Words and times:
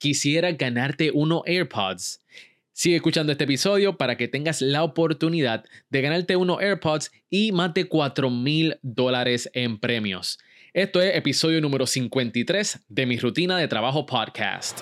quisiera 0.00 0.50
ganarte 0.52 1.12
unos 1.12 1.42
AirPods. 1.46 2.24
Sigue 2.72 2.96
escuchando 2.96 3.32
este 3.32 3.44
episodio 3.44 3.98
para 3.98 4.16
que 4.16 4.26
tengas 4.26 4.62
la 4.62 4.82
oportunidad 4.82 5.64
de 5.90 6.00
ganarte 6.00 6.36
unos 6.36 6.60
AirPods 6.60 7.12
y 7.28 7.52
más 7.52 7.74
de 7.74 7.84
4 7.84 8.30
mil 8.30 8.78
dólares 8.82 9.50
en 9.52 9.78
premios. 9.78 10.38
Esto 10.72 11.02
es 11.02 11.14
episodio 11.14 11.60
número 11.60 11.86
53 11.86 12.86
de 12.88 13.06
mi 13.06 13.18
rutina 13.18 13.58
de 13.58 13.68
trabajo 13.68 14.06
podcast. 14.06 14.80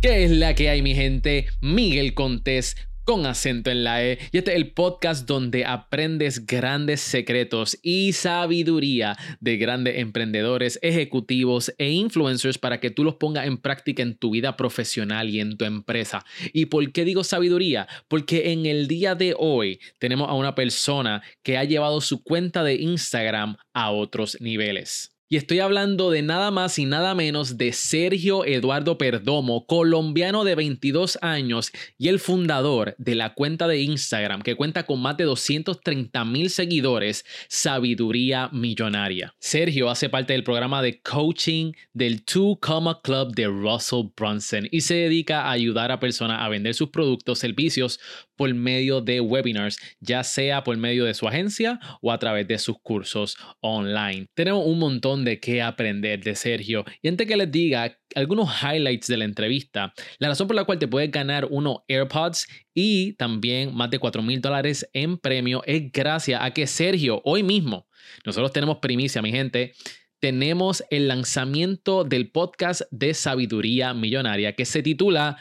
¿Qué 0.00 0.24
es 0.24 0.30
la 0.30 0.54
que 0.54 0.70
hay, 0.70 0.82
mi 0.82 0.94
gente? 0.94 1.46
Miguel 1.60 2.14
Contés 2.14 2.76
con 3.06 3.24
acento 3.24 3.70
en 3.70 3.84
la 3.84 4.04
E. 4.04 4.18
Y 4.32 4.38
este 4.38 4.50
es 4.50 4.56
el 4.56 4.72
podcast 4.72 5.26
donde 5.26 5.64
aprendes 5.64 6.44
grandes 6.44 7.00
secretos 7.00 7.78
y 7.80 8.12
sabiduría 8.12 9.16
de 9.40 9.56
grandes 9.56 9.98
emprendedores, 9.98 10.78
ejecutivos 10.82 11.72
e 11.78 11.90
influencers 11.92 12.58
para 12.58 12.80
que 12.80 12.90
tú 12.90 13.04
los 13.04 13.14
pongas 13.14 13.46
en 13.46 13.58
práctica 13.58 14.02
en 14.02 14.18
tu 14.18 14.30
vida 14.30 14.56
profesional 14.56 15.30
y 15.30 15.40
en 15.40 15.56
tu 15.56 15.64
empresa. 15.64 16.24
¿Y 16.52 16.66
por 16.66 16.90
qué 16.92 17.04
digo 17.04 17.22
sabiduría? 17.22 17.86
Porque 18.08 18.52
en 18.52 18.66
el 18.66 18.88
día 18.88 19.14
de 19.14 19.34
hoy 19.38 19.78
tenemos 19.98 20.28
a 20.28 20.34
una 20.34 20.56
persona 20.56 21.22
que 21.44 21.56
ha 21.56 21.64
llevado 21.64 22.00
su 22.00 22.24
cuenta 22.24 22.64
de 22.64 22.74
Instagram 22.74 23.56
a 23.72 23.92
otros 23.92 24.36
niveles. 24.40 25.15
Y 25.28 25.36
estoy 25.38 25.58
hablando 25.58 26.12
de 26.12 26.22
nada 26.22 26.52
más 26.52 26.78
y 26.78 26.84
nada 26.84 27.12
menos 27.16 27.58
de 27.58 27.72
Sergio 27.72 28.44
Eduardo 28.44 28.96
Perdomo, 28.96 29.66
colombiano 29.66 30.44
de 30.44 30.54
22 30.54 31.18
años 31.20 31.72
y 31.98 32.06
el 32.06 32.20
fundador 32.20 32.94
de 32.98 33.16
la 33.16 33.34
cuenta 33.34 33.66
de 33.66 33.80
Instagram 33.80 34.42
que 34.42 34.54
cuenta 34.54 34.86
con 34.86 35.02
más 35.02 35.16
de 35.16 35.24
230 35.24 36.24
mil 36.26 36.48
seguidores, 36.48 37.24
Sabiduría 37.48 38.50
Millonaria. 38.52 39.34
Sergio 39.40 39.90
hace 39.90 40.08
parte 40.08 40.32
del 40.32 40.44
programa 40.44 40.80
de 40.80 41.00
coaching 41.00 41.72
del 41.92 42.22
Two 42.22 42.60
Comma 42.60 43.00
Club 43.02 43.34
de 43.34 43.48
Russell 43.48 44.10
Brunson 44.16 44.68
y 44.70 44.82
se 44.82 44.94
dedica 44.94 45.46
a 45.46 45.50
ayudar 45.50 45.90
a 45.90 45.98
personas 45.98 46.40
a 46.40 46.48
vender 46.48 46.74
sus 46.74 46.90
productos, 46.90 47.40
servicios 47.40 47.98
por 48.36 48.52
medio 48.54 49.00
de 49.00 49.20
webinars, 49.20 49.78
ya 50.00 50.22
sea 50.22 50.62
por 50.62 50.76
medio 50.76 51.04
de 51.04 51.14
su 51.14 51.26
agencia 51.26 51.80
o 52.00 52.12
a 52.12 52.18
través 52.18 52.46
de 52.46 52.58
sus 52.58 52.76
cursos 52.82 53.36
online. 53.60 54.26
Tenemos 54.34 54.66
un 54.66 54.78
montón 54.78 55.24
de 55.24 55.40
qué 55.40 55.62
aprender 55.62 56.22
de 56.22 56.34
Sergio 56.34 56.84
y 57.02 57.08
antes 57.08 57.26
que 57.26 57.36
les 57.36 57.50
diga 57.50 57.96
algunos 58.14 58.50
highlights 58.62 59.08
de 59.08 59.16
la 59.16 59.24
entrevista, 59.24 59.92
la 60.18 60.28
razón 60.28 60.46
por 60.46 60.56
la 60.56 60.64
cual 60.64 60.78
te 60.78 60.88
puedes 60.88 61.10
ganar 61.10 61.46
unos 61.50 61.78
AirPods 61.88 62.46
y 62.74 63.14
también 63.14 63.74
más 63.74 63.90
de 63.90 63.98
4 63.98 64.22
mil 64.22 64.40
dólares 64.40 64.88
en 64.92 65.18
premio 65.18 65.62
es 65.66 65.90
gracias 65.92 66.40
a 66.42 66.50
que 66.52 66.66
Sergio 66.66 67.20
hoy 67.24 67.42
mismo, 67.42 67.86
nosotros 68.24 68.52
tenemos 68.52 68.78
primicia, 68.78 69.22
mi 69.22 69.32
gente, 69.32 69.72
tenemos 70.20 70.82
el 70.90 71.08
lanzamiento 71.08 72.04
del 72.04 72.30
podcast 72.30 72.82
de 72.90 73.14
sabiduría 73.14 73.92
millonaria 73.94 74.54
que 74.54 74.64
se 74.64 74.82
titula 74.82 75.36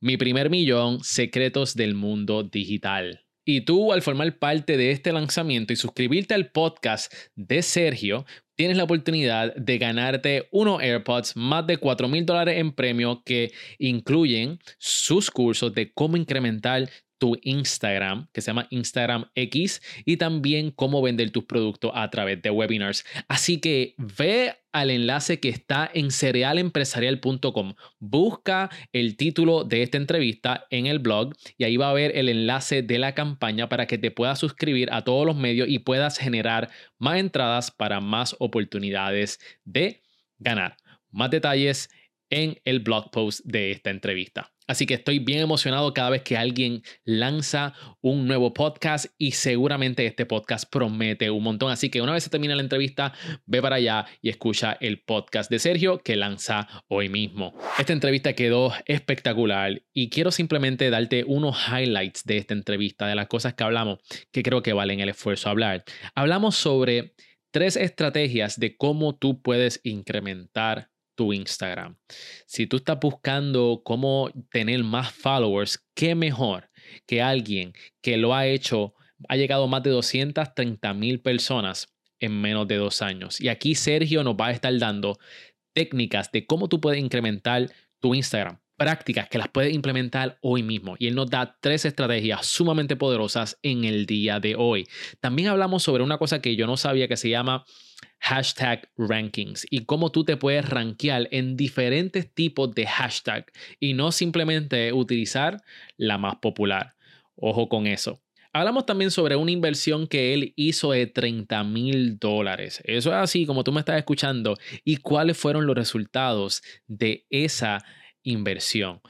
mi 0.00 0.16
primer 0.16 0.50
millón, 0.50 1.02
secretos 1.02 1.74
del 1.74 1.94
mundo 1.94 2.42
digital. 2.42 3.26
Y 3.48 3.60
tú 3.60 3.92
al 3.92 4.02
formar 4.02 4.38
parte 4.38 4.76
de 4.76 4.90
este 4.90 5.12
lanzamiento 5.12 5.72
y 5.72 5.76
suscribirte 5.76 6.34
al 6.34 6.50
podcast 6.50 7.12
de 7.36 7.62
Sergio, 7.62 8.26
tienes 8.56 8.76
la 8.76 8.84
oportunidad 8.84 9.54
de 9.54 9.78
ganarte 9.78 10.48
unos 10.50 10.82
AirPods 10.82 11.36
más 11.36 11.64
de 11.66 11.76
4 11.76 12.08
mil 12.08 12.26
dólares 12.26 12.58
en 12.58 12.72
premio 12.72 13.22
que 13.24 13.52
incluyen 13.78 14.58
sus 14.78 15.30
cursos 15.30 15.72
de 15.74 15.92
cómo 15.92 16.16
incrementar 16.16 16.90
tu 17.18 17.38
Instagram, 17.42 18.28
que 18.32 18.40
se 18.40 18.48
llama 18.48 18.66
Instagram 18.70 19.26
X, 19.34 19.82
y 20.04 20.16
también 20.16 20.70
cómo 20.70 21.02
vender 21.02 21.30
tus 21.30 21.44
productos 21.44 21.92
a 21.94 22.10
través 22.10 22.42
de 22.42 22.50
webinars. 22.50 23.04
Así 23.28 23.58
que 23.58 23.94
ve 23.96 24.54
al 24.72 24.90
enlace 24.90 25.40
que 25.40 25.48
está 25.48 25.90
en 25.92 26.10
cerealempresarial.com. 26.10 27.74
Busca 27.98 28.70
el 28.92 29.16
título 29.16 29.64
de 29.64 29.82
esta 29.82 29.96
entrevista 29.96 30.66
en 30.70 30.86
el 30.86 30.98
blog 30.98 31.34
y 31.56 31.64
ahí 31.64 31.78
va 31.78 31.88
a 31.88 31.94
ver 31.94 32.12
el 32.14 32.28
enlace 32.28 32.82
de 32.82 32.98
la 32.98 33.14
campaña 33.14 33.68
para 33.70 33.86
que 33.86 33.96
te 33.96 34.10
puedas 34.10 34.38
suscribir 34.38 34.92
a 34.92 35.02
todos 35.02 35.24
los 35.24 35.36
medios 35.36 35.68
y 35.68 35.78
puedas 35.78 36.18
generar 36.18 36.70
más 36.98 37.18
entradas 37.18 37.70
para 37.70 38.00
más 38.00 38.36
oportunidades 38.38 39.40
de 39.64 40.02
ganar. 40.38 40.76
Más 41.10 41.30
detalles 41.30 41.88
en 42.28 42.58
el 42.64 42.80
blog 42.80 43.10
post 43.10 43.40
de 43.44 43.70
esta 43.70 43.90
entrevista. 43.90 44.52
Así 44.66 44.86
que 44.86 44.94
estoy 44.94 45.18
bien 45.18 45.40
emocionado 45.40 45.92
cada 45.94 46.10
vez 46.10 46.22
que 46.22 46.36
alguien 46.36 46.82
lanza 47.04 47.74
un 48.00 48.26
nuevo 48.26 48.52
podcast 48.52 49.06
y 49.18 49.32
seguramente 49.32 50.06
este 50.06 50.26
podcast 50.26 50.70
promete 50.70 51.30
un 51.30 51.42
montón. 51.42 51.70
Así 51.70 51.90
que 51.90 52.02
una 52.02 52.12
vez 52.12 52.24
se 52.24 52.30
termine 52.30 52.54
la 52.54 52.62
entrevista, 52.62 53.12
ve 53.46 53.62
para 53.62 53.76
allá 53.76 54.06
y 54.22 54.28
escucha 54.28 54.76
el 54.80 55.00
podcast 55.00 55.50
de 55.50 55.58
Sergio 55.58 55.98
que 55.98 56.16
lanza 56.16 56.68
hoy 56.88 57.08
mismo. 57.08 57.54
Esta 57.78 57.92
entrevista 57.92 58.32
quedó 58.32 58.72
espectacular 58.86 59.82
y 59.92 60.10
quiero 60.10 60.30
simplemente 60.30 60.90
darte 60.90 61.24
unos 61.24 61.56
highlights 61.68 62.24
de 62.24 62.38
esta 62.38 62.54
entrevista, 62.54 63.06
de 63.06 63.14
las 63.14 63.28
cosas 63.28 63.54
que 63.54 63.64
hablamos 63.64 63.98
que 64.32 64.42
creo 64.42 64.62
que 64.62 64.72
valen 64.72 65.00
el 65.00 65.08
esfuerzo 65.08 65.48
hablar. 65.48 65.84
Hablamos 66.14 66.56
sobre 66.56 67.14
tres 67.50 67.76
estrategias 67.76 68.58
de 68.58 68.76
cómo 68.76 69.16
tú 69.16 69.40
puedes 69.42 69.80
incrementar 69.84 70.90
tu 71.16 71.32
Instagram. 71.32 71.96
Si 72.46 72.66
tú 72.66 72.76
estás 72.76 73.00
buscando 73.00 73.82
cómo 73.84 74.30
tener 74.50 74.84
más 74.84 75.12
followers, 75.12 75.84
qué 75.94 76.14
mejor 76.14 76.70
que 77.06 77.20
alguien 77.20 77.72
que 78.00 78.16
lo 78.16 78.34
ha 78.34 78.46
hecho, 78.46 78.94
ha 79.28 79.36
llegado 79.36 79.64
a 79.64 79.66
más 79.66 79.82
de 79.82 79.90
230 79.90 80.94
mil 80.94 81.20
personas 81.20 81.88
en 82.20 82.40
menos 82.40 82.68
de 82.68 82.76
dos 82.76 83.02
años. 83.02 83.40
Y 83.40 83.48
aquí 83.48 83.74
Sergio 83.74 84.22
nos 84.22 84.36
va 84.36 84.48
a 84.48 84.52
estar 84.52 84.76
dando 84.78 85.18
técnicas 85.72 86.30
de 86.30 86.46
cómo 86.46 86.68
tú 86.68 86.80
puedes 86.80 87.00
incrementar 87.00 87.70
tu 88.00 88.14
Instagram 88.14 88.58
prácticas 88.76 89.28
que 89.28 89.38
las 89.38 89.48
puedes 89.48 89.74
implementar 89.74 90.38
hoy 90.42 90.62
mismo. 90.62 90.96
Y 90.98 91.08
él 91.08 91.14
nos 91.14 91.30
da 91.30 91.56
tres 91.60 91.84
estrategias 91.84 92.46
sumamente 92.46 92.96
poderosas 92.96 93.58
en 93.62 93.84
el 93.84 94.06
día 94.06 94.38
de 94.38 94.54
hoy. 94.56 94.86
También 95.20 95.48
hablamos 95.48 95.82
sobre 95.82 96.02
una 96.02 96.18
cosa 96.18 96.40
que 96.40 96.56
yo 96.56 96.66
no 96.66 96.76
sabía 96.76 97.08
que 97.08 97.16
se 97.16 97.30
llama 97.30 97.64
hashtag 98.18 98.88
rankings 98.96 99.66
y 99.70 99.84
cómo 99.84 100.10
tú 100.10 100.24
te 100.24 100.36
puedes 100.36 100.68
rankear 100.68 101.28
en 101.30 101.56
diferentes 101.56 102.32
tipos 102.32 102.74
de 102.74 102.86
hashtag 102.86 103.46
y 103.78 103.94
no 103.94 104.12
simplemente 104.12 104.92
utilizar 104.92 105.62
la 105.96 106.18
más 106.18 106.36
popular. 106.36 106.94
Ojo 107.36 107.68
con 107.68 107.86
eso. 107.86 108.20
Hablamos 108.52 108.86
también 108.86 109.10
sobre 109.10 109.36
una 109.36 109.50
inversión 109.50 110.06
que 110.06 110.32
él 110.32 110.54
hizo 110.56 110.92
de 110.92 111.06
30 111.06 111.62
mil 111.64 112.18
dólares. 112.18 112.80
Eso 112.84 113.10
es 113.10 113.16
así 113.16 113.44
como 113.44 113.62
tú 113.64 113.70
me 113.70 113.80
estás 113.80 113.98
escuchando. 113.98 114.56
¿Y 114.82 114.96
cuáles 114.96 115.36
fueron 115.36 115.66
los 115.66 115.76
resultados 115.76 116.62
de 116.86 117.26
esa 117.28 117.84
inversión. 118.26 119.00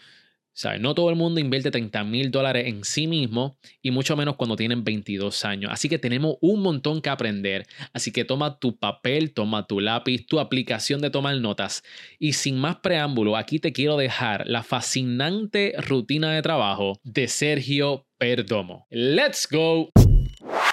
No 0.80 0.94
todo 0.94 1.10
el 1.10 1.16
mundo 1.16 1.38
invierte 1.38 1.70
30 1.70 2.02
mil 2.04 2.30
dólares 2.30 2.66
en 2.66 2.82
sí 2.82 3.06
mismo 3.06 3.58
y 3.82 3.90
mucho 3.90 4.16
menos 4.16 4.36
cuando 4.36 4.56
tienen 4.56 4.84
22 4.84 5.44
años. 5.44 5.70
Así 5.72 5.88
que 5.88 5.98
tenemos 5.98 6.36
un 6.40 6.62
montón 6.62 7.02
que 7.02 7.10
aprender. 7.10 7.66
Así 7.92 8.10
que 8.10 8.24
toma 8.24 8.58
tu 8.58 8.78
papel, 8.78 9.34
toma 9.34 9.66
tu 9.66 9.80
lápiz, 9.80 10.26
tu 10.26 10.40
aplicación 10.40 11.02
de 11.02 11.10
tomar 11.10 11.36
notas. 11.36 11.82
Y 12.18 12.32
sin 12.32 12.56
más 12.56 12.76
preámbulo, 12.76 13.36
aquí 13.36 13.58
te 13.58 13.72
quiero 13.72 13.96
dejar 13.98 14.48
la 14.48 14.62
fascinante 14.62 15.74
rutina 15.76 16.32
de 16.32 16.42
trabajo 16.42 17.00
de 17.04 17.28
Sergio 17.28 18.06
Perdomo. 18.18 18.86
¡Let's 18.90 19.46
go! 19.50 19.90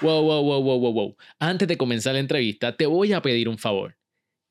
Wow, 0.00 0.22
wow, 0.22 0.42
wow, 0.42 0.62
wow, 0.62 0.78
wow, 0.78 0.92
wow. 0.92 1.16
Antes 1.38 1.68
de 1.68 1.76
comenzar 1.76 2.14
la 2.14 2.20
entrevista, 2.20 2.74
te 2.74 2.86
voy 2.86 3.12
a 3.12 3.20
pedir 3.20 3.48
un 3.48 3.58
favor 3.58 3.96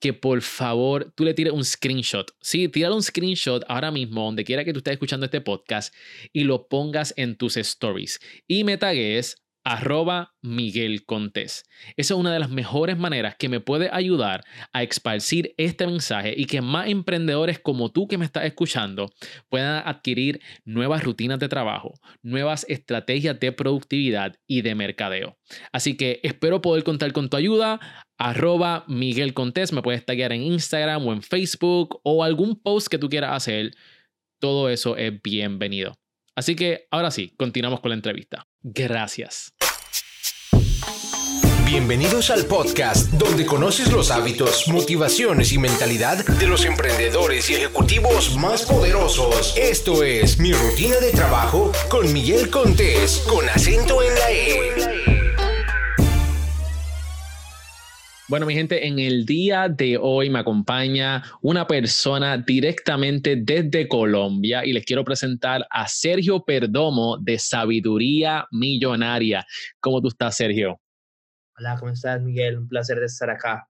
que 0.03 0.11
por 0.11 0.41
favor 0.41 1.13
tú 1.15 1.23
le 1.23 1.33
tires 1.33 1.53
un 1.53 1.63
screenshot. 1.63 2.29
Sí, 2.41 2.67
tira 2.67 2.93
un 2.93 3.01
screenshot 3.01 3.63
ahora 3.69 3.89
mismo, 3.89 4.25
donde 4.25 4.43
quiera 4.43 4.65
que 4.65 4.73
tú 4.73 4.79
estés 4.79 4.91
escuchando 4.91 5.27
este 5.27 5.39
podcast, 5.39 5.95
y 6.33 6.43
lo 6.43 6.67
pongas 6.67 7.13
en 7.15 7.37
tus 7.37 7.55
stories. 7.55 8.19
Y 8.45 8.65
me 8.65 8.77
tagues 8.77 9.42
arroba 9.63 10.35
Miguel 10.41 11.05
Contés. 11.05 11.63
Esa 11.95 12.13
es 12.13 12.19
una 12.19 12.33
de 12.33 12.39
las 12.39 12.49
mejores 12.49 12.97
maneras 12.97 13.35
que 13.37 13.49
me 13.49 13.59
puede 13.59 13.89
ayudar 13.91 14.43
a 14.73 14.83
esparcir 14.83 15.53
este 15.57 15.87
mensaje 15.87 16.33
y 16.35 16.45
que 16.45 16.61
más 16.61 16.87
emprendedores 16.87 17.59
como 17.59 17.91
tú 17.91 18.07
que 18.07 18.17
me 18.17 18.25
estás 18.25 18.45
escuchando 18.45 19.11
puedan 19.49 19.87
adquirir 19.87 20.41
nuevas 20.65 21.03
rutinas 21.03 21.39
de 21.39 21.49
trabajo, 21.49 21.93
nuevas 22.21 22.65
estrategias 22.67 23.39
de 23.39 23.51
productividad 23.51 24.35
y 24.47 24.61
de 24.61 24.75
mercadeo. 24.75 25.37
Así 25.71 25.95
que 25.95 26.19
espero 26.23 26.61
poder 26.61 26.83
contar 26.83 27.13
con 27.13 27.29
tu 27.29 27.37
ayuda. 27.37 27.79
Arroba 28.17 28.85
Miguel 28.87 29.33
Contés, 29.33 29.73
me 29.73 29.81
puedes 29.81 30.05
taggear 30.05 30.33
en 30.33 30.43
Instagram 30.43 31.05
o 31.07 31.13
en 31.13 31.21
Facebook 31.21 31.99
o 32.03 32.23
algún 32.23 32.61
post 32.61 32.87
que 32.87 32.97
tú 32.97 33.09
quieras 33.09 33.31
hacer. 33.35 33.71
Todo 34.39 34.69
eso 34.69 34.97
es 34.97 35.21
bienvenido. 35.21 36.02
Así 36.35 36.55
que 36.55 36.87
ahora 36.91 37.11
sí, 37.11 37.33
continuamos 37.37 37.79
con 37.79 37.89
la 37.89 37.95
entrevista. 37.95 38.47
Gracias. 38.61 39.53
Bienvenidos 41.65 42.29
al 42.29 42.45
podcast 42.45 43.11
donde 43.13 43.45
conoces 43.45 43.91
los 43.91 44.11
hábitos, 44.11 44.67
motivaciones 44.67 45.53
y 45.53 45.57
mentalidad 45.57 46.23
de 46.23 46.45
los 46.47 46.65
emprendedores 46.65 47.49
y 47.49 47.55
ejecutivos 47.55 48.35
más 48.37 48.63
poderosos. 48.63 49.55
Esto 49.57 50.03
es 50.03 50.39
Mi 50.39 50.53
Rutina 50.53 50.97
de 50.97 51.11
Trabajo 51.11 51.71
con 51.89 52.11
Miguel 52.13 52.49
Contés, 52.49 53.23
con 53.27 53.49
acento 53.49 54.03
en 54.03 54.13
la 54.13 54.31
E. 54.31 55.12
Bueno, 58.33 58.47
mi 58.47 58.55
gente, 58.55 58.87
en 58.87 58.97
el 58.97 59.27
día 59.27 59.69
de 59.69 59.95
hoy 59.95 60.27
me 60.27 60.39
acompaña 60.39 61.21
una 61.43 61.67
persona 61.67 62.35
directamente 62.35 63.35
desde 63.35 63.87
Colombia 63.87 64.65
y 64.65 64.73
les 64.73 64.83
quiero 64.85 65.03
presentar 65.03 65.67
a 65.69 65.87
Sergio 65.87 66.43
Perdomo 66.43 67.19
de 67.19 67.37
Sabiduría 67.37 68.47
Millonaria. 68.49 69.45
¿Cómo 69.79 70.01
tú 70.01 70.07
estás, 70.07 70.35
Sergio? 70.35 70.81
Hola, 71.59 71.77
¿cómo 71.79 71.91
estás, 71.91 72.23
Miguel? 72.23 72.57
Un 72.57 72.67
placer 72.67 72.99
de 72.99 73.05
estar 73.05 73.29
acá. 73.29 73.69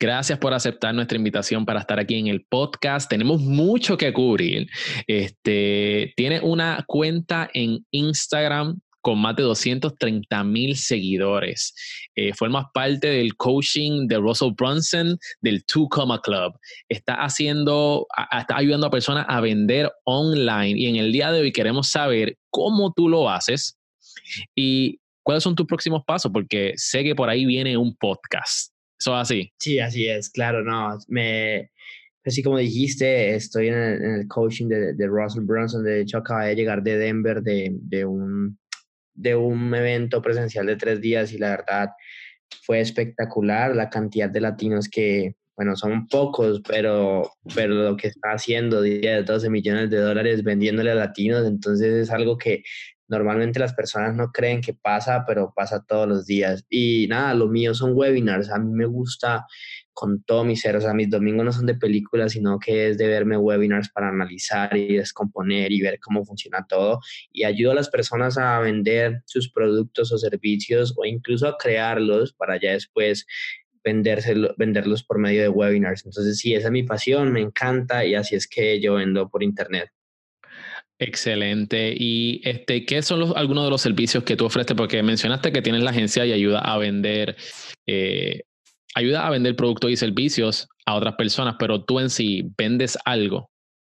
Gracias 0.00 0.36
por 0.36 0.52
aceptar 0.52 0.92
nuestra 0.92 1.16
invitación 1.16 1.64
para 1.64 1.78
estar 1.78 2.00
aquí 2.00 2.16
en 2.16 2.26
el 2.26 2.44
podcast. 2.44 3.08
Tenemos 3.08 3.40
mucho 3.40 3.96
que 3.96 4.12
cubrir. 4.12 4.68
Este, 5.06 6.12
tiene 6.16 6.40
una 6.40 6.84
cuenta 6.88 7.48
en 7.54 7.86
Instagram 7.92 8.80
con 9.02 9.18
más 9.20 9.36
de 9.36 9.42
230 9.42 10.44
mil 10.44 10.76
seguidores. 10.76 11.74
Eh, 12.14 12.32
formas 12.32 12.66
parte 12.72 13.08
del 13.08 13.36
coaching 13.36 14.06
de 14.06 14.16
Russell 14.16 14.52
Brunson 14.56 15.18
del 15.40 15.64
Two 15.66 15.88
Comma 15.88 16.20
Club. 16.22 16.54
Está 16.88 17.16
haciendo, 17.16 18.06
está 18.30 18.56
ayudando 18.56 18.86
a 18.86 18.90
personas 18.90 19.26
a 19.28 19.40
vender 19.40 19.90
online 20.04 20.78
y 20.78 20.86
en 20.86 20.96
el 20.96 21.12
día 21.12 21.30
de 21.32 21.40
hoy 21.40 21.52
queremos 21.52 21.90
saber 21.90 22.38
cómo 22.48 22.92
tú 22.92 23.08
lo 23.08 23.28
haces 23.28 23.76
y 24.54 25.00
cuáles 25.22 25.42
son 25.42 25.54
tus 25.54 25.66
próximos 25.66 26.02
pasos, 26.06 26.30
porque 26.32 26.72
sé 26.76 27.02
que 27.02 27.14
por 27.14 27.28
ahí 27.28 27.44
viene 27.44 27.76
un 27.76 27.94
podcast. 27.96 28.72
¿Eso 28.98 29.14
es 29.14 29.22
así? 29.22 29.52
Sí, 29.58 29.80
así 29.80 30.06
es, 30.06 30.30
claro, 30.30 30.62
no, 30.62 30.96
me, 31.08 31.70
así 32.24 32.42
como 32.42 32.58
dijiste, 32.58 33.34
estoy 33.34 33.68
en 33.68 33.74
el, 33.74 34.28
coaching 34.28 34.68
de, 34.68 34.94
de, 34.94 35.06
Russell 35.08 35.42
Brunson, 35.42 35.82
de 35.82 36.02
hecho 36.02 36.18
acabé 36.18 36.48
de 36.48 36.54
llegar 36.54 36.82
de 36.82 36.98
Denver 36.98 37.42
de, 37.42 37.70
de 37.72 38.04
un 38.04 38.58
de 39.14 39.36
un 39.36 39.74
evento 39.74 40.22
presencial 40.22 40.66
de 40.66 40.76
tres 40.76 41.00
días 41.00 41.32
y 41.32 41.38
la 41.38 41.50
verdad 41.50 41.90
fue 42.64 42.80
espectacular 42.80 43.74
la 43.74 43.90
cantidad 43.90 44.28
de 44.30 44.40
latinos 44.40 44.88
que, 44.88 45.36
bueno, 45.56 45.76
son 45.76 46.06
pocos, 46.06 46.60
pero, 46.66 47.30
pero 47.54 47.74
lo 47.74 47.96
que 47.96 48.08
está 48.08 48.32
haciendo, 48.32 48.82
10, 48.82 49.24
12 49.24 49.50
millones 49.50 49.90
de 49.90 49.98
dólares 49.98 50.42
vendiéndole 50.42 50.90
a 50.90 50.94
latinos, 50.94 51.46
entonces 51.46 51.92
es 51.94 52.10
algo 52.10 52.36
que 52.38 52.62
normalmente 53.08 53.60
las 53.60 53.74
personas 53.74 54.14
no 54.14 54.32
creen 54.32 54.60
que 54.60 54.74
pasa, 54.74 55.24
pero 55.26 55.52
pasa 55.54 55.84
todos 55.86 56.08
los 56.08 56.26
días. 56.26 56.64
Y 56.70 57.06
nada, 57.08 57.34
lo 57.34 57.48
mío 57.48 57.74
son 57.74 57.92
webinars, 57.94 58.50
a 58.50 58.58
mí 58.58 58.72
me 58.72 58.86
gusta 58.86 59.46
con 59.92 60.22
todo 60.22 60.44
mi 60.44 60.56
ser, 60.56 60.76
o 60.76 60.80
sea, 60.80 60.94
mis 60.94 61.10
domingos 61.10 61.44
no 61.44 61.52
son 61.52 61.66
de 61.66 61.74
películas, 61.74 62.32
sino 62.32 62.58
que 62.58 62.88
es 62.88 62.98
de 62.98 63.06
verme 63.06 63.36
webinars 63.36 63.90
para 63.90 64.08
analizar 64.08 64.76
y 64.76 64.96
descomponer 64.96 65.72
y 65.72 65.80
ver 65.80 65.98
cómo 66.00 66.24
funciona 66.24 66.66
todo 66.68 67.00
y 67.30 67.44
ayudo 67.44 67.72
a 67.72 67.74
las 67.74 67.90
personas 67.90 68.38
a 68.38 68.58
vender 68.60 69.22
sus 69.26 69.50
productos 69.50 70.12
o 70.12 70.18
servicios 70.18 70.94
o 70.96 71.04
incluso 71.04 71.46
a 71.46 71.56
crearlos 71.56 72.32
para 72.32 72.60
ya 72.60 72.72
después 72.72 73.26
venderlos 73.84 75.02
por 75.02 75.18
medio 75.18 75.42
de 75.42 75.48
webinars. 75.48 76.04
Entonces, 76.04 76.38
sí, 76.38 76.54
esa 76.54 76.68
es 76.68 76.72
mi 76.72 76.84
pasión, 76.84 77.32
me 77.32 77.40
encanta 77.40 78.04
y 78.04 78.14
así 78.14 78.36
es 78.36 78.46
que 78.46 78.80
yo 78.80 78.94
vendo 78.94 79.28
por 79.28 79.42
internet. 79.42 79.90
Excelente. 80.98 81.92
¿Y 81.96 82.40
este, 82.44 82.86
qué 82.86 83.02
son 83.02 83.18
los, 83.18 83.34
algunos 83.34 83.64
de 83.64 83.70
los 83.70 83.82
servicios 83.82 84.22
que 84.22 84.36
tú 84.36 84.44
ofreces? 84.44 84.76
Porque 84.76 85.02
mencionaste 85.02 85.52
que 85.52 85.62
tienes 85.62 85.82
la 85.82 85.90
agencia 85.90 86.24
y 86.24 86.32
ayuda 86.32 86.60
a 86.60 86.78
vender 86.78 87.36
eh, 87.86 88.42
ayuda 88.94 89.26
a 89.26 89.30
vender 89.30 89.56
productos 89.56 89.90
y 89.90 89.96
servicios 89.96 90.68
a 90.86 90.94
otras 90.94 91.14
personas, 91.14 91.56
pero 91.58 91.84
tú 91.84 92.00
en 92.00 92.10
sí 92.10 92.50
vendes 92.56 92.98
algo 93.04 93.50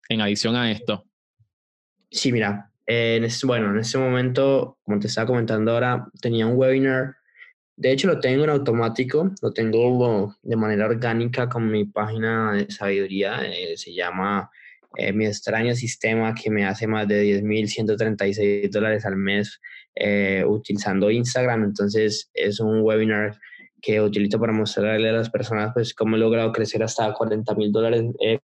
en 0.09 0.21
adición 0.21 0.57
a 0.57 0.71
esto. 0.71 1.05
Sí, 2.11 2.33
mira, 2.33 2.71
en 2.87 3.27
bueno, 3.45 3.71
en 3.71 3.79
este 3.79 3.99
momento, 3.99 4.79
como 4.83 4.99
te 4.99 5.09
estaba 5.09 5.27
comentando 5.27 5.73
ahora, 5.73 6.07
tenía 6.23 6.47
un 6.47 6.57
webinar. 6.57 7.17
De 7.77 7.93
hecho, 7.93 8.09
lo 8.09 8.19
tengo 8.19 8.45
en 8.45 8.51
automático, 8.51 9.31
lo 9.43 9.53
tengo 9.53 10.35
de 10.43 10.57
manera 10.57 10.87
orgánica 10.87 11.49
con 11.49 11.71
mi 11.71 11.85
página 11.85 12.53
de 12.55 12.71
sabiduría. 12.71 13.43
Eh, 13.45 13.77
se 13.77 13.93
llama 13.93 14.51
eh, 14.97 15.13
Mi 15.13 15.27
extraño 15.27 15.75
sistema 15.75 16.35
que 16.35 16.51
me 16.51 16.65
hace 16.65 16.87
más 16.87 17.07
de 17.07 17.43
10.136 17.43 18.71
dólares 18.71 19.05
al 19.05 19.17
mes 19.17 19.61
eh, 19.95 20.43
utilizando 20.47 21.11
Instagram. 21.11 21.65
Entonces, 21.65 22.31
es 22.33 22.59
un 22.59 22.81
webinar 22.81 23.39
que 23.81 24.01
utilizo 24.01 24.39
para 24.39 24.53
mostrarle 24.53 25.09
a 25.09 25.13
las 25.13 25.31
personas 25.31 25.73
pues 25.73 25.95
cómo 25.95 26.17
he 26.17 26.19
logrado 26.19 26.53
crecer 26.53 26.83
hasta 26.83 27.13
40 27.13 27.55
mil 27.55 27.73
dólares, 27.73 28.05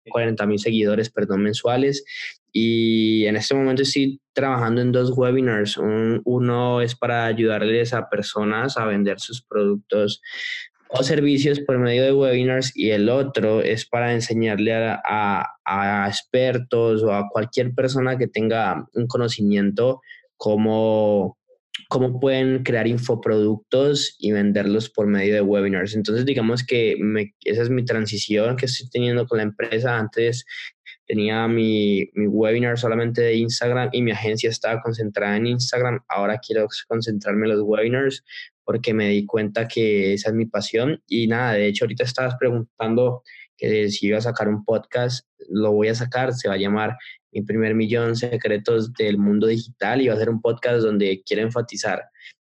40 0.08 0.42
eh, 0.42 0.46
mil 0.46 0.58
seguidores, 0.58 1.10
perdón, 1.10 1.42
mensuales. 1.42 2.04
Y 2.52 3.24
en 3.26 3.36
este 3.36 3.54
momento 3.54 3.82
estoy 3.82 4.20
trabajando 4.34 4.82
en 4.82 4.92
dos 4.92 5.16
webinars. 5.16 5.78
uno 5.78 6.80
es 6.82 6.94
para 6.94 7.26
ayudarles 7.26 7.94
a 7.94 8.08
personas 8.10 8.76
a 8.76 8.84
vender 8.84 9.20
sus 9.20 9.42
productos 9.42 10.20
o 10.88 11.02
servicios 11.02 11.60
por 11.60 11.78
medio 11.78 12.02
de 12.02 12.12
webinars 12.12 12.76
y 12.76 12.90
el 12.90 13.08
otro 13.08 13.62
es 13.62 13.86
para 13.86 14.12
enseñarle 14.12 14.74
a, 14.74 15.00
a, 15.02 15.46
a 15.64 16.08
expertos 16.08 17.02
o 17.02 17.14
a 17.14 17.30
cualquier 17.30 17.74
persona 17.74 18.18
que 18.18 18.28
tenga 18.28 18.86
un 18.92 19.06
conocimiento 19.06 20.02
cómo 20.36 21.38
cómo 21.88 22.20
pueden 22.20 22.62
crear 22.62 22.86
infoproductos 22.86 24.16
y 24.18 24.32
venderlos 24.32 24.90
por 24.90 25.06
medio 25.06 25.34
de 25.34 25.40
webinars. 25.40 25.94
Entonces, 25.94 26.24
digamos 26.24 26.64
que 26.64 26.96
esa 27.44 27.62
es 27.62 27.70
mi 27.70 27.84
transición 27.84 28.56
que 28.56 28.66
estoy 28.66 28.88
teniendo 28.90 29.26
con 29.26 29.38
la 29.38 29.44
empresa. 29.44 29.98
Antes 29.98 30.44
tenía 31.06 31.46
mi, 31.48 32.10
mi, 32.14 32.26
webinar 32.26 32.78
solamente 32.78 33.22
de 33.22 33.36
Instagram 33.36 33.90
y 33.92 34.02
mi 34.02 34.12
agencia 34.12 34.50
estaba 34.50 34.80
concentrada 34.80 35.36
en 35.36 35.46
Instagram. 35.46 36.00
Ahora 36.08 36.38
quiero 36.38 36.66
concentrarme 36.88 37.46
en 37.46 37.56
los 37.56 37.62
webinars 37.62 38.24
porque 38.64 38.94
me 38.94 39.08
di 39.08 39.26
cuenta 39.26 39.68
que 39.68 40.14
esa 40.14 40.30
es 40.30 40.34
mi 40.34 40.46
pasión. 40.46 41.02
Y 41.06 41.26
nada, 41.26 41.54
de 41.54 41.66
hecho, 41.66 41.84
ahorita 41.84 42.04
estabas 42.04 42.36
preguntando 42.38 43.22
que 43.56 43.90
si 43.90 44.06
iba 44.06 44.18
a 44.18 44.22
sacar 44.22 44.48
un 44.48 44.64
podcast, 44.64 45.26
lo 45.48 45.72
voy 45.72 45.88
a 45.88 45.94
sacar, 45.94 46.32
se 46.32 46.48
va 46.48 46.54
a 46.54 46.58
llamar 46.58 46.96
mi 47.32 47.42
primer 47.42 47.74
millón 47.74 48.16
secretos 48.16 48.92
del 48.92 49.18
mundo 49.18 49.46
digital 49.46 50.00
y 50.00 50.08
va 50.08 50.14
a 50.14 50.18
ser 50.18 50.28
un 50.28 50.40
podcast 50.40 50.82
donde 50.82 51.22
quiero 51.24 51.42
enfatizar 51.42 52.02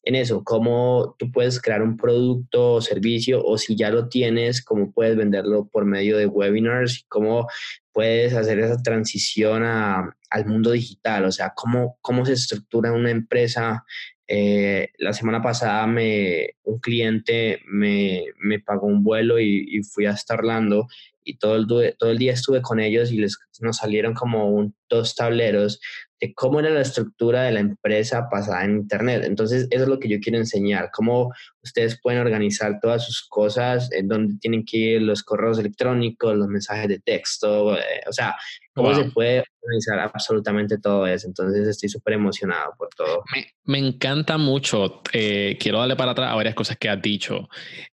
en 0.07 0.15
eso, 0.15 0.41
cómo 0.45 1.17
tú 1.19 1.29
puedes 1.33 1.61
crear 1.61 1.81
un 1.81 1.97
producto 1.97 2.75
o 2.75 2.81
servicio 2.81 3.43
o 3.43 3.57
si 3.57 3.75
ya 3.75 3.89
lo 3.89 4.07
tienes, 4.07 4.63
cómo 4.63 4.93
puedes 4.93 5.17
venderlo 5.17 5.67
por 5.67 5.83
medio 5.83 6.17
de 6.17 6.27
webinars 6.27 6.99
y 6.99 7.03
cómo 7.09 7.45
puedes 7.91 8.33
hacer 8.33 8.59
esa 8.59 8.81
transición 8.81 9.63
al 9.65 10.45
mundo 10.45 10.71
digital, 10.71 11.25
o 11.25 11.31
sea, 11.33 11.51
cómo, 11.53 11.97
cómo 11.99 12.25
se 12.25 12.33
estructura 12.33 12.93
una 12.93 13.11
empresa. 13.11 13.83
Eh, 14.27 14.89
la 14.97 15.13
semana 15.13 15.41
pasada 15.41 15.87
me, 15.87 16.55
un 16.63 16.79
cliente 16.79 17.61
me, 17.65 18.25
me 18.39 18.59
pagó 18.59 18.87
un 18.87 19.03
vuelo 19.03 19.39
y, 19.39 19.81
fui 19.83 20.05
hasta 20.05 20.33
Orlando 20.33 20.87
y 21.27 21.37
todo 21.37 21.55
el, 21.55 21.67
todo 21.67 22.09
el 22.09 22.17
día 22.17 22.33
estuve 22.33 22.61
con 22.61 22.79
ellos 22.79 23.11
y 23.11 23.17
les, 23.17 23.37
nos 23.61 23.77
salieron 23.77 24.13
como 24.13 24.49
un, 24.49 24.75
dos 24.89 25.15
tableros 25.15 25.79
de 26.19 26.33
cómo 26.33 26.59
era 26.59 26.69
la 26.69 26.81
estructura 26.81 27.43
de 27.43 27.51
la 27.51 27.59
empresa 27.59 28.27
pasada 28.29 28.63
en 28.63 28.77
Internet. 28.77 29.23
Entonces, 29.25 29.67
eso 29.69 29.83
es 29.83 29.89
lo 29.89 29.99
que 29.99 30.09
yo 30.09 30.19
quiero 30.19 30.39
enseñar, 30.39 30.89
cómo 30.91 31.31
ustedes 31.63 31.99
pueden 32.01 32.21
organizar 32.21 32.79
todas 32.81 33.05
sus 33.05 33.27
cosas, 33.27 33.91
en 33.91 34.07
dónde 34.07 34.35
tienen 34.39 34.65
que 34.65 34.77
ir 34.77 35.01
los 35.01 35.23
correos 35.23 35.59
electrónicos, 35.59 36.35
los 36.35 36.47
mensajes 36.47 36.87
de 36.87 36.99
texto, 36.99 37.77
eh, 37.77 38.01
o 38.07 38.13
sea, 38.13 38.35
cómo 38.73 38.95
se 38.95 39.11
puede 39.11 39.43
organizar 39.61 39.99
absolutamente 39.99 40.79
todo 40.79 41.05
eso. 41.05 41.27
Entonces, 41.27 41.67
estoy 41.67 41.89
súper 41.89 42.13
emocionado 42.13 42.73
por 42.77 42.89
todo. 42.95 43.23
Me, 43.65 43.77
encanta 43.77 44.37
mucho. 44.37 45.01
Eh, 45.13 45.57
quiero 45.59 45.79
darle 45.79 45.95
para 45.95 46.11
atrás 46.11 46.31
a 46.31 46.35
varias 46.35 46.55
cosas 46.55 46.77
que 46.77 46.89
has 46.89 47.01
dicho. 47.01 47.47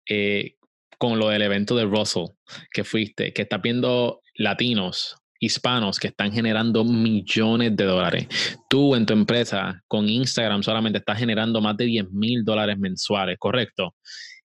Eh, 0.09 0.57
con 0.99 1.19
lo 1.19 1.29
del 1.29 1.43
evento 1.43 1.77
de 1.77 1.85
Russell 1.85 2.27
que 2.73 2.85
fuiste, 2.85 3.33
que 3.33 3.43
estás 3.43 3.61
viendo 3.63 4.21
latinos, 4.37 5.17
hispanos 5.39 5.99
que 5.99 6.09
están 6.09 6.33
generando 6.33 6.85
millones 6.85 7.77
de 7.77 7.85
dólares. 7.85 8.59
Tú 8.69 8.95
en 8.95 9.07
tu 9.07 9.13
empresa 9.13 9.83
con 9.89 10.09
Instagram 10.09 10.63
solamente 10.63 10.99
estás 10.99 11.19
generando 11.19 11.61
más 11.61 11.77
de 11.77 11.85
10 11.85 12.11
mil 12.11 12.45
dólares 12.45 12.79
mensuales, 12.79 13.37
¿correcto? 13.39 13.95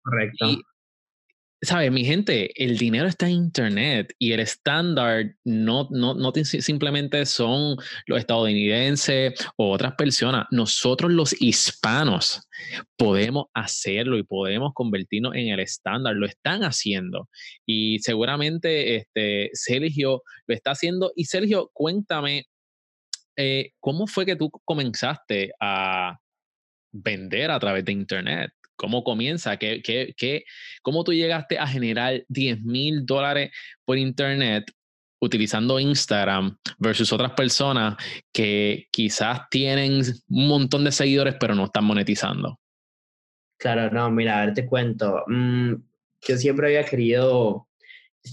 Correcto. 0.01 0.57
¿Sabes? 1.61 1.91
Mi 1.91 2.05
gente, 2.05 2.51
el 2.63 2.77
dinero 2.77 3.07
está 3.07 3.27
en 3.27 3.33
Internet 3.33 4.13
y 4.17 4.31
el 4.31 4.39
estándar 4.39 5.35
no, 5.43 5.89
no, 5.91 6.13
no 6.13 6.31
simplemente 6.33 7.25
son 7.25 7.75
los 8.05 8.19
estadounidenses 8.19 9.33
o 9.57 9.71
otras 9.71 9.95
personas. 9.95 10.47
Nosotros 10.51 11.11
los 11.11 11.35
hispanos 11.41 12.47
podemos 12.95 13.47
hacerlo 13.53 14.17
y 14.17 14.23
podemos 14.23 14.71
convertirnos 14.73 15.35
en 15.35 15.49
el 15.49 15.59
estándar. 15.59 16.15
Lo 16.15 16.27
están 16.27 16.63
haciendo. 16.63 17.27
Y 17.65 17.99
seguramente 17.99 18.95
este, 18.95 19.49
Sergio 19.51 20.23
lo 20.47 20.55
está 20.55 20.71
haciendo. 20.71 21.11
Y 21.13 21.25
Sergio, 21.25 21.71
cuéntame, 21.73 22.45
eh, 23.35 23.71
¿cómo 23.81 24.07
fue 24.07 24.25
que 24.25 24.37
tú 24.37 24.49
comenzaste 24.63 25.51
a 25.59 26.19
vender 26.93 27.51
a 27.51 27.59
través 27.59 27.83
de 27.83 27.91
Internet? 27.91 28.51
¿Cómo 28.79 29.03
comienza? 29.03 29.57
¿Qué, 29.57 29.81
qué, 29.83 30.15
qué, 30.15 30.45
¿Cómo 30.81 31.03
tú 31.03 31.11
llegaste 31.11 31.59
a 31.59 31.67
generar 31.67 32.23
10 32.29 32.61
mil 32.61 33.05
dólares 33.05 33.51
por 33.83 33.97
internet 33.97 34.71
utilizando 35.21 35.81
Instagram 35.81 36.57
versus 36.77 37.11
otras 37.11 37.33
personas 37.33 37.97
que 38.31 38.87
quizás 38.89 39.41
tienen 39.51 40.01
un 40.29 40.47
montón 40.47 40.85
de 40.85 40.93
seguidores 40.93 41.35
pero 41.37 41.55
no 41.55 41.65
están 41.65 41.83
monetizando? 41.83 42.57
Claro, 43.57 43.91
no, 43.91 44.09
mira, 44.11 44.41
a 44.41 44.45
ver, 44.45 44.53
te 44.53 44.65
cuento. 44.65 45.25
Mm, 45.27 45.73
yo 46.25 46.37
siempre 46.37 46.67
había 46.67 46.85
querido 46.85 47.67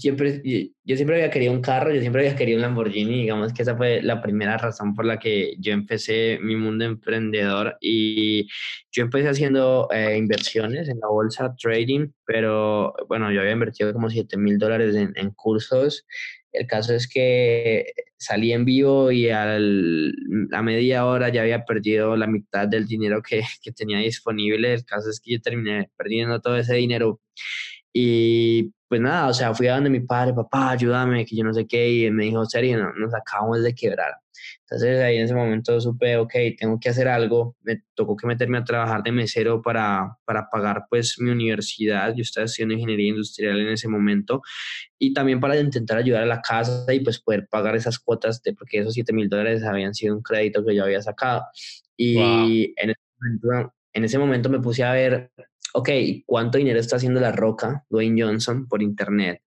siempre, 0.01 0.41
yo 0.83 0.95
siempre 0.95 1.15
había 1.17 1.29
querido 1.29 1.53
un 1.53 1.61
carro, 1.61 1.93
yo 1.93 1.99
siempre 2.01 2.21
había 2.21 2.35
querido 2.37 2.57
un 2.57 2.61
Lamborghini, 2.61 3.21
digamos 3.21 3.53
que 3.53 3.63
esa 3.63 3.75
fue 3.75 4.01
la 4.01 4.21
primera 4.21 4.57
razón 4.57 4.93
por 4.93 5.05
la 5.05 5.19
que 5.19 5.55
yo 5.59 5.73
empecé 5.73 6.39
mi 6.41 6.55
mundo 6.55 6.85
emprendedor 6.85 7.77
y 7.81 8.47
yo 8.91 9.03
empecé 9.03 9.29
haciendo 9.29 9.87
eh, 9.91 10.17
inversiones 10.17 10.89
en 10.89 10.99
la 10.99 11.07
bolsa, 11.07 11.55
trading, 11.61 12.09
pero 12.25 12.93
bueno, 13.07 13.31
yo 13.31 13.41
había 13.41 13.53
invertido 13.53 13.93
como 13.93 14.09
7 14.09 14.37
mil 14.37 14.57
dólares 14.57 14.95
en, 14.95 15.13
en, 15.15 15.31
cursos. 15.31 16.05
El 16.51 16.67
caso 16.67 16.93
es 16.93 17.07
que 17.07 17.85
salí 18.17 18.53
en 18.53 18.65
vivo 18.65 19.11
y 19.11 19.29
al, 19.29 20.13
a 20.51 20.61
media 20.63 21.05
hora 21.05 21.29
ya 21.29 21.41
había 21.41 21.65
perdido 21.65 22.15
la 22.17 22.27
mitad 22.27 22.67
del 22.67 22.87
dinero 22.87 23.21
que, 23.21 23.43
que 23.61 23.71
tenía 23.71 23.99
disponible. 23.99 24.73
El 24.73 24.85
caso 24.85 25.09
es 25.09 25.19
que 25.19 25.33
yo 25.33 25.41
terminé 25.41 25.89
perdiendo 25.97 26.39
todo 26.41 26.57
ese 26.57 26.75
dinero. 26.75 27.19
Y 27.93 28.73
pues 28.87 29.01
nada, 29.01 29.27
o 29.27 29.33
sea, 29.33 29.53
fui 29.53 29.67
a 29.67 29.75
donde 29.75 29.89
mi 29.89 29.99
padre, 29.99 30.33
papá, 30.33 30.71
ayúdame, 30.71 31.25
que 31.25 31.35
yo 31.35 31.43
no 31.43 31.53
sé 31.53 31.67
qué, 31.67 31.89
y 32.05 32.11
me 32.11 32.25
dijo, 32.25 32.45
Sergio, 32.45 32.77
no, 32.77 32.93
nos 32.93 33.13
acabamos 33.13 33.63
de 33.63 33.75
quebrar. 33.75 34.15
Entonces 34.61 35.01
ahí 35.01 35.17
en 35.17 35.23
ese 35.23 35.33
momento 35.33 35.79
supe, 35.81 36.17
ok, 36.17 36.33
tengo 36.57 36.79
que 36.79 36.89
hacer 36.89 37.07
algo, 37.07 37.55
me 37.63 37.83
tocó 37.95 38.15
que 38.15 38.27
meterme 38.27 38.57
a 38.57 38.63
trabajar 38.63 39.01
de 39.03 39.11
mesero 39.11 39.61
para, 39.61 40.17
para 40.25 40.49
pagar 40.49 40.85
pues 40.89 41.15
mi 41.19 41.31
universidad, 41.31 42.13
yo 42.15 42.21
estaba 42.21 42.45
haciendo 42.45 42.73
ingeniería 42.73 43.09
industrial 43.09 43.59
en 43.59 43.69
ese 43.69 43.87
momento, 43.87 44.41
y 44.99 45.13
también 45.13 45.39
para 45.39 45.59
intentar 45.59 45.97
ayudar 45.97 46.23
a 46.23 46.27
la 46.27 46.41
casa 46.41 46.93
y 46.93 46.99
pues 47.01 47.19
poder 47.19 47.47
pagar 47.47 47.75
esas 47.75 47.99
cuotas, 47.99 48.41
de, 48.41 48.53
porque 48.53 48.79
esos 48.79 48.93
7 48.93 49.13
mil 49.13 49.29
dólares 49.29 49.63
habían 49.63 49.93
sido 49.93 50.15
un 50.15 50.21
crédito 50.21 50.63
que 50.65 50.75
yo 50.75 50.83
había 50.83 51.01
sacado. 51.01 51.45
Y 51.95 52.73
en, 52.77 52.91
ese 52.91 53.01
momento, 53.19 53.73
en 53.93 54.03
ese 54.03 54.19
momento 54.19 54.49
me 54.49 54.59
puse 54.59 54.83
a 54.83 54.93
ver 54.93 55.31
ok, 55.77 55.89
¿cuánto 56.25 56.57
dinero 56.57 56.79
está 56.79 56.95
haciendo 56.95 57.19
la 57.19 57.31
roca, 57.31 57.85
Dwayne 57.89 58.23
Johnson, 58.23 58.67
por 58.67 58.81
internet? 58.81 59.43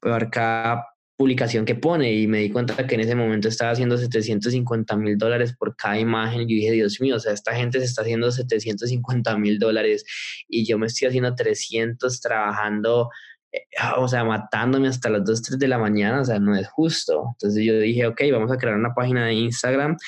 Por 0.00 0.30
cada 0.30 0.86
publicación 1.18 1.66
que 1.66 1.74
pone 1.74 2.14
y 2.14 2.26
me 2.26 2.38
di 2.38 2.50
cuenta 2.50 2.86
que 2.86 2.94
en 2.94 3.02
ese 3.02 3.14
momento 3.14 3.46
estaba 3.46 3.72
haciendo 3.72 3.98
750 3.98 4.96
mil 4.96 5.18
dólares 5.18 5.54
por 5.54 5.76
cada 5.76 5.98
imagen. 5.98 6.40
Yo 6.40 6.46
dije, 6.46 6.70
Dios 6.72 6.98
mío, 7.02 7.16
o 7.16 7.20
sea, 7.20 7.34
esta 7.34 7.54
gente 7.54 7.78
se 7.78 7.84
está 7.84 8.00
haciendo 8.00 8.32
750 8.32 9.36
mil 9.36 9.58
dólares 9.58 10.02
y 10.48 10.66
yo 10.66 10.78
me 10.78 10.86
estoy 10.86 11.08
haciendo 11.08 11.34
300 11.34 12.22
trabajando, 12.22 13.10
eh, 13.52 13.60
o 13.98 14.08
sea, 14.08 14.24
matándome 14.24 14.88
hasta 14.88 15.10
las 15.10 15.26
2, 15.26 15.42
3 15.42 15.58
de 15.58 15.68
la 15.68 15.76
mañana, 15.76 16.22
o 16.22 16.24
sea, 16.24 16.38
no 16.38 16.56
es 16.56 16.66
justo. 16.70 17.32
Entonces 17.32 17.62
yo 17.62 17.78
dije, 17.78 18.06
ok, 18.06 18.22
vamos 18.32 18.50
a 18.50 18.56
crear 18.56 18.76
una 18.76 18.94
página 18.94 19.26
de 19.26 19.34
Instagram 19.34 19.98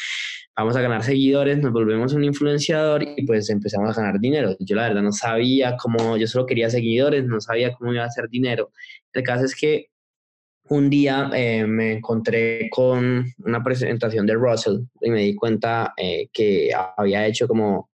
vamos 0.56 0.76
a 0.76 0.82
ganar 0.82 1.02
seguidores, 1.02 1.59
nos 1.59 1.73
volvemos 1.73 2.12
un 2.12 2.25
influenciador 2.25 3.02
y 3.02 3.25
pues 3.25 3.49
empezamos 3.50 3.97
a 3.97 4.00
ganar 4.00 4.21
dinero. 4.21 4.56
Yo 4.61 4.76
la 4.76 4.88
verdad 4.88 5.02
no 5.02 5.12
sabía 5.12 5.76
cómo, 5.76 6.16
yo 6.16 6.26
solo 6.26 6.47
quería 6.47 6.71
seguidores, 6.71 7.25
no 7.25 7.40
sabía 7.40 7.73
cómo 7.73 7.92
iba 7.92 8.02
a 8.04 8.06
hacer 8.06 8.28
dinero. 8.28 8.71
El 9.12 9.23
caso 9.23 9.44
es 9.44 9.54
que 9.54 9.88
un 10.68 10.90
día 10.90 11.30
eh, 11.35 11.66
me 11.66 11.94
encontré 11.94 12.68
con 12.71 13.26
una 13.38 13.62
presentación 13.62 14.26
de 14.26 14.35
Russell 14.35 14.80
y 15.00 15.11
me 15.11 15.23
di 15.23 15.35
cuenta 15.35 15.92
eh, 15.97 16.28
que 16.32 16.71
había 16.97 17.26
hecho 17.26 17.49
como 17.49 17.90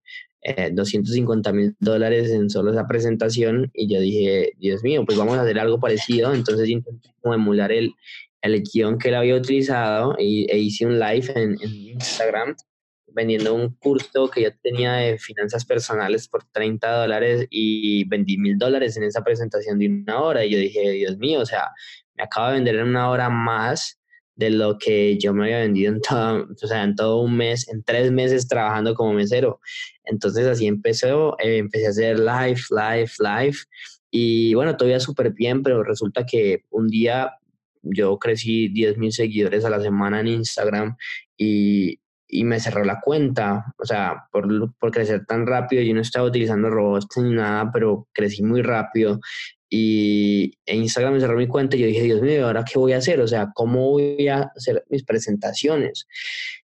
250 0.71 1.49
eh, 1.49 1.53
mil 1.53 1.75
dólares 1.79 2.31
en 2.31 2.49
solo 2.49 2.71
esa 2.71 2.87
presentación 2.87 3.69
y 3.73 3.93
yo 3.93 3.99
dije, 3.99 4.53
Dios 4.57 4.83
mío, 4.83 5.03
pues 5.05 5.17
vamos 5.17 5.37
a 5.37 5.41
hacer 5.41 5.59
algo 5.59 5.79
parecido. 5.79 6.33
Entonces 6.33 6.69
intenté 6.69 7.09
como 7.21 7.33
emular 7.33 7.71
el, 7.71 7.93
el 8.41 8.63
guion 8.63 8.97
que 8.97 9.09
él 9.09 9.15
había 9.15 9.35
utilizado 9.35 10.15
y, 10.17 10.49
e 10.49 10.57
hice 10.57 10.85
un 10.85 10.99
live 10.99 11.31
en, 11.35 11.57
Instagram 11.61 12.55
vendiendo 13.11 13.55
un 13.55 13.75
curso 13.75 14.29
que 14.29 14.43
yo 14.43 14.49
tenía 14.61 14.93
de 14.93 15.17
finanzas 15.17 15.65
personales 15.65 16.27
por 16.27 16.43
30 16.51 17.01
dólares 17.01 17.47
y 17.49 18.07
vendí 18.07 18.37
mil 18.37 18.57
dólares 18.57 18.97
en 18.97 19.03
esa 19.03 19.23
presentación 19.23 19.79
de 19.79 19.87
una 19.87 20.21
hora. 20.21 20.45
Y 20.45 20.51
yo 20.51 20.59
dije, 20.59 20.91
Dios 20.91 21.17
mío, 21.17 21.39
o 21.39 21.45
sea, 21.45 21.69
me 22.15 22.23
acabo 22.23 22.47
de 22.47 22.53
vender 22.53 22.75
en 22.75 22.89
una 22.89 23.09
hora 23.09 23.29
más 23.29 23.99
de 24.35 24.51
lo 24.51 24.77
que 24.77 25.17
yo 25.17 25.33
me 25.33 25.45
había 25.45 25.59
vendido 25.59 25.91
en 25.93 26.01
todo, 26.01 26.47
o 26.49 26.67
sea, 26.67 26.83
en 26.83 26.95
todo 26.95 27.21
un 27.21 27.35
mes, 27.35 27.67
en 27.67 27.83
tres 27.83 28.11
meses 28.11 28.47
trabajando 28.47 28.93
como 28.93 29.13
mesero. 29.13 29.59
Entonces 30.05 30.47
así 30.47 30.65
empezó, 30.65 31.37
eh, 31.39 31.57
empecé 31.57 31.87
a 31.87 31.89
hacer 31.89 32.19
live, 32.19 32.61
live, 32.69 33.11
live. 33.19 33.57
Y 34.11 34.53
bueno, 34.53 34.77
todavía 34.77 34.99
súper 34.99 35.33
bien, 35.33 35.61
pero 35.61 35.83
resulta 35.83 36.25
que 36.25 36.63
un 36.69 36.87
día 36.87 37.38
yo 37.81 38.17
crecí 38.17 38.69
10 38.69 38.97
mil 38.97 39.11
seguidores 39.11 39.65
a 39.65 39.69
la 39.69 39.81
semana 39.81 40.19
en 40.19 40.27
Instagram 40.27 40.95
y, 41.37 41.99
y, 42.27 42.43
me 42.43 42.59
cerró 42.59 42.83
la 42.83 42.99
cuenta. 43.01 43.73
O 43.77 43.85
sea, 43.85 44.27
por, 44.31 44.73
por 44.77 44.91
crecer 44.91 45.25
tan 45.25 45.47
rápido, 45.47 45.81
yo 45.81 45.93
no 45.93 46.01
estaba 46.01 46.27
utilizando 46.27 46.69
robots 46.69 47.17
ni 47.17 47.33
nada, 47.33 47.71
pero 47.71 48.07
crecí 48.13 48.43
muy 48.43 48.61
rápido. 48.61 49.19
Y 49.69 50.53
en 50.65 50.81
Instagram 50.81 51.13
me 51.13 51.19
cerró 51.19 51.37
mi 51.37 51.47
cuenta 51.47 51.75
y 51.75 51.81
yo 51.81 51.87
dije, 51.87 52.01
Dios 52.01 52.21
mío, 52.21 52.47
¿ahora 52.47 52.65
qué 52.65 52.79
voy 52.79 52.93
a 52.93 52.97
hacer? 52.97 53.21
O 53.21 53.27
sea, 53.27 53.51
¿cómo 53.53 53.91
voy 53.91 54.27
a 54.27 54.51
hacer 54.55 54.83
mis 54.89 55.03
presentaciones? 55.03 56.07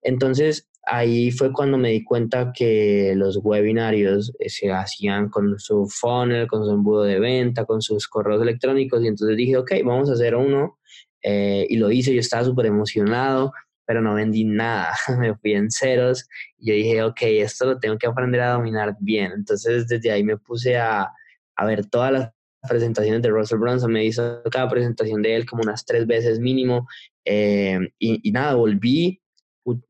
Entonces, 0.02 0.68
ahí 0.84 1.32
fue 1.32 1.54
cuando 1.54 1.78
me 1.78 1.92
di 1.92 2.04
cuenta 2.04 2.52
que 2.54 3.14
los 3.16 3.40
webinarios 3.42 4.34
eh, 4.40 4.50
se 4.50 4.72
hacían 4.72 5.30
con 5.30 5.58
su 5.60 5.88
funnel, 5.88 6.48
con 6.48 6.66
su 6.66 6.72
embudo 6.72 7.04
de 7.04 7.20
venta, 7.20 7.66
con 7.66 7.82
sus 7.82 8.08
correos 8.08 8.42
electrónicos 8.42 9.04
y 9.04 9.08
entonces 9.08 9.38
dije, 9.38 9.58
ok, 9.58 9.72
vamos 9.86 10.10
a 10.10 10.14
hacer 10.14 10.36
uno 10.36 10.79
eh, 11.24 11.66
y 11.70 11.78
lo 11.78 11.92
hice, 11.92 12.14
yo 12.14 12.20
estaba 12.20 12.44
súper 12.44 12.68
emocionado, 12.68 13.52
pero 13.86 14.02
no 14.02 14.14
vendí 14.14 14.44
nada, 14.44 14.94
me 15.20 15.36
fui 15.36 15.54
en 15.54 15.72
ceros 15.72 16.28
y 16.58 16.70
yo 16.70 16.76
dije, 16.76 17.04
ok, 17.04 17.22
esto 17.22 17.66
lo 17.66 17.80
tengo 17.80 17.98
que 17.98 18.08
aprender 18.08 18.42
a 18.42 18.52
dominar 18.52 18.96
bien. 19.00 19.32
Entonces 19.34 19.88
desde 19.88 20.12
ahí 20.12 20.24
me 20.24 20.38
puse 20.38 20.78
a, 20.78 21.10
a 21.56 21.66
ver 21.66 21.86
todas 21.86 22.12
las 22.12 22.30
presentaciones 22.68 23.22
de 23.22 23.30
Russell 23.30 23.60
Brunson, 23.60 23.92
me 23.92 24.06
hizo 24.06 24.42
cada 24.52 24.70
presentación 24.70 25.22
de 25.22 25.36
él 25.36 25.46
como 25.46 25.64
unas 25.64 25.86
tres 25.86 26.06
veces 26.06 26.40
mínimo 26.40 26.88
eh, 27.26 27.80
y, 27.98 28.28
y 28.28 28.32
nada, 28.32 28.56
volví 28.56 29.22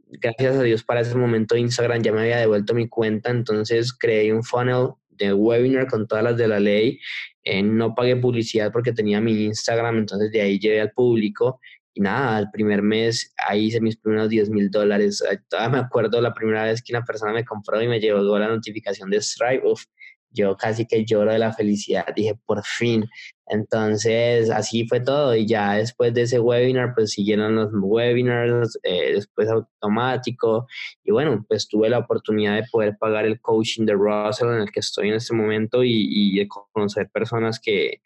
gracias 0.09 0.55
a 0.55 0.63
Dios 0.63 0.83
para 0.83 1.01
ese 1.01 1.15
momento 1.15 1.55
Instagram 1.55 2.01
ya 2.01 2.11
me 2.11 2.21
había 2.21 2.37
devuelto 2.37 2.73
mi 2.73 2.87
cuenta, 2.87 3.29
entonces 3.29 3.93
creé 3.93 4.33
un 4.33 4.43
funnel 4.43 4.89
de 5.09 5.33
webinar 5.33 5.87
con 5.87 6.07
todas 6.07 6.23
las 6.23 6.37
de 6.37 6.47
la 6.47 6.59
ley. 6.59 6.99
Eh, 7.43 7.63
no 7.63 7.95
pagué 7.95 8.15
publicidad 8.17 8.71
porque 8.71 8.91
tenía 8.93 9.21
mi 9.21 9.45
Instagram, 9.45 9.99
entonces 9.99 10.31
de 10.31 10.41
ahí 10.41 10.59
llevé 10.59 10.81
al 10.81 10.91
público. 10.91 11.59
Y 11.93 12.01
nada, 12.01 12.39
el 12.39 12.51
primer 12.51 12.81
mes 12.81 13.33
ahí 13.47 13.65
hice 13.65 13.81
mis 13.81 13.97
primeros 13.97 14.29
10 14.29 14.49
mil 14.49 14.69
dólares. 14.69 15.23
Todavía 15.49 15.69
me 15.69 15.85
acuerdo 15.85 16.21
la 16.21 16.33
primera 16.33 16.63
vez 16.63 16.81
que 16.81 16.93
una 16.93 17.03
persona 17.03 17.33
me 17.33 17.45
compró 17.45 17.81
y 17.81 17.87
me 17.87 17.99
llegó 17.99 18.37
la 18.37 18.47
notificación 18.47 19.09
de 19.09 19.21
Stripe. 19.21 19.67
Uf, 19.67 19.83
yo 20.31 20.55
casi 20.57 20.85
que 20.85 21.05
lloro 21.05 21.31
de 21.31 21.39
la 21.39 21.53
felicidad. 21.53 22.05
Dije, 22.15 22.35
por 22.45 22.63
fin, 22.63 23.05
entonces, 23.49 24.51
así 24.51 24.87
fue 24.87 24.99
todo 24.99 25.35
y 25.35 25.47
ya 25.47 25.73
después 25.73 26.13
de 26.13 26.23
ese 26.23 26.39
webinar, 26.39 26.93
pues 26.95 27.11
siguieron 27.11 27.55
los 27.55 27.69
webinars, 27.73 28.77
eh, 28.83 29.13
después 29.15 29.49
automático 29.49 30.67
y 31.03 31.11
bueno, 31.11 31.43
pues 31.47 31.67
tuve 31.67 31.89
la 31.89 31.97
oportunidad 31.99 32.55
de 32.55 32.67
poder 32.71 32.95
pagar 32.99 33.25
el 33.25 33.41
coaching 33.41 33.85
de 33.85 33.93
Russell 33.93 34.49
en 34.49 34.61
el 34.61 34.71
que 34.71 34.81
estoy 34.81 35.09
en 35.09 35.15
este 35.15 35.33
momento 35.35 35.83
y, 35.83 36.37
de 36.37 36.47
conocer 36.47 37.09
personas 37.09 37.59
que, 37.59 38.01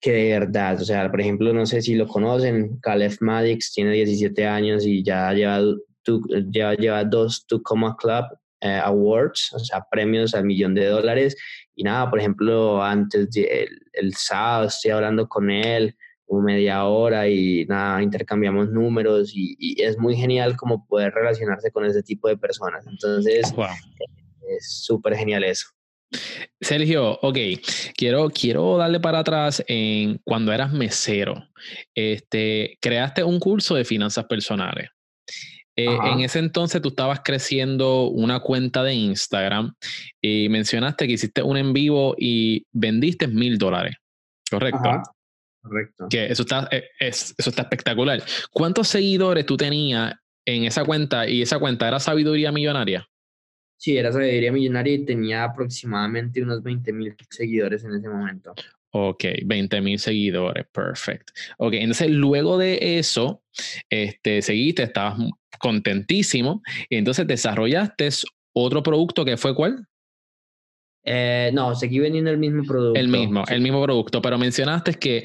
que 0.00 0.12
de 0.12 0.38
verdad, 0.38 0.80
o 0.80 0.84
sea, 0.84 1.10
por 1.10 1.20
ejemplo, 1.20 1.52
no 1.54 1.64
sé 1.66 1.80
si 1.82 1.94
lo 1.94 2.06
conocen, 2.06 2.78
Caleb 2.80 3.16
Maddox 3.20 3.72
tiene 3.72 3.92
17 3.92 4.46
años 4.46 4.84
y 4.86 5.02
ya 5.02 5.32
lleva, 5.32 5.60
ya 6.50 6.74
lleva 6.74 7.04
dos 7.04 7.46
Tucoma 7.46 7.96
Club 7.96 8.24
eh, 8.60 8.80
Awards, 8.82 9.52
o 9.52 9.58
sea, 9.58 9.84
premios 9.90 10.34
al 10.34 10.44
millón 10.44 10.74
de 10.74 10.86
dólares 10.86 11.36
y 11.74 11.84
nada, 11.84 12.10
por 12.10 12.18
ejemplo, 12.18 12.82
antes 12.82 13.30
de 13.30 13.68
el, 13.92 14.14
sábado 14.14 14.66
estoy 14.66 14.90
hablando 14.90 15.28
con 15.28 15.50
él 15.50 15.96
como 16.26 16.42
media 16.42 16.84
hora 16.84 17.28
y 17.28 17.64
nada, 17.66 18.02
intercambiamos 18.02 18.70
números 18.70 19.32
y, 19.34 19.80
es 19.80 19.96
muy 19.96 20.16
genial 20.16 20.56
como 20.56 20.86
poder 20.86 21.12
relacionarse 21.14 21.70
con 21.70 21.86
ese 21.86 22.02
tipo 22.02 22.28
de 22.28 22.36
personas. 22.36 22.86
Entonces, 22.86 23.52
es 24.48 24.84
súper 24.84 25.16
genial 25.16 25.44
eso. 25.44 25.68
Sergio, 26.60 27.18
ok, 27.22 27.38
quiero, 27.96 28.30
quiero 28.30 28.76
darle 28.76 28.98
para 28.98 29.20
atrás 29.20 29.62
en 29.68 30.20
cuando 30.24 30.52
eras 30.52 30.72
mesero. 30.72 31.48
Este, 31.94 32.78
creaste 32.80 33.22
un 33.22 33.38
curso 33.38 33.74
de 33.74 33.84
finanzas 33.84 34.24
personales. 34.24 34.88
Eh, 35.80 35.86
en 35.86 36.20
ese 36.22 36.40
entonces 36.40 36.82
tú 36.82 36.88
estabas 36.88 37.20
creciendo 37.24 38.08
una 38.08 38.40
cuenta 38.40 38.82
de 38.82 38.94
Instagram 38.94 39.72
y 40.20 40.48
mencionaste 40.48 41.06
que 41.06 41.12
hiciste 41.12 41.40
un 41.40 41.56
en 41.56 41.72
vivo 41.72 42.16
y 42.18 42.66
vendiste 42.72 43.28
mil 43.28 43.58
dólares. 43.58 43.94
¿Correcto? 44.50 45.02
Correcto. 45.62 46.08
Que 46.10 46.26
eso 46.26 46.42
está, 46.42 46.68
eh, 46.72 46.88
eso 46.98 47.32
está 47.36 47.62
espectacular. 47.62 48.20
¿Cuántos 48.50 48.88
seguidores 48.88 49.46
tú 49.46 49.56
tenías 49.56 50.14
en 50.44 50.64
esa 50.64 50.84
cuenta 50.84 51.28
y 51.28 51.42
esa 51.42 51.60
cuenta 51.60 51.86
era 51.86 52.00
Sabiduría 52.00 52.50
Millonaria? 52.50 53.08
Sí, 53.76 53.96
era 53.96 54.10
Sabiduría 54.10 54.50
Millonaria 54.50 54.94
y 54.94 55.04
tenía 55.04 55.44
aproximadamente 55.44 56.42
unos 56.42 56.60
20 56.60 56.92
mil 56.92 57.14
seguidores 57.30 57.84
en 57.84 57.94
ese 57.94 58.08
momento. 58.08 58.52
Ok, 58.90 59.24
20 59.44 59.80
mil 59.80 60.00
seguidores, 60.00 60.66
perfecto. 60.72 61.32
Ok, 61.58 61.74
entonces 61.74 62.10
luego 62.10 62.58
de 62.58 62.98
eso, 62.98 63.44
este, 63.88 64.42
seguiste, 64.42 64.82
estabas 64.82 65.18
contentísimo, 65.58 66.62
y 66.88 66.96
entonces 66.96 67.26
desarrollaste 67.26 68.08
otro 68.52 68.82
producto 68.82 69.24
que 69.24 69.36
fue 69.36 69.54
cuál? 69.54 69.86
Eh, 71.04 71.50
no, 71.54 71.74
seguí 71.74 72.00
vendiendo 72.00 72.30
el 72.30 72.38
mismo 72.38 72.64
producto. 72.64 73.00
El 73.00 73.08
mismo, 73.08 73.44
el 73.48 73.60
mismo 73.62 73.82
producto, 73.82 74.20
pero 74.20 74.36
mencionaste 74.36 74.94
que 74.94 75.24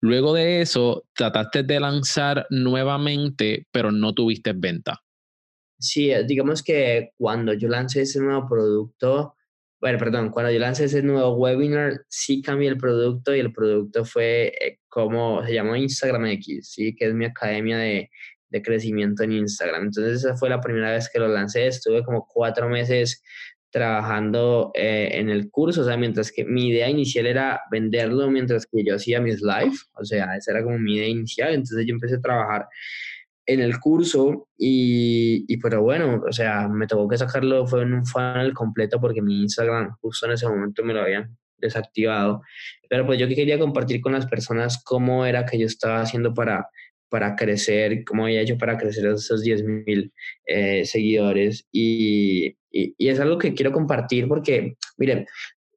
luego 0.00 0.34
de 0.34 0.60
eso 0.60 1.04
trataste 1.14 1.62
de 1.62 1.80
lanzar 1.80 2.46
nuevamente, 2.50 3.66
pero 3.70 3.90
no 3.90 4.12
tuviste 4.12 4.52
venta. 4.52 5.02
Sí, 5.78 6.10
eh, 6.10 6.24
digamos 6.24 6.62
que 6.62 7.12
cuando 7.16 7.54
yo 7.54 7.68
lancé 7.68 8.02
ese 8.02 8.20
nuevo 8.20 8.46
producto, 8.46 9.34
bueno, 9.80 9.98
perdón, 9.98 10.30
cuando 10.30 10.52
yo 10.52 10.58
lancé 10.58 10.84
ese 10.84 11.02
nuevo 11.02 11.32
webinar, 11.32 12.04
sí 12.08 12.42
cambié 12.42 12.68
el 12.68 12.76
producto 12.76 13.34
y 13.34 13.40
el 13.40 13.52
producto 13.52 14.04
fue 14.04 14.52
eh, 14.60 14.78
como 14.88 15.44
se 15.44 15.54
llamó 15.54 15.74
Instagram 15.74 16.26
X, 16.26 16.68
sí, 16.70 16.94
que 16.94 17.06
es 17.06 17.14
mi 17.14 17.24
academia 17.24 17.78
de, 17.78 18.10
de 18.52 18.62
crecimiento 18.62 19.24
en 19.24 19.32
Instagram. 19.32 19.84
Entonces 19.84 20.18
esa 20.18 20.36
fue 20.36 20.50
la 20.50 20.60
primera 20.60 20.92
vez 20.92 21.10
que 21.12 21.18
lo 21.18 21.26
lancé, 21.26 21.66
estuve 21.66 22.04
como 22.04 22.26
cuatro 22.26 22.68
meses 22.68 23.22
trabajando 23.70 24.70
eh, 24.74 25.08
en 25.14 25.30
el 25.30 25.50
curso, 25.50 25.80
o 25.80 25.84
sea, 25.84 25.96
mientras 25.96 26.30
que 26.30 26.44
mi 26.44 26.68
idea 26.68 26.90
inicial 26.90 27.26
era 27.26 27.62
venderlo 27.70 28.30
mientras 28.30 28.66
que 28.66 28.84
yo 28.84 28.96
hacía 28.96 29.18
mis 29.18 29.40
live, 29.40 29.74
o 29.94 30.04
sea, 30.04 30.36
esa 30.36 30.52
era 30.52 30.62
como 30.62 30.78
mi 30.78 30.96
idea 30.96 31.08
inicial, 31.08 31.54
entonces 31.54 31.86
yo 31.86 31.94
empecé 31.94 32.16
a 32.16 32.20
trabajar 32.20 32.66
en 33.46 33.60
el 33.60 33.80
curso 33.80 34.48
y, 34.58 35.46
y, 35.48 35.56
pero 35.56 35.82
bueno, 35.82 36.22
o 36.28 36.32
sea, 36.32 36.68
me 36.68 36.86
tocó 36.86 37.08
que 37.08 37.16
sacarlo, 37.16 37.66
fue 37.66 37.82
en 37.82 37.94
un 37.94 38.04
funnel 38.04 38.52
completo 38.52 39.00
porque 39.00 39.22
mi 39.22 39.40
Instagram 39.40 39.96
justo 40.02 40.26
en 40.26 40.32
ese 40.32 40.46
momento 40.46 40.84
me 40.84 40.92
lo 40.92 41.00
habían 41.00 41.36
desactivado. 41.56 42.42
Pero 42.90 43.06
pues 43.06 43.18
yo 43.18 43.26
quería 43.26 43.58
compartir 43.58 44.02
con 44.02 44.12
las 44.12 44.26
personas 44.26 44.82
cómo 44.84 45.24
era 45.24 45.46
que 45.46 45.58
yo 45.58 45.66
estaba 45.66 46.02
haciendo 46.02 46.34
para, 46.34 46.68
para 47.12 47.36
crecer, 47.36 48.04
cómo 48.04 48.24
había 48.24 48.40
hecho 48.40 48.56
para 48.56 48.78
crecer 48.78 49.06
esos 49.06 49.42
10 49.42 49.64
mil 49.64 50.10
eh, 50.46 50.86
seguidores. 50.86 51.68
Y, 51.70 52.56
y, 52.70 52.94
y 52.96 53.08
es 53.08 53.20
algo 53.20 53.36
que 53.36 53.52
quiero 53.52 53.70
compartir 53.70 54.26
porque, 54.26 54.76
miren, 54.96 55.26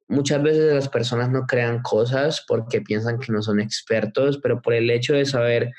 muchas 0.08 0.42
veces 0.42 0.72
las 0.72 0.88
personas 0.88 1.30
no 1.30 1.46
crean 1.46 1.82
cosas 1.82 2.42
porque 2.48 2.80
piensan 2.80 3.18
que 3.18 3.32
no 3.32 3.42
son 3.42 3.60
expertos, 3.60 4.40
pero 4.42 4.62
por 4.62 4.72
el 4.72 4.88
hecho 4.88 5.12
de 5.12 5.26
saber 5.26 5.72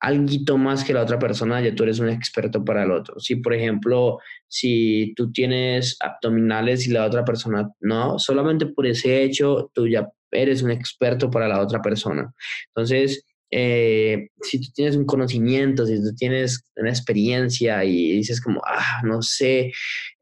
algo 0.00 0.58
más 0.58 0.84
que 0.84 0.94
la 0.94 1.02
otra 1.02 1.18
persona, 1.18 1.60
ya 1.60 1.74
tú 1.74 1.82
eres 1.82 1.98
un 1.98 2.08
experto 2.08 2.64
para 2.64 2.84
el 2.84 2.92
otro. 2.92 3.18
Si, 3.18 3.34
por 3.34 3.52
ejemplo, 3.52 4.18
si 4.46 5.12
tú 5.16 5.32
tienes 5.32 5.96
abdominales 5.98 6.86
y 6.86 6.92
la 6.92 7.04
otra 7.04 7.24
persona 7.24 7.68
no, 7.80 8.16
solamente 8.20 8.66
por 8.66 8.86
ese 8.86 9.24
hecho, 9.24 9.72
tú 9.74 9.88
ya 9.88 10.08
eres 10.30 10.62
un 10.62 10.70
experto 10.70 11.28
para 11.30 11.48
la 11.48 11.60
otra 11.60 11.82
persona. 11.82 12.32
Entonces, 12.68 13.24
eh, 13.50 14.28
si 14.42 14.60
tú 14.60 14.68
tienes 14.74 14.96
un 14.96 15.06
conocimiento, 15.06 15.86
si 15.86 15.96
tú 16.02 16.14
tienes 16.14 16.64
una 16.76 16.90
experiencia 16.90 17.84
y 17.84 18.12
dices 18.12 18.40
como, 18.40 18.60
ah, 18.66 19.00
no 19.04 19.22
sé, 19.22 19.72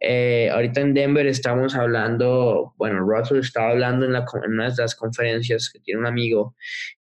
eh, 0.00 0.48
ahorita 0.52 0.80
en 0.80 0.94
Denver 0.94 1.26
estamos 1.26 1.74
hablando, 1.74 2.74
bueno, 2.76 3.00
Russell 3.00 3.38
estaba 3.38 3.70
hablando 3.70 4.06
en, 4.06 4.12
la, 4.12 4.24
en 4.44 4.52
una 4.52 4.70
de 4.70 4.76
las 4.78 4.94
conferencias 4.94 5.70
que 5.70 5.80
tiene 5.80 6.00
un 6.00 6.06
amigo 6.06 6.54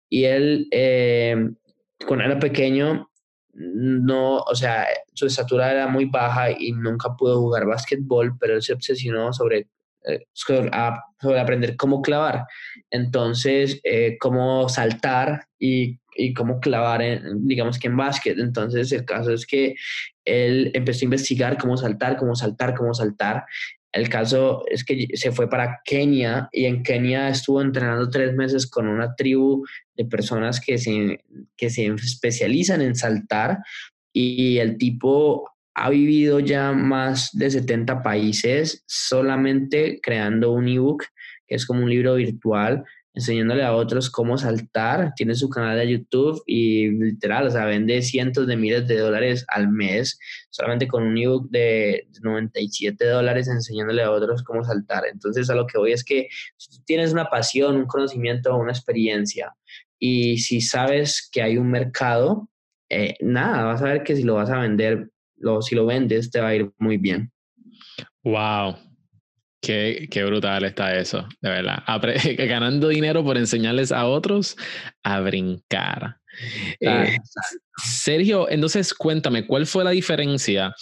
y 0.08 0.24
él 0.24 0.68
eh, 0.70 1.36
cuando 2.06 2.24
era 2.24 2.38
pequeño, 2.38 3.10
no, 3.52 4.38
o 4.38 4.54
sea, 4.54 4.86
su 5.14 5.26
estatura 5.26 5.72
era 5.72 5.88
muy 5.88 6.04
baja 6.04 6.50
y 6.50 6.72
nunca 6.72 7.16
pudo 7.16 7.40
jugar 7.40 7.66
básquetbol, 7.66 8.36
pero 8.38 8.54
él 8.54 8.62
se 8.62 8.72
obsesionó 8.72 9.32
sobre, 9.32 9.68
eh, 10.06 10.26
sobre, 10.32 10.70
aprender 11.40 11.76
cómo 11.76 12.00
clavar. 12.00 12.44
Entonces, 12.90 13.80
eh, 13.82 14.16
cómo 14.20 14.68
saltar 14.68 15.46
y, 15.58 15.98
y 16.18 16.34
cómo 16.34 16.60
clavar, 16.60 17.00
en, 17.00 17.46
digamos 17.46 17.78
que 17.78 17.86
en 17.86 17.96
básquet. 17.96 18.38
Entonces, 18.38 18.92
el 18.92 19.04
caso 19.04 19.32
es 19.32 19.46
que 19.46 19.76
él 20.24 20.70
empezó 20.74 21.04
a 21.04 21.04
investigar 21.04 21.56
cómo 21.56 21.76
saltar, 21.76 22.16
cómo 22.16 22.34
saltar, 22.34 22.74
cómo 22.74 22.92
saltar. 22.92 23.44
El 23.92 24.08
caso 24.10 24.64
es 24.68 24.84
que 24.84 25.06
se 25.14 25.32
fue 25.32 25.48
para 25.48 25.80
Kenia 25.84 26.48
y 26.52 26.66
en 26.66 26.82
Kenia 26.82 27.30
estuvo 27.30 27.62
entrenando 27.62 28.10
tres 28.10 28.34
meses 28.34 28.66
con 28.66 28.86
una 28.86 29.14
tribu 29.14 29.64
de 29.96 30.04
personas 30.04 30.60
que 30.60 30.76
se, 30.76 31.24
que 31.56 31.70
se 31.70 31.86
especializan 31.86 32.82
en 32.82 32.94
saltar 32.94 33.58
y 34.12 34.58
el 34.58 34.76
tipo 34.76 35.50
ha 35.74 35.90
vivido 35.90 36.40
ya 36.40 36.72
más 36.72 37.30
de 37.32 37.50
70 37.50 38.02
países 38.02 38.82
solamente 38.86 40.00
creando 40.02 40.50
un 40.50 40.68
ebook 40.68 41.04
que 41.46 41.54
es 41.54 41.64
como 41.64 41.84
un 41.84 41.90
libro 41.90 42.16
virtual 42.16 42.84
enseñándole 43.14 43.64
a 43.64 43.74
otros 43.74 44.10
cómo 44.10 44.38
saltar. 44.38 45.12
Tiene 45.16 45.34
su 45.34 45.48
canal 45.48 45.78
de 45.78 45.90
YouTube 45.90 46.42
y 46.46 46.88
literal, 46.90 47.46
o 47.46 47.50
sea, 47.50 47.64
vende 47.64 48.02
cientos 48.02 48.46
de 48.46 48.56
miles 48.56 48.86
de 48.86 48.98
dólares 48.98 49.44
al 49.48 49.68
mes 49.68 50.18
solamente 50.50 50.88
con 50.88 51.02
un 51.04 51.16
ebook 51.16 51.50
de 51.50 52.08
97 52.22 53.04
dólares 53.06 53.48
enseñándole 53.48 54.02
a 54.02 54.10
otros 54.10 54.42
cómo 54.42 54.64
saltar. 54.64 55.04
Entonces, 55.10 55.50
a 55.50 55.54
lo 55.54 55.66
que 55.66 55.78
voy 55.78 55.92
es 55.92 56.04
que 56.04 56.28
si 56.56 56.82
tienes 56.84 57.12
una 57.12 57.30
pasión, 57.30 57.76
un 57.76 57.86
conocimiento, 57.86 58.56
una 58.56 58.72
experiencia 58.72 59.54
y 59.98 60.38
si 60.38 60.60
sabes 60.60 61.28
que 61.30 61.42
hay 61.42 61.58
un 61.58 61.70
mercado, 61.70 62.48
eh, 62.88 63.16
nada, 63.20 63.64
vas 63.64 63.82
a 63.82 63.86
ver 63.86 64.02
que 64.02 64.16
si 64.16 64.22
lo 64.22 64.34
vas 64.34 64.50
a 64.50 64.58
vender, 64.58 65.10
lo, 65.36 65.60
si 65.60 65.74
lo 65.74 65.86
vendes, 65.86 66.30
te 66.30 66.40
va 66.40 66.48
a 66.48 66.54
ir 66.54 66.70
muy 66.78 66.96
bien. 66.96 67.32
Wow, 68.22 68.76
Qué, 69.60 70.06
qué, 70.10 70.24
brutal 70.24 70.64
está 70.64 70.96
eso, 70.96 71.26
de 71.40 71.50
verdad. 71.50 71.82
ganando 72.38 72.88
dinero 72.88 73.24
por 73.24 73.36
enseñarles 73.36 73.90
a 73.90 74.06
otros 74.06 74.56
a 75.02 75.20
brincar. 75.20 76.18
Eh, 76.80 77.18
Sergio, 77.76 78.48
entonces 78.48 78.94
cuéntame, 78.94 79.46
¿cuál 79.46 79.66
fue 79.66 79.84
la 79.84 79.90
diferencia 79.90 80.74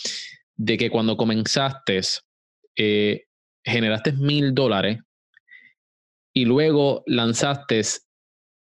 de 0.56 0.76
que 0.76 0.90
cuando 0.90 1.16
comenzaste 1.16 2.00
eh, 2.76 3.24
generaste 3.64 4.12
mil 4.12 4.54
dólares 4.54 5.00
y 6.34 6.44
luego 6.44 7.02
lanzaste 7.06 7.80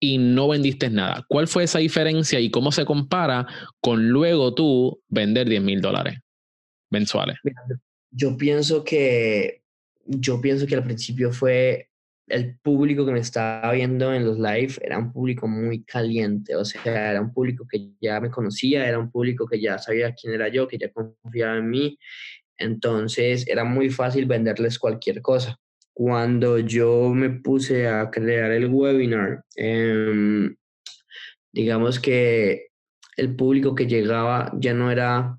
y 0.01 0.19
no 0.19 0.49
vendiste 0.49 0.91
nada? 0.91 1.25
¿Cuál 1.29 1.49
fue 1.49 1.65
esa 1.65 1.79
diferencia 1.79 2.39
y 2.41 2.51
cómo 2.51 2.73
se 2.73 2.85
compara 2.85 3.47
con 3.81 4.09
luego 4.09 4.55
tú 4.55 5.03
vender 5.09 5.49
10 5.49 5.63
mil 5.63 5.81
dólares 5.81 6.19
mensuales? 6.91 7.39
Yo 8.11 8.37
pienso 8.37 8.85
que 8.85 9.63
yo 10.07 10.40
pienso 10.40 10.66
que 10.66 10.75
al 10.75 10.85
principio 10.85 11.33
fue 11.33 11.88
el 12.29 12.59
público 12.59 13.07
que 13.07 13.12
me 13.12 13.21
estaba 13.21 13.73
viendo 13.73 14.12
en 14.12 14.25
los 14.25 14.38
live 14.38 14.75
era 14.81 14.99
un 14.99 15.12
público 15.12 15.47
muy 15.47 15.85
caliente, 15.85 16.57
o 16.57 16.64
sea, 16.64 17.11
era 17.11 17.21
un 17.21 17.33
público 17.33 17.66
que 17.71 17.92
ya 18.01 18.21
me 18.21 18.31
conocía, 18.31 18.87
era 18.87 18.99
un 18.99 19.11
público 19.11 19.47
que 19.47 19.61
ya 19.61 19.79
sabía 19.79 20.12
quién 20.14 20.35
era 20.35 20.49
yo, 20.49 20.66
que 20.66 20.79
ya 20.79 20.90
confiaba 20.90 21.59
en 21.59 21.71
mí, 21.71 21.99
entonces 22.59 23.47
era 23.47 23.64
muy 23.64 23.90
fácil 23.90 24.27
venderles 24.27 24.79
cualquier 24.79 25.23
cosa. 25.23 25.57
Cuando 25.92 26.59
yo 26.59 27.11
me 27.14 27.31
puse 27.31 27.87
a 27.88 28.11
crear 28.11 28.51
el 28.51 28.66
webinar, 28.66 29.45
em, 29.55 30.55
digamos 31.53 32.01
que 32.01 32.66
el 33.16 33.35
público 33.35 33.75
que 33.75 33.87
llegaba 33.87 34.53
ya 34.59 34.75
no 34.75 34.90
era 34.90 35.38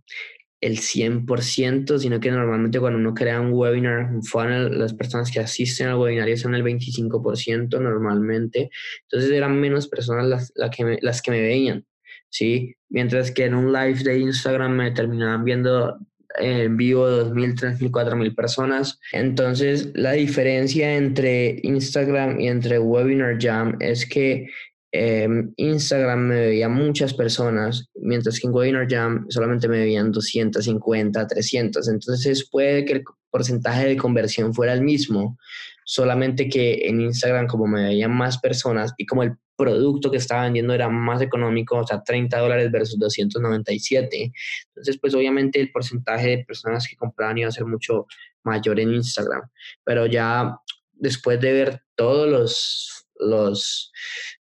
el 0.59 0.79
100%, 0.79 1.99
sino 1.99 2.19
que 2.19 2.31
normalmente 2.31 2.79
cuando 2.79 2.99
uno 2.99 3.13
crea 3.13 3.39
un 3.39 3.53
webinar, 3.53 4.11
un 4.11 4.23
funnel, 4.23 4.79
las 4.79 4.93
personas 4.93 5.31
que 5.31 5.39
asisten 5.39 5.87
al 5.87 5.97
webinar 5.97 6.35
son 6.37 6.55
el 6.55 6.63
25% 6.63 7.79
normalmente. 7.79 8.69
Entonces 9.03 9.31
eran 9.31 9.59
menos 9.59 9.87
personas 9.87 10.51
las, 10.55 10.69
que, 10.75 10.83
me, 10.83 10.97
las 11.01 11.21
que 11.21 11.31
me 11.31 11.41
veían, 11.41 11.85
¿sí? 12.29 12.75
Mientras 12.89 13.31
que 13.31 13.45
en 13.45 13.53
un 13.53 13.71
live 13.71 14.03
de 14.03 14.19
Instagram 14.19 14.75
me 14.75 14.91
terminaban 14.91 15.43
viendo 15.43 15.99
en 16.39 16.77
vivo 16.77 17.07
2.000, 17.07 17.79
3.000, 17.79 17.91
4.000 17.91 18.35
personas. 18.35 18.99
Entonces, 19.11 19.91
la 19.95 20.13
diferencia 20.13 20.95
entre 20.95 21.59
Instagram 21.63 22.39
y 22.39 22.47
entre 22.47 22.79
Webinar 22.79 23.37
Jam 23.39 23.75
es 23.79 24.07
que 24.07 24.49
Em, 24.91 25.53
Instagram 25.57 26.19
me 26.19 26.35
veía 26.47 26.69
muchas 26.69 27.13
personas, 27.13 27.89
mientras 27.95 28.39
que 28.39 28.47
en 28.47 28.53
Webinar 28.53 28.87
Jam 28.89 29.25
solamente 29.29 29.67
me 29.67 29.79
veían 29.79 30.11
250, 30.11 31.27
300. 31.27 31.87
Entonces 31.89 32.49
puede 32.49 32.85
que 32.85 32.93
el 32.93 33.03
porcentaje 33.29 33.87
de 33.87 33.97
conversión 33.97 34.53
fuera 34.53 34.73
el 34.73 34.81
mismo, 34.81 35.37
solamente 35.83 36.47
que 36.47 36.87
en 36.87 37.01
Instagram 37.01 37.47
como 37.47 37.67
me 37.67 37.83
veían 37.83 38.15
más 38.15 38.39
personas 38.39 38.93
y 38.97 39.05
como 39.05 39.23
el 39.23 39.33
producto 39.57 40.11
que 40.11 40.17
estaba 40.17 40.43
vendiendo 40.43 40.73
era 40.73 40.87
más 40.87 41.21
económico, 41.21 41.77
o 41.77 41.87
sea, 41.87 42.03
30 42.03 42.37
dólares 42.37 42.71
versus 42.71 42.99
297. 42.99 44.31
Entonces, 44.67 44.99
pues 45.01 45.13
obviamente 45.15 45.59
el 45.59 45.71
porcentaje 45.71 46.29
de 46.29 46.45
personas 46.45 46.87
que 46.87 46.95
compraban 46.95 47.39
iba 47.39 47.49
a 47.49 47.51
ser 47.51 47.65
mucho 47.65 48.05
mayor 48.43 48.79
en 48.79 48.93
Instagram. 48.93 49.41
Pero 49.83 50.05
ya 50.05 50.57
después 50.93 51.41
de 51.41 51.51
ver 51.51 51.81
todos 51.95 52.29
los 52.29 52.93
los 53.19 53.91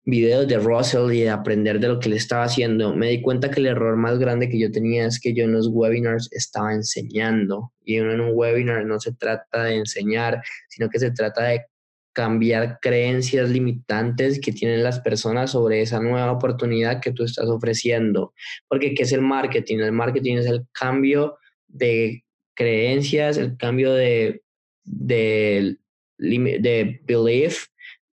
videos 0.06 0.48
de 0.48 0.60
Russell 0.60 1.12
y 1.12 1.22
de 1.22 1.32
aprender 1.32 1.80
de 1.80 1.88
lo 1.88 2.00
que 2.00 2.10
le 2.10 2.16
estaba 2.16 2.44
haciendo, 2.44 2.96
me 2.96 3.10
di 3.10 3.22
cuenta 3.22 3.50
que 3.50 3.60
el 3.60 3.66
error 3.66 3.98
más 3.98 4.20
grande 4.20 4.50
que 4.50 4.60
yo 4.60 4.72
tenía 4.72 5.08
es 5.08 5.20
que 5.20 5.34
yo 5.34 5.46
en 5.46 5.54
los 5.54 5.68
webinars 5.68 6.30
estaba 6.32 6.74
enseñando 6.74 7.74
y 7.84 7.96
en 7.96 8.22
un 8.22 8.32
webinar 8.34 8.86
no 8.86 9.00
se 9.00 9.14
trata 9.14 9.64
de 9.64 9.78
enseñar, 9.78 10.42
sino 10.70 10.90
que 10.90 11.00
se 11.00 11.12
trata 11.12 11.44
de 11.46 11.66
cambiar 12.14 12.80
creencias 12.82 13.50
limitantes 13.50 14.40
que 14.40 14.54
tienen 14.54 14.84
las 14.84 15.00
personas 15.02 15.52
sobre 15.52 15.82
esa 15.82 16.00
nueva 16.00 16.32
oportunidad 16.32 17.02
que 17.02 17.12
tú 17.12 17.24
estás 17.24 17.48
ofreciendo. 17.48 18.34
Porque 18.70 18.94
¿qué 18.94 19.04
es 19.04 19.12
el 19.12 19.22
marketing? 19.22 19.80
El 19.80 19.92
marketing 19.92 20.38
es 20.38 20.46
el 20.46 20.66
cambio 20.72 21.38
de 21.68 22.24
creencias, 22.54 23.38
el 23.38 23.58
cambio 23.58 23.92
de, 23.94 24.44
de 24.84 25.78
de 26.18 27.02
belief, 27.06 27.68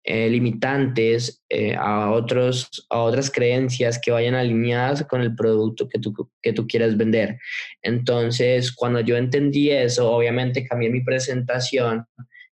eh, 0.10 0.30
limitantes 0.30 1.44
eh, 1.50 1.76
a, 1.78 2.12
otros, 2.12 2.88
a 2.90 3.00
otras 3.00 3.30
creencias 3.30 4.00
que 4.02 4.10
vayan 4.10 4.36
alineadas 4.36 5.04
con 5.04 5.20
el 5.20 5.36
producto 5.36 5.90
que 5.90 6.00
tú, 6.00 6.32
que 6.42 6.54
tú 6.54 6.66
quieres 6.66 6.96
vender. 6.96 7.38
Entonces, 7.82 8.72
cuando 8.72 9.02
yo 9.02 9.18
entendí 9.18 9.70
eso, 9.70 10.10
obviamente 10.10 10.66
cambié 10.66 10.90
mi 10.90 11.04
presentación 11.04 12.06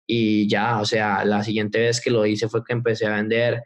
y 0.05 0.49
ya, 0.49 0.81
o 0.81 0.85
sea, 0.85 1.23
la 1.23 1.45
siguiente 1.45 1.79
vez 1.79 2.01
que 2.01 2.11
lo 2.11 2.25
hice 2.25 2.49
fue 2.49 2.61
que 2.61 2.73
empecé 2.73 3.05
a 3.05 3.15
vender 3.15 3.63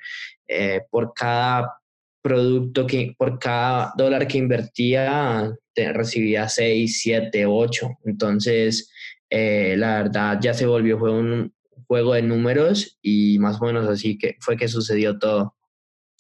eh, 0.48 0.82
por 0.92 1.12
cada 1.16 1.74
producto 2.22 2.86
que 2.86 3.16
por 3.18 3.40
cada 3.40 3.92
dólar 3.98 4.28
que 4.28 4.38
invertía 4.38 5.52
recibía 5.76 6.48
6, 6.48 7.00
7, 7.02 7.46
8. 7.48 7.90
Entonces, 8.06 8.92
la 9.32 10.04
verdad 10.04 10.38
ya 10.40 10.54
se 10.54 10.68
volvió 10.68 11.00
fue 11.00 11.12
un, 11.12 11.52
juego 11.90 12.14
de 12.14 12.22
números 12.22 13.00
y 13.02 13.40
más 13.40 13.60
o 13.60 13.66
menos 13.66 13.88
así 13.88 14.16
que 14.16 14.38
fue 14.40 14.56
que 14.56 14.68
sucedió 14.68 15.18
todo. 15.18 15.56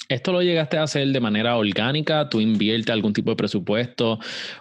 ¿Esto 0.09 0.31
lo 0.31 0.41
llegaste 0.41 0.77
a 0.77 0.83
hacer 0.83 1.07
de 1.09 1.19
manera 1.19 1.55
orgánica? 1.57 2.27
¿Tú 2.27 2.41
inviertes 2.41 2.91
algún 2.91 3.13
tipo 3.13 3.29
de 3.29 3.35
presupuesto 3.35 4.17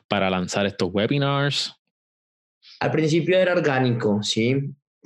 para 0.07 0.29
lanzar 0.29 0.67
estos 0.67 0.91
webinars? 0.93 1.75
Al 2.81 2.91
principio 2.91 3.39
era 3.39 3.55
orgánico, 3.55 4.23
sí, 4.23 4.55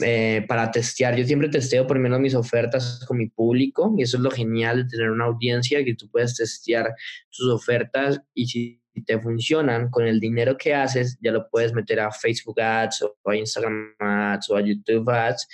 eh, 0.01 0.45
para 0.49 0.73
testear. 0.73 1.15
Yo 1.17 1.25
siempre 1.25 1.49
testeo 1.49 1.87
por 1.87 2.01
menos 2.01 2.19
mis 2.19 2.35
ofertas 2.35 3.05
con 3.07 3.19
mi 3.19 3.29
público 3.29 3.95
y 3.97 4.03
eso 4.03 4.17
es 4.17 4.25
lo 4.25 4.31
genial 4.33 4.83
de 4.83 4.89
tener 4.89 5.09
una 5.09 5.27
audiencia 5.27 5.85
que 5.85 5.95
tú 5.95 6.11
puedes 6.11 6.35
testear 6.35 6.93
tus 7.31 7.49
ofertas 7.49 8.21
y 8.35 8.47
si 8.49 8.83
te 9.07 9.21
funcionan 9.21 9.89
con 9.89 10.05
el 10.05 10.19
dinero 10.19 10.57
que 10.59 10.75
haces, 10.75 11.17
ya 11.23 11.31
lo 11.31 11.49
puedes 11.49 11.73
meter 11.73 12.01
a 12.01 12.11
Facebook 12.11 12.61
Ads 12.61 13.03
o 13.03 13.31
a 13.31 13.37
Instagram 13.37 13.95
Ads 14.01 14.51
o 14.51 14.57
a 14.57 14.61
YouTube 14.63 15.09
Ads 15.09 15.47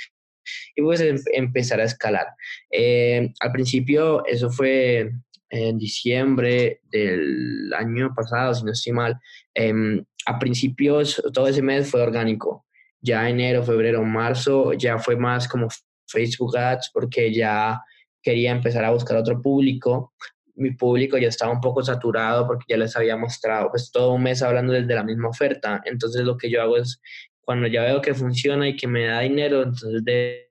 y 0.74 0.82
pues 0.82 1.00
em, 1.00 1.18
empezar 1.32 1.80
a 1.80 1.84
escalar. 1.84 2.26
Eh, 2.70 3.32
al 3.40 3.52
principio, 3.52 4.24
eso 4.26 4.50
fue 4.50 5.10
en 5.50 5.78
diciembre 5.78 6.80
del 6.90 7.72
año 7.74 8.12
pasado, 8.14 8.54
si 8.54 8.64
no 8.64 8.72
estoy 8.72 8.92
mal. 8.92 9.18
Em, 9.54 10.04
a 10.26 10.38
principios, 10.38 11.22
todo 11.32 11.48
ese 11.48 11.62
mes 11.62 11.90
fue 11.90 12.02
orgánico. 12.02 12.66
Ya 13.00 13.28
enero, 13.28 13.62
febrero, 13.62 14.02
marzo, 14.04 14.72
ya 14.72 14.98
fue 14.98 15.16
más 15.16 15.48
como 15.48 15.68
Facebook 16.06 16.56
Ads 16.56 16.90
porque 16.92 17.32
ya 17.32 17.80
quería 18.22 18.50
empezar 18.50 18.84
a 18.84 18.90
buscar 18.90 19.16
otro 19.16 19.40
público. 19.40 20.12
Mi 20.54 20.72
público 20.72 21.16
ya 21.16 21.28
estaba 21.28 21.52
un 21.52 21.60
poco 21.60 21.82
saturado 21.82 22.46
porque 22.46 22.64
ya 22.68 22.76
les 22.76 22.96
había 22.96 23.16
mostrado 23.16 23.70
pues 23.70 23.90
todo 23.92 24.14
un 24.14 24.24
mes 24.24 24.42
hablando 24.42 24.72
desde 24.72 24.94
la 24.94 25.04
misma 25.04 25.28
oferta. 25.28 25.80
Entonces 25.84 26.24
lo 26.24 26.36
que 26.36 26.50
yo 26.50 26.60
hago 26.60 26.76
es 26.76 27.00
cuando 27.48 27.66
ya 27.66 27.82
veo 27.82 28.02
que 28.02 28.12
funciona 28.12 28.68
y 28.68 28.76
que 28.76 28.86
me 28.86 29.06
da 29.06 29.20
dinero, 29.20 29.62
entonces 29.62 30.04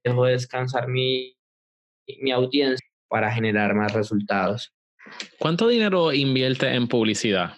dejo 0.03 0.25
descansar 0.25 0.88
mi, 0.88 1.38
mi 2.21 2.31
audiencia 2.31 2.88
para 3.07 3.31
generar 3.31 3.75
más 3.75 3.93
resultados. 3.93 4.73
¿Cuánto 5.38 5.67
dinero 5.67 6.12
invierte 6.12 6.73
en 6.73 6.88
publicidad 6.88 7.53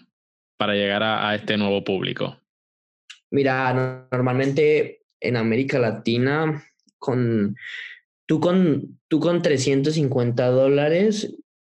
para 0.57 0.73
llegar 0.73 1.03
a, 1.03 1.33
este 1.35 1.55
nuevo 1.55 1.85
público? 1.85 2.37
Mira, 3.31 4.07
normalmente 4.11 5.03
en 5.21 5.37
América 5.37 5.79
Latina, 5.79 6.61
con, 6.97 7.55
tú, 8.25 8.41
con, 8.41 8.99
tú 9.07 9.21
con 9.21 9.41
350 9.41 10.47
dólares 10.47 11.33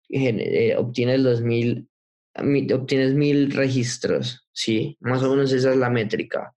eh, 0.09 0.75
obtienes 0.77 1.19
los 1.21 1.41
mil, 1.41 1.89
obtienes 2.35 3.15
mil 3.15 3.51
registros, 3.53 4.47
¿sí? 4.53 4.97
Más 4.99 5.23
o 5.23 5.31
menos 5.31 5.51
esa 5.51 5.71
es 5.71 5.77
la 5.77 5.89
métrica. 5.89 6.53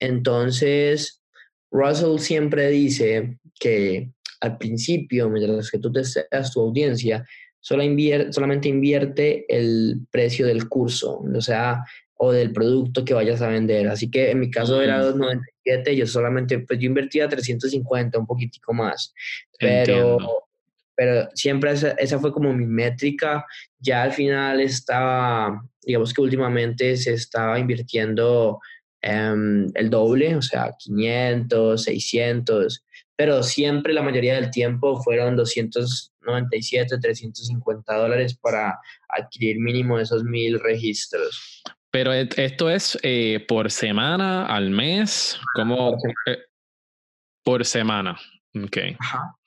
Entonces, 0.00 1.22
Russell 1.70 2.18
siempre 2.18 2.68
dice 2.68 3.38
que 3.58 4.10
al 4.40 4.58
principio, 4.58 5.28
mientras 5.28 5.70
que 5.70 5.78
tú 5.78 5.92
te 5.92 6.02
das 6.30 6.52
tu 6.52 6.60
audiencia, 6.60 7.26
solamente 7.60 8.68
invierte 8.68 9.44
el 9.48 10.00
precio 10.10 10.46
del 10.46 10.68
curso, 10.68 11.22
o 11.22 11.40
sea, 11.40 11.84
o 12.22 12.32
del 12.32 12.52
producto 12.52 13.04
que 13.04 13.14
vayas 13.14 13.40
a 13.40 13.48
vender. 13.48 13.88
Así 13.88 14.10
que 14.10 14.30
en 14.30 14.40
mi 14.40 14.50
caso 14.50 14.82
era 14.82 15.02
297, 15.02 15.96
yo 15.96 16.06
solamente, 16.06 16.58
pues 16.58 16.78
yo 16.78 16.86
invertía 16.86 17.28
350, 17.28 18.18
un 18.18 18.26
poquitico 18.26 18.74
más. 18.74 19.14
Pero, 19.58 20.18
pero 20.94 21.28
siempre 21.34 21.72
esa, 21.72 21.92
esa, 21.92 22.18
fue 22.18 22.30
como 22.30 22.52
mi 22.52 22.66
métrica. 22.66 23.46
Ya 23.78 24.02
al 24.02 24.12
final 24.12 24.60
estaba, 24.60 25.62
digamos 25.82 26.12
que 26.12 26.20
últimamente 26.20 26.96
se 26.98 27.14
estaba 27.14 27.58
invirtiendo 27.58 28.60
Em, 29.02 29.70
el 29.74 29.88
doble, 29.88 30.36
o 30.36 30.42
sea, 30.42 30.74
500, 30.78 31.82
600, 31.82 32.84
pero 33.16 33.42
siempre 33.42 33.92
la 33.92 34.02
mayoría 34.02 34.34
del 34.34 34.50
tiempo 34.50 35.02
fueron 35.02 35.36
297, 35.36 36.98
350 36.98 37.96
dólares 37.96 38.36
para 38.40 38.78
adquirir 39.08 39.58
mínimo 39.58 39.98
esos 39.98 40.24
mil 40.24 40.60
registros. 40.60 41.62
Pero 41.90 42.12
esto 42.12 42.70
es 42.70 42.98
eh, 43.02 43.44
por 43.48 43.70
semana, 43.70 44.46
al 44.46 44.70
mes, 44.70 45.40
como 45.54 45.98
por 47.42 47.64
semana. 47.64 48.18
Eh, 48.54 48.64
ok. 48.64 48.78
Ajá. 48.98 49.39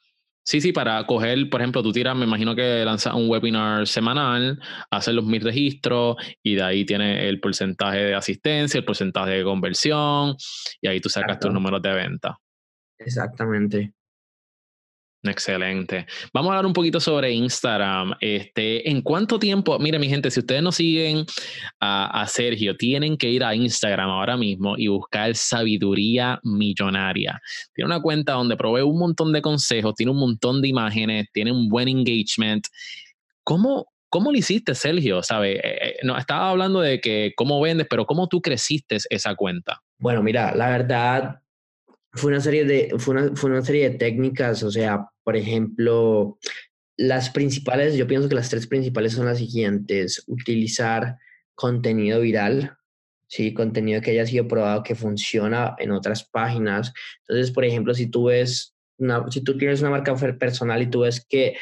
Sí, 0.45 0.60
sí, 0.60 0.73
para 0.73 1.06
coger, 1.06 1.49
por 1.49 1.62
ejemplo, 1.62 1.82
tú 1.82 1.93
tiras, 1.93 2.17
me 2.17 2.25
imagino 2.25 2.53
que 2.53 2.84
lanzas 2.84 3.13
un 3.13 3.29
webinar 3.29 3.88
semanal, 3.88 4.60
haces 4.91 5.13
los 5.13 5.25
mil 5.25 5.41
registros 5.41 6.17
y 6.43 6.56
de 6.56 6.63
ahí 6.63 6.86
tienes 6.86 7.23
el 7.23 7.39
porcentaje 7.39 7.99
de 7.99 8.15
asistencia, 8.15 8.77
el 8.77 8.86
porcentaje 8.86 9.32
de 9.32 9.43
conversión 9.43 10.36
y 10.82 10.88
ahí 10.88 10.99
tú 10.99 11.08
sacas 11.08 11.39
tus 11.39 11.51
números 11.51 11.82
de 11.82 11.93
venta. 11.93 12.38
Exactamente. 12.99 13.93
Excelente. 15.25 16.05
Vamos 16.33 16.49
a 16.49 16.53
hablar 16.55 16.65
un 16.65 16.73
poquito 16.73 16.99
sobre 16.99 17.31
Instagram. 17.31 18.13
Este, 18.19 18.89
¿En 18.89 19.01
cuánto 19.01 19.39
tiempo? 19.39 19.79
Mire, 19.79 19.97
mi 19.97 20.09
gente, 20.09 20.29
si 20.29 20.41
ustedes 20.41 20.62
no 20.62 20.73
siguen 20.73 21.25
a, 21.79 22.25
Sergio, 22.27 22.75
tienen 22.75 23.15
que 23.15 23.29
ir 23.29 23.41
a 23.41 23.55
Instagram 23.55 24.09
ahora 24.09 24.36
mismo 24.36 24.75
y 24.77 24.89
buscar 24.89 25.33
sabiduría 25.33 26.41
millonaria. 26.43 27.39
Tiene 27.73 27.86
una 27.86 28.01
cuenta 28.01 28.33
donde 28.33 28.57
provee 28.57 28.81
un 28.81 28.99
montón 28.99 29.31
de 29.31 29.41
consejos, 29.41 29.95
tiene 29.95 30.12
un 30.12 30.19
montón 30.19 30.62
de 30.62 30.67
imágenes, 30.67 31.27
tiene 31.31 31.53
un 31.53 31.69
buen 31.69 31.88
engagement. 31.88 32.67
¿Cómo, 33.45 33.88
cómo 34.09 34.29
lo 34.29 34.38
hiciste, 34.38 34.75
Sergio? 34.75 35.23
¿Sabe? 35.23 35.53
Eh, 35.53 35.62
eh, 35.63 35.95
no, 36.03 36.17
estaba 36.17 36.49
hablando 36.49 36.81
de 36.81 36.99
que 36.99 37.31
cómo 37.38 37.62
vendes, 37.62 37.88
pero 37.89 38.05
¿cómo 38.05 38.27
tú 38.27 38.41
creciste 38.41 38.97
esa 39.09 39.36
cuenta? 39.36 39.81
Bueno, 39.97 40.21
mira, 40.21 40.53
la 40.53 40.67
verdad, 40.67 41.42
fue 42.13 42.32
una 42.32 42.41
serie 42.41 42.65
de, 42.65 42.93
fue 42.97 43.15
una, 43.15 43.36
fue 43.36 43.49
una 43.49 43.63
serie 43.63 43.89
de 43.89 43.97
técnicas, 43.97 44.63
o 44.63 44.71
sea, 44.71 45.08
por 45.23 45.36
ejemplo, 45.36 46.38
las 46.95 47.30
principales, 47.32 47.95
yo 47.95 48.08
pienso 48.08 48.30
que 48.30 48.36
las 48.36 48.49
tres 48.49 48.67
principales 48.67 49.13
son 49.13 49.26
las 49.26 49.39
siguientes, 49.39 50.23
utilizar 50.28 51.17
contenido 51.56 52.21
viral, 52.21 52.78
¿sí? 53.28 53.54
contenido 53.54 54.02
que 54.02 54.12
haya 54.12 54.28
sido 54.28 54.47
probado 54.47 54.84
que 54.84 54.95
funciona 54.95 55.76
en 55.80 55.91
otras 55.91 56.23
páginas. 56.23 56.93
Entonces, 57.28 57.52
por 57.52 57.65
ejemplo, 57.65 57.93
si 57.95 58.08
tú 58.08 58.26
ves, 58.26 58.76
si 59.32 59.41
tú 59.41 59.58
tienes 59.58 59.82
una 59.82 59.89
marca 59.89 60.15
personal 60.38 60.82
y 60.84 60.89
tú 60.89 61.02
ves 61.02 61.26
que 61.28 61.56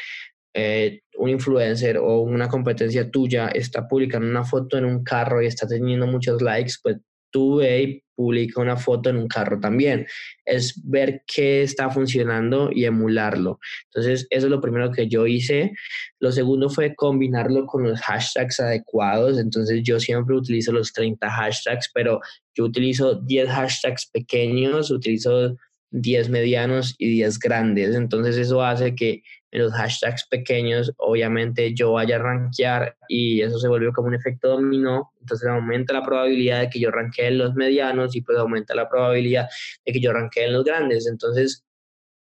eh, 0.54 1.02
un 1.18 1.30
influencer 1.30 1.98
o 1.98 2.20
una 2.20 2.50
competencia 2.50 3.10
tuya 3.10 3.48
está 3.48 3.88
publicando 3.88 4.28
una 4.28 4.44
foto 4.44 4.78
en 4.78 4.84
un 4.84 5.02
carro 5.04 5.42
y 5.42 5.46
está 5.48 5.66
teniendo 5.66 6.08
muchos 6.08 6.42
likes, 6.42 6.74
pues 6.84 6.98
tú 7.32 7.58
ve 7.58 7.82
y 7.82 8.04
publica 8.16 8.62
una 8.62 8.78
foto 8.78 9.10
en 9.10 9.18
un 9.18 9.28
carro 9.28 9.60
también. 9.60 10.06
Es 10.46 10.80
ver 10.84 11.24
qué 11.26 11.64
está 11.64 11.90
funcionando 11.90 12.70
y 12.72 12.86
emularlo. 12.86 13.60
Entonces, 13.86 14.28
eso 14.30 14.46
es 14.46 14.52
lo 14.52 14.62
primero 14.62 14.92
que 14.92 15.08
yo 15.08 15.26
hice. 15.26 15.72
Lo 16.20 16.32
segundo 16.32 16.70
fue 16.70 16.94
combinarlo 16.96 17.66
con 17.66 17.84
los 17.84 18.00
hashtags 18.02 18.60
adecuados. 18.60 19.40
Entonces, 19.40 19.82
yo 19.84 20.00
siempre 20.00 20.36
utilizo 20.36 20.72
los 20.72 20.94
30 20.94 21.30
hashtags, 21.30 21.90
pero 21.94 22.20
yo 22.56 22.66
utilizo 22.66 23.16
10 23.16 23.50
hashtags 23.50 24.10
pequeños, 24.12 24.92
utilizo 24.92 25.58
10 25.92 26.30
medianos 26.30 26.96
y 27.00 27.10
10 27.10 27.40
grandes. 27.40 27.96
Entonces, 27.96 28.38
eso 28.38 28.64
hace 28.64 28.94
que 28.94 29.24
en 29.52 29.62
los 29.62 29.74
hashtags 29.74 30.28
pequeños, 30.28 30.94
obviamente 30.98 31.74
yo 31.74 31.94
vaya 31.94 32.16
a 32.16 32.20
rankear 32.20 32.96
y 33.10 33.42
eso 33.42 33.60
se 33.60 33.68
vuelve 33.68 33.92
como 33.92 34.08
un 34.08 34.16
efecto 34.16 34.50
dominó, 34.50 35.12
entonces 35.20 35.48
aumenta 35.48 35.94
la 35.94 36.04
probabilidad 36.04 36.62
de 36.62 36.70
que 36.70 36.80
yo 36.80 36.90
ranquee 36.90 37.28
en 37.28 37.38
los 37.38 37.54
medianos 37.56 38.16
y 38.16 38.22
pues 38.22 38.38
aumenta 38.38 38.74
la 38.74 38.90
probabilidad 38.90 39.50
de 39.86 39.92
que 39.92 40.00
yo 40.00 40.14
ranquee 40.14 40.46
en 40.46 40.54
los 40.54 40.64
grandes. 40.64 41.06
Entonces, 41.08 41.66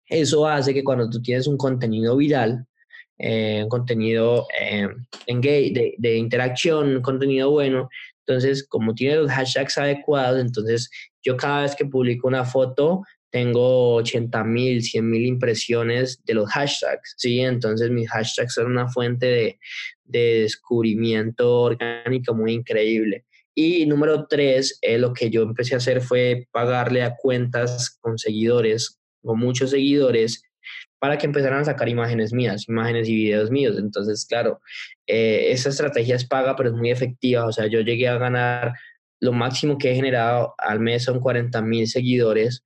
eso 0.06 0.46
hace 0.46 0.72
que 0.72 0.84
cuando 0.84 1.10
tú 1.10 1.20
tienes 1.20 1.46
un 1.46 1.58
contenido 1.58 2.16
viral, 2.16 2.66
eh, 3.18 3.60
un 3.64 3.68
contenido 3.68 4.46
eh, 4.58 4.88
de, 5.26 5.94
de 5.98 6.16
interacción, 6.16 6.96
un 6.96 7.02
contenido 7.02 7.50
bueno, 7.50 7.90
entonces 8.26 8.66
como 8.66 8.94
tiene 8.94 9.16
los 9.16 9.30
hashtags 9.30 9.78
adecuados, 9.78 10.40
entonces 10.40 10.90
yo 11.22 11.36
cada 11.36 11.62
vez 11.62 11.74
que 11.74 11.84
publico 11.84 12.28
una 12.28 12.44
foto, 12.44 13.02
tengo 13.30 13.94
80 13.96 14.44
mil, 14.44 14.82
100 14.82 15.08
mil 15.08 15.26
impresiones 15.26 16.22
de 16.24 16.34
los 16.34 16.50
hashtags, 16.50 17.14
¿sí? 17.16 17.40
Entonces 17.40 17.90
mis 17.90 18.08
hashtags 18.10 18.54
son 18.54 18.66
una 18.66 18.88
fuente 18.88 19.26
de, 19.26 19.58
de 20.04 20.40
descubrimiento 20.40 21.62
orgánico 21.62 22.34
muy 22.34 22.52
increíble. 22.52 23.24
Y 23.54 23.86
número 23.86 24.26
tres, 24.28 24.78
eh, 24.82 24.98
lo 24.98 25.12
que 25.12 25.30
yo 25.30 25.42
empecé 25.42 25.74
a 25.74 25.78
hacer 25.78 26.00
fue 26.00 26.46
pagarle 26.52 27.02
a 27.02 27.16
cuentas 27.16 27.98
con 28.00 28.16
seguidores 28.16 29.00
o 29.22 29.34
muchos 29.34 29.70
seguidores 29.70 30.44
para 31.00 31.18
que 31.18 31.26
empezaran 31.26 31.60
a 31.60 31.64
sacar 31.64 31.88
imágenes 31.88 32.32
mías, 32.32 32.68
imágenes 32.68 33.08
y 33.08 33.16
videos 33.16 33.50
míos. 33.50 33.76
Entonces, 33.78 34.26
claro, 34.26 34.60
eh, 35.06 35.48
esa 35.50 35.70
estrategia 35.70 36.16
es 36.16 36.24
paga, 36.24 36.56
pero 36.56 36.70
es 36.70 36.74
muy 36.76 36.90
efectiva. 36.90 37.46
O 37.46 37.52
sea, 37.52 37.66
yo 37.66 37.80
llegué 37.80 38.08
a 38.08 38.18
ganar, 38.18 38.74
lo 39.20 39.32
máximo 39.32 39.76
que 39.76 39.90
he 39.90 39.94
generado 39.96 40.54
al 40.58 40.80
mes 40.80 41.04
son 41.04 41.18
40 41.18 41.60
mil 41.62 41.88
seguidores 41.88 42.64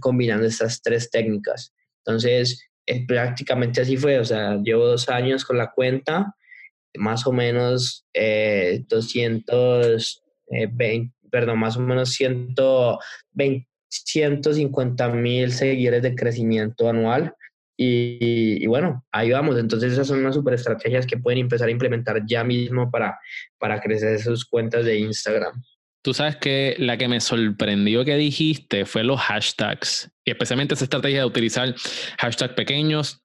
combinando 0.00 0.46
estas 0.46 0.82
tres 0.82 1.10
técnicas. 1.10 1.72
Entonces, 2.04 2.68
eh, 2.86 3.06
prácticamente 3.06 3.80
así 3.80 3.96
fue. 3.96 4.18
O 4.18 4.24
sea, 4.24 4.60
llevo 4.62 4.86
dos 4.86 5.08
años 5.08 5.44
con 5.44 5.58
la 5.58 5.70
cuenta, 5.70 6.34
más 6.96 7.26
o 7.26 7.32
menos 7.32 8.06
eh, 8.14 8.84
220, 8.88 11.12
perdón, 11.30 11.58
más 11.58 11.76
o 11.76 11.80
menos 11.80 12.10
120, 12.10 13.66
150 13.88 15.08
mil 15.10 15.52
seguidores 15.52 16.02
de 16.02 16.14
crecimiento 16.14 16.88
anual. 16.88 17.34
Y, 17.76 18.64
bueno, 18.66 19.04
ahí 19.10 19.32
vamos. 19.32 19.58
Entonces 19.58 19.92
esas 19.92 20.06
son 20.06 20.20
unas 20.20 20.34
super 20.34 20.54
estrategias 20.54 21.06
que 21.06 21.16
pueden 21.16 21.40
empezar 21.40 21.68
a 21.68 21.72
implementar 21.72 22.24
ya 22.26 22.44
mismo 22.44 22.90
para, 22.90 23.18
para 23.58 23.80
crecer 23.80 24.20
sus 24.20 24.44
cuentas 24.44 24.84
de 24.84 24.98
Instagram. 24.98 25.60
Tú 26.02 26.14
sabes 26.14 26.36
que 26.36 26.74
la 26.78 26.96
que 26.96 27.08
me 27.08 27.20
sorprendió 27.20 28.04
que 28.04 28.16
dijiste 28.16 28.84
fue 28.84 29.04
los 29.04 29.20
hashtags, 29.20 30.12
y 30.24 30.32
especialmente 30.32 30.74
esa 30.74 30.84
estrategia 30.84 31.20
de 31.20 31.26
utilizar 31.26 31.74
hashtags 32.18 32.54
pequeños, 32.54 33.22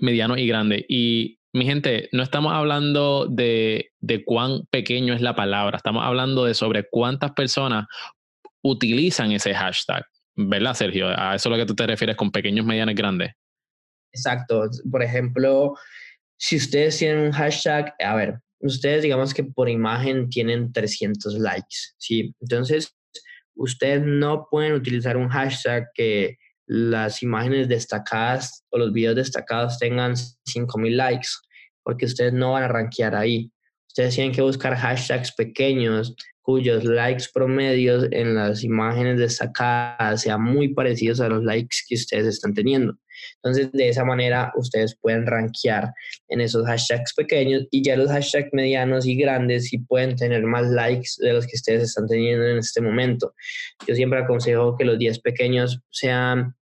medianos 0.00 0.38
y 0.38 0.46
grandes. 0.46 0.84
Y 0.88 1.38
mi 1.52 1.66
gente, 1.66 2.08
no 2.12 2.22
estamos 2.22 2.52
hablando 2.52 3.26
de, 3.26 3.90
de 4.00 4.24
cuán 4.24 4.66
pequeño 4.70 5.14
es 5.14 5.20
la 5.20 5.36
palabra, 5.36 5.76
estamos 5.76 6.04
hablando 6.04 6.44
de 6.44 6.54
sobre 6.54 6.88
cuántas 6.90 7.32
personas 7.32 7.86
utilizan 8.62 9.32
ese 9.32 9.54
hashtag. 9.54 10.04
¿Verdad, 10.34 10.74
Sergio? 10.74 11.08
A 11.08 11.34
eso 11.34 11.48
es 11.48 11.50
lo 11.50 11.56
que 11.56 11.66
tú 11.66 11.74
te 11.74 11.86
refieres 11.86 12.16
con 12.16 12.30
pequeños, 12.30 12.64
medianos 12.64 12.92
y 12.92 12.96
grandes. 12.96 13.32
Exacto. 14.12 14.68
Por 14.90 15.02
ejemplo, 15.02 15.74
si 16.38 16.56
ustedes 16.56 16.98
tienen 16.98 17.18
un 17.18 17.32
hashtag, 17.32 17.94
a 17.98 18.14
ver, 18.14 18.40
ustedes 18.60 19.02
digamos 19.02 19.34
que 19.34 19.44
por 19.44 19.68
imagen 19.68 20.28
tienen 20.28 20.72
300 20.72 21.34
likes, 21.34 21.76
¿sí? 21.96 22.34
Entonces, 22.40 22.94
ustedes 23.54 24.02
no 24.04 24.46
pueden 24.50 24.74
utilizar 24.74 25.16
un 25.16 25.28
hashtag 25.28 25.88
que 25.94 26.36
las 26.66 27.22
imágenes 27.22 27.68
destacadas 27.68 28.64
o 28.70 28.78
los 28.78 28.92
videos 28.92 29.16
destacados 29.16 29.78
tengan 29.78 30.14
5000 30.16 30.96
likes, 30.96 31.28
porque 31.82 32.06
ustedes 32.06 32.32
no 32.32 32.52
van 32.52 32.64
a 32.64 32.68
rankear 32.68 33.14
ahí. 33.14 33.50
Ustedes 33.88 34.14
tienen 34.14 34.32
que 34.32 34.42
buscar 34.42 34.76
hashtags 34.76 35.32
pequeños 35.34 36.14
cuyos 36.42 36.84
likes 36.84 37.24
promedios 37.32 38.06
en 38.10 38.34
las 38.34 38.64
imágenes 38.64 39.18
destacadas 39.18 40.22
sean 40.22 40.42
muy 40.42 40.72
parecidos 40.72 41.20
a 41.20 41.28
los 41.28 41.42
likes 41.42 41.78
que 41.86 41.94
ustedes 41.94 42.26
están 42.26 42.54
teniendo. 42.54 42.96
Entonces, 43.36 43.72
de 43.72 43.88
esa 43.88 44.04
manera, 44.04 44.52
ustedes 44.56 44.96
pueden 45.00 45.26
rankear 45.26 45.92
en 46.28 46.40
esos 46.40 46.66
hashtags 46.66 47.14
pequeños 47.14 47.66
y 47.70 47.82
ya 47.82 47.96
los 47.96 48.10
hashtags 48.10 48.48
medianos 48.52 49.06
y 49.06 49.16
grandes 49.16 49.68
sí 49.68 49.78
pueden 49.78 50.16
tener 50.16 50.42
más 50.42 50.68
likes 50.68 51.10
de 51.18 51.32
los 51.32 51.46
que 51.46 51.56
ustedes 51.56 51.82
están 51.84 52.06
teniendo 52.06 52.46
en 52.46 52.58
este 52.58 52.80
momento. 52.80 53.34
Yo 53.86 53.94
siempre 53.94 54.20
aconsejo 54.20 54.76
que 54.76 54.84
los 54.84 54.98
10 54.98 55.20
pequeños 55.20 55.80
sean, 55.90 56.54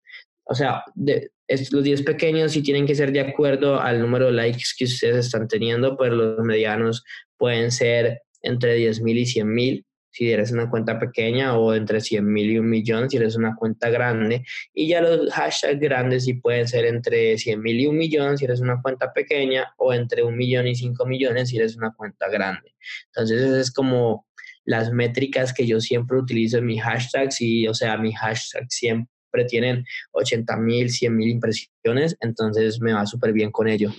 o 0.45 0.55
sea, 0.55 0.83
los 0.97 1.83
10 1.83 2.03
pequeños 2.03 2.51
sí 2.51 2.61
tienen 2.61 2.85
que 2.85 2.95
ser 2.95 3.11
de 3.11 3.21
acuerdo 3.21 3.79
al 3.79 4.01
número 4.01 4.27
de 4.27 4.33
likes 4.33 4.65
que 4.77 4.85
ustedes 4.85 5.27
están 5.27 5.47
teniendo, 5.47 5.97
pero 5.97 6.15
los 6.15 6.45
medianos 6.45 7.03
pueden 7.37 7.71
ser 7.71 8.21
entre 8.41 8.77
10.000 8.77 9.17
y 9.17 9.25
100.000 9.25 9.84
si 10.15 10.31
eres 10.31 10.53
una 10.53 10.69
cuenta 10.69 10.97
pequeña 10.97 11.57
o 11.57 11.73
entre 11.73 11.99
100.000 11.99 12.53
y 12.53 12.57
un 12.57 12.69
millón 12.69 13.09
si 13.09 13.17
eres 13.17 13.35
una 13.35 13.53
cuenta 13.53 13.89
grande. 13.89 14.45
Y 14.73 14.87
ya 14.87 15.01
los 15.01 15.29
hashtags 15.33 15.79
grandes 15.79 16.23
sí 16.23 16.35
pueden 16.35 16.69
ser 16.69 16.85
entre 16.85 17.33
100.000 17.33 17.81
y 17.81 17.87
un 17.87 17.97
millón 17.97 18.37
si 18.37 18.45
eres 18.45 18.61
una 18.61 18.81
cuenta 18.81 19.11
pequeña 19.11 19.73
o 19.77 19.93
entre 19.93 20.23
un 20.23 20.37
millón 20.37 20.67
y 20.67 20.75
5 20.75 21.05
millones 21.05 21.49
si 21.49 21.57
eres 21.57 21.75
una 21.75 21.93
cuenta 21.93 22.29
grande. 22.29 22.75
Entonces, 23.07 23.41
esas 23.41 23.57
es 23.59 23.71
como 23.73 24.25
las 24.63 24.89
métricas 24.93 25.53
que 25.53 25.67
yo 25.67 25.81
siempre 25.81 26.17
utilizo 26.17 26.59
en 26.59 26.65
mis 26.65 26.81
hashtags 26.81 27.41
y, 27.41 27.67
o 27.67 27.73
sea, 27.73 27.97
mis 27.97 28.17
hashtags 28.17 28.73
siempre 28.73 29.09
tienen 29.49 29.83
80.000, 30.13 30.85
100.000 30.87 31.29
impresiones, 31.29 32.15
entonces 32.21 32.79
me 32.79 32.93
va 32.93 33.05
súper 33.05 33.33
bien 33.33 33.51
con 33.51 33.67
ello. 33.67 33.91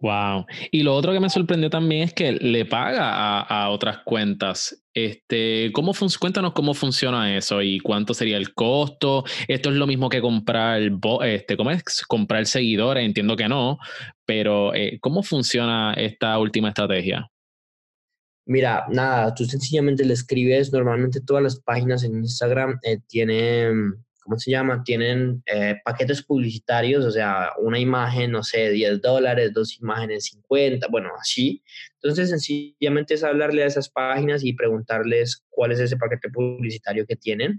Wow. 0.00 0.46
Y 0.70 0.82
lo 0.82 0.94
otro 0.94 1.12
que 1.12 1.20
me 1.20 1.28
sorprendió 1.28 1.70
también 1.70 2.02
es 2.02 2.14
que 2.14 2.32
le 2.32 2.64
paga 2.64 3.40
a, 3.40 3.70
otras 3.70 3.98
cuentas. 4.04 4.84
Este, 4.94 5.70
¿cómo 5.72 5.92
cuéntanos 6.20 6.52
cómo 6.52 6.74
funciona 6.74 7.36
eso 7.36 7.62
y 7.62 7.80
cuánto 7.80 8.14
sería 8.14 8.36
el 8.36 8.54
costo. 8.54 9.24
Esto 9.48 9.70
es 9.70 9.76
lo 9.76 9.86
mismo 9.86 10.08
que 10.08 10.20
comprar, 10.20 10.80
este, 11.24 11.56
¿cómo 11.56 11.70
es? 11.70 12.02
Comprar 12.06 12.46
seguidores, 12.46 13.04
entiendo 13.04 13.36
que 13.36 13.48
no, 13.48 13.78
pero 14.24 14.74
eh, 14.74 14.98
¿cómo 15.00 15.22
funciona 15.22 15.94
esta 15.94 16.38
última 16.38 16.68
estrategia? 16.68 17.28
Mira, 18.46 18.86
nada, 18.88 19.34
tú 19.34 19.44
sencillamente 19.44 20.04
le 20.04 20.14
escribes, 20.14 20.72
normalmente 20.72 21.20
todas 21.20 21.42
las 21.42 21.60
páginas 21.60 22.02
en 22.02 22.16
Instagram 22.16 22.78
eh, 22.82 22.98
tienen 23.06 23.94
¿cómo 24.28 24.38
se 24.38 24.50
llama? 24.50 24.82
Tienen 24.84 25.42
eh, 25.46 25.76
paquetes 25.82 26.22
publicitarios, 26.22 27.02
o 27.02 27.10
sea, 27.10 27.52
una 27.58 27.78
imagen, 27.78 28.30
no 28.30 28.42
sé, 28.42 28.68
10 28.70 29.00
dólares, 29.00 29.54
dos 29.54 29.80
imágenes 29.80 30.24
50, 30.26 30.86
bueno, 30.90 31.08
así. 31.18 31.62
Entonces, 31.94 32.28
sencillamente 32.28 33.14
es 33.14 33.24
hablarle 33.24 33.62
a 33.62 33.66
esas 33.66 33.88
páginas 33.88 34.44
y 34.44 34.52
preguntarles 34.52 35.42
cuál 35.48 35.72
es 35.72 35.80
ese 35.80 35.96
paquete 35.96 36.28
publicitario 36.28 37.06
que 37.06 37.16
tienen. 37.16 37.58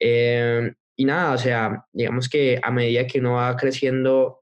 Eh, 0.00 0.72
y 0.96 1.04
nada, 1.04 1.34
o 1.34 1.38
sea, 1.38 1.84
digamos 1.92 2.30
que 2.30 2.58
a 2.62 2.70
medida 2.70 3.06
que 3.06 3.20
uno 3.20 3.34
va 3.34 3.54
creciendo 3.54 4.38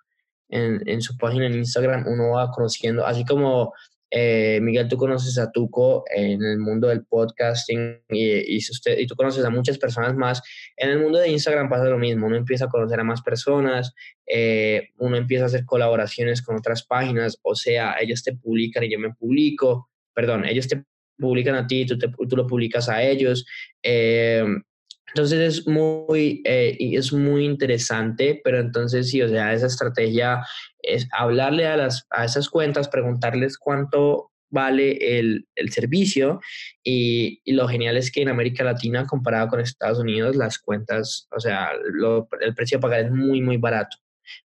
en, 0.50 0.80
en 0.86 1.02
su 1.02 1.16
página 1.18 1.46
en 1.46 1.54
Instagram, 1.54 2.06
uno 2.06 2.30
va 2.36 2.52
conociendo, 2.52 3.04
así 3.04 3.24
como 3.24 3.72
eh, 4.16 4.60
Miguel, 4.62 4.86
tú 4.86 4.96
conoces 4.96 5.38
a 5.38 5.50
Tuco 5.50 6.04
en 6.14 6.40
el 6.40 6.58
mundo 6.58 6.86
del 6.86 7.04
podcasting 7.04 8.00
y, 8.08 9.06
tú 9.08 9.16
conoces 9.16 9.44
a 9.44 9.50
muchas 9.50 9.76
personas 9.76 10.14
más. 10.14 10.40
En 10.76 10.90
el 10.90 11.00
mundo 11.00 11.18
de 11.18 11.30
Instagram 11.30 11.68
pasa 11.68 11.86
lo 11.86 11.98
mismo, 11.98 12.28
uno 12.28 12.36
empieza 12.36 12.66
a 12.66 12.68
conocer 12.68 13.00
a 13.00 13.02
más 13.02 13.22
personas, 13.22 13.92
eh, 14.24 14.90
uno 14.98 15.16
empieza 15.16 15.42
a 15.42 15.46
hacer 15.46 15.64
colaboraciones 15.64 16.42
con 16.42 16.54
otras 16.54 16.84
páginas, 16.86 17.40
o 17.42 17.56
sea, 17.56 17.96
ellos 18.00 18.22
te 18.22 18.36
publican 18.36 18.84
y 18.84 18.92
yo 18.92 19.00
me 19.00 19.12
publico, 19.12 19.90
perdón, 20.14 20.44
ellos 20.44 20.68
te 20.68 20.84
publican 21.18 21.56
a 21.56 21.66
ti, 21.66 21.84
tú, 21.84 21.98
tú 21.98 22.36
lo 22.36 22.46
publicas 22.46 22.88
a 22.88 23.02
ellos. 23.02 23.44
Eh, 23.82 24.44
entonces 25.08 25.58
es 25.58 25.66
muy, 25.66 26.40
es 26.44 27.12
muy 27.12 27.44
interesante, 27.44 28.40
pero 28.44 28.60
entonces 28.60 29.10
sí, 29.10 29.22
o 29.22 29.28
sea, 29.28 29.52
esa 29.52 29.66
estrategia 29.66 30.40
es 30.86 31.08
hablarle 31.12 31.66
a, 31.66 31.76
las, 31.76 32.06
a 32.10 32.24
esas 32.24 32.48
cuentas, 32.48 32.88
preguntarles 32.88 33.58
cuánto 33.58 34.30
vale 34.50 35.18
el, 35.18 35.46
el 35.56 35.72
servicio 35.72 36.40
y, 36.82 37.40
lo 37.52 37.66
genial 37.66 37.96
es 37.96 38.10
que 38.10 38.22
en 38.22 38.28
América 38.28 38.64
Latina, 38.64 39.06
comparado 39.06 39.48
con 39.48 39.60
Estados 39.60 39.98
Unidos, 39.98 40.36
las 40.36 40.58
cuentas, 40.58 41.28
o 41.36 41.40
sea, 41.40 41.70
el 42.40 42.54
precio 42.54 42.78
a 42.78 42.80
pagar 42.80 43.00
es 43.00 43.10
muy, 43.10 43.40
muy 43.40 43.56
barato, 43.56 43.96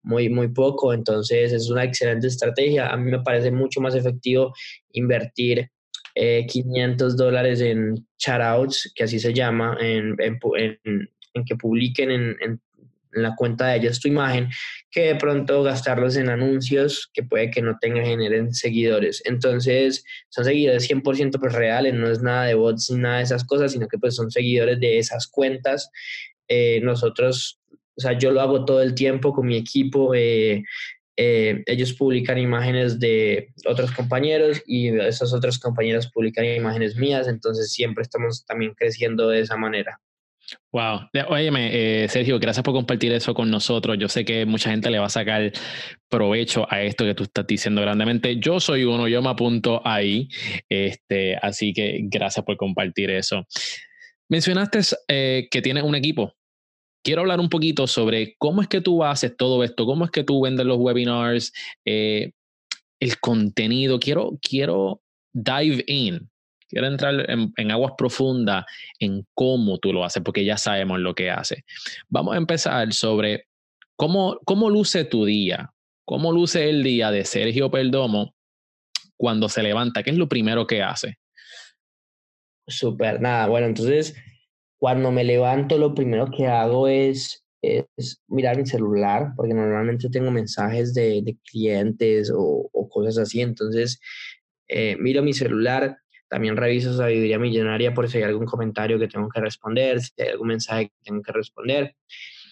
muy, 0.04 0.30
muy 0.30 0.50
poco, 0.50 0.94
entonces 0.94 1.54
es 1.54 1.70
una 1.70 1.86
excelente 1.86 2.28
estrategia. 2.28 2.90
A 2.90 2.98
mí 2.98 3.10
me 3.10 3.22
parece 3.22 3.52
mucho 3.52 3.80
más 3.82 3.96
efectivo 3.96 4.54
invertir 4.92 5.70
500 6.16 7.14
eh, 7.14 7.16
dólares 7.18 7.62
en 7.62 8.06
shoutouts, 8.20 8.92
que 8.96 9.06
así 9.06 9.20
se 9.20 9.34
llama, 9.34 9.78
en, 9.80 10.16
en, 10.20 10.40
que 11.46 11.56
publiquen 11.56 12.12
en, 12.12 12.36
en, 12.42 12.62
la 13.16 13.36
cuenta 13.36 13.68
de 13.68 13.78
ellos 13.78 14.00
tu 14.00 14.08
imagen, 14.08 14.50
que 14.92 15.08
de 15.08 15.16
pronto 15.16 15.64
gastarlos 15.64 16.16
en 16.16 16.30
anuncios 16.30 17.10
que 17.14 17.24
puede 17.24 17.52
que 17.52 17.62
no 17.62 17.78
tengan, 17.80 18.06
generen 18.06 18.54
seguidores. 18.54 19.22
Entonces, 19.26 20.04
son 20.30 20.46
seguidores 20.46 20.90
100% 20.90 21.40
pues 21.40 21.54
reales, 21.54 21.94
no 21.94 22.10
es 22.10 22.22
nada 22.22 22.46
de 22.46 22.56
bots 22.56 22.92
ni 22.92 22.98
nada 23.00 23.18
de 23.18 23.24
esas 23.24 23.44
cosas, 23.46 23.72
sino 23.72 23.88
que 23.88 23.98
pues 23.98 24.16
son 24.16 24.32
seguidores 24.32 24.80
de 24.80 24.98
esas 25.00 25.28
cuentas. 25.28 25.90
Eh, 26.48 26.82
nosotros, 26.82 27.60
o 27.96 28.02
sea, 28.02 28.18
yo 28.18 28.32
lo 28.32 28.42
hago 28.42 28.66
todo 28.66 28.82
el 28.82 28.96
tiempo 28.96 29.34
con 29.34 29.48
mi 29.48 29.58
equipo. 29.58 30.14
Eh, 30.16 30.64
eh, 31.16 31.62
ellos 31.68 31.94
publican 31.94 32.40
imágenes 32.40 33.00
de 33.00 33.54
otros 33.68 33.92
compañeros 33.92 34.64
y 34.66 34.98
esos 35.00 35.32
otros 35.34 35.60
compañeros 35.60 36.10
publican 36.12 36.46
imágenes 36.46 36.96
mías, 36.96 37.28
entonces 37.28 37.72
siempre 37.72 38.02
estamos 38.02 38.46
también 38.46 38.74
creciendo 38.74 39.30
de 39.30 39.42
esa 39.42 39.56
manera. 39.56 40.02
Wow. 40.74 41.08
Óyeme, 41.30 41.70
eh, 42.04 42.08
Sergio, 42.10 42.40
gracias 42.40 42.64
por 42.64 42.74
compartir 42.74 43.12
eso 43.12 43.36
con 43.36 43.52
nosotros. 43.52 43.96
Yo 44.00 44.10
sé 44.10 44.26
que 44.26 44.46
mucha 44.46 44.72
gente 44.72 44.90
le 44.90 44.98
va 44.98 45.06
a 45.06 45.10
sacar 45.10 45.52
provecho 46.10 46.66
a 46.68 46.82
esto 46.82 47.06
que 47.06 47.14
tú 47.14 47.24
estás 47.24 47.46
diciendo 47.46 47.80
grandemente. 47.82 48.40
Yo 48.40 48.60
soy 48.60 48.84
uno, 48.84 49.08
yo 49.08 49.22
me 49.22 49.30
apunto 49.30 49.82
ahí. 49.86 50.28
Este, 50.68 51.38
así 51.38 51.74
que 51.74 52.00
gracias 52.06 52.44
por 52.44 52.58
compartir 52.58 53.12
eso. 53.12 53.46
Mencionaste 54.30 54.80
eh, 55.08 55.48
que 55.52 55.62
tienes 55.62 55.84
un 55.84 55.94
equipo 55.94 56.34
quiero 57.04 57.22
hablar 57.22 57.40
un 57.40 57.50
poquito 57.50 57.86
sobre 57.86 58.36
cómo 58.38 58.62
es 58.62 58.68
que 58.68 58.82
tú 58.82 59.04
haces 59.04 59.36
todo 59.36 59.64
esto, 59.64 59.86
cómo 59.86 60.06
es 60.06 60.12
que 60.12 60.24
tú 60.24 60.42
vendes 60.42 60.66
los 60.66 60.78
webinars, 60.78 61.52
eh, 61.86 62.32
el 63.00 63.20
contenido. 63.20 64.00
Quiero, 64.00 64.40
quiero 64.42 65.02
dive 65.34 65.84
in. 65.88 66.30
Quiero 66.74 66.88
entrar 66.88 67.30
en, 67.30 67.72
aguas 67.72 67.94
profundas 67.98 68.66
en 69.00 69.26
cómo 69.34 69.78
tú 69.78 69.94
lo 69.94 70.04
haces, 70.04 70.24
porque 70.24 70.44
ya 70.44 70.58
sabemos 70.58 71.00
lo 71.00 71.14
que 71.14 71.30
hace. 71.30 71.64
Vamos 72.10 72.34
a 72.34 72.38
empezar 72.38 72.92
sobre 72.94 73.48
cómo, 73.96 74.40
cómo 74.44 74.70
luce 74.70 75.06
tu 75.06 75.24
día, 75.24 75.72
cómo 76.06 76.32
luce 76.32 76.70
el 76.70 76.84
día 76.84 77.12
de 77.12 77.26
Sergio 77.26 77.70
Perdomo 77.70 78.34
cuando 79.16 79.48
se 79.48 79.64
levanta, 79.64 80.04
¿qué 80.04 80.10
es 80.10 80.18
lo 80.18 80.28
primero 80.28 80.68
que 80.68 80.82
hace? 80.82 81.20
Súper, 82.68 83.22
nada, 83.22 83.48
bueno, 83.48 83.68
entonces 83.68 84.16
cuando 84.80 85.12
me 85.12 85.24
levanto 85.24 85.78
lo 85.78 85.94
primero 85.94 86.30
que 86.30 86.48
hago 86.48 86.88
es, 86.88 87.46
es 87.62 88.22
mirar 88.28 88.58
mi 88.58 88.66
celular, 88.66 89.32
porque 89.36 89.54
normalmente 89.54 90.10
tengo 90.10 90.32
mensajes 90.32 90.94
de, 90.94 91.22
de 91.22 91.38
clientes 91.50 92.32
o, 92.36 92.70
o, 92.72 92.90
cosas 92.90 93.18
así, 93.18 93.42
entonces 93.42 94.00
eh, 94.68 94.98
miro 94.98 95.22
mi 95.24 95.34
celular, 95.34 95.98
también 96.34 96.58
reviso 96.58 96.92
Sabiduría 96.92 97.38
Millonaria 97.38 97.94
por 97.94 98.10
si 98.10 98.18
hay 98.18 98.24
algún 98.24 98.48
comentario 98.48 98.98
que 98.98 99.08
tengo 99.08 99.30
que 99.30 99.40
responder, 99.40 100.02
si 100.02 100.20
hay 100.20 100.30
algún 100.30 100.48
mensaje 100.48 100.88
que 100.88 100.96
tengo 101.04 101.22
que 101.22 101.32
responder. 101.32 101.96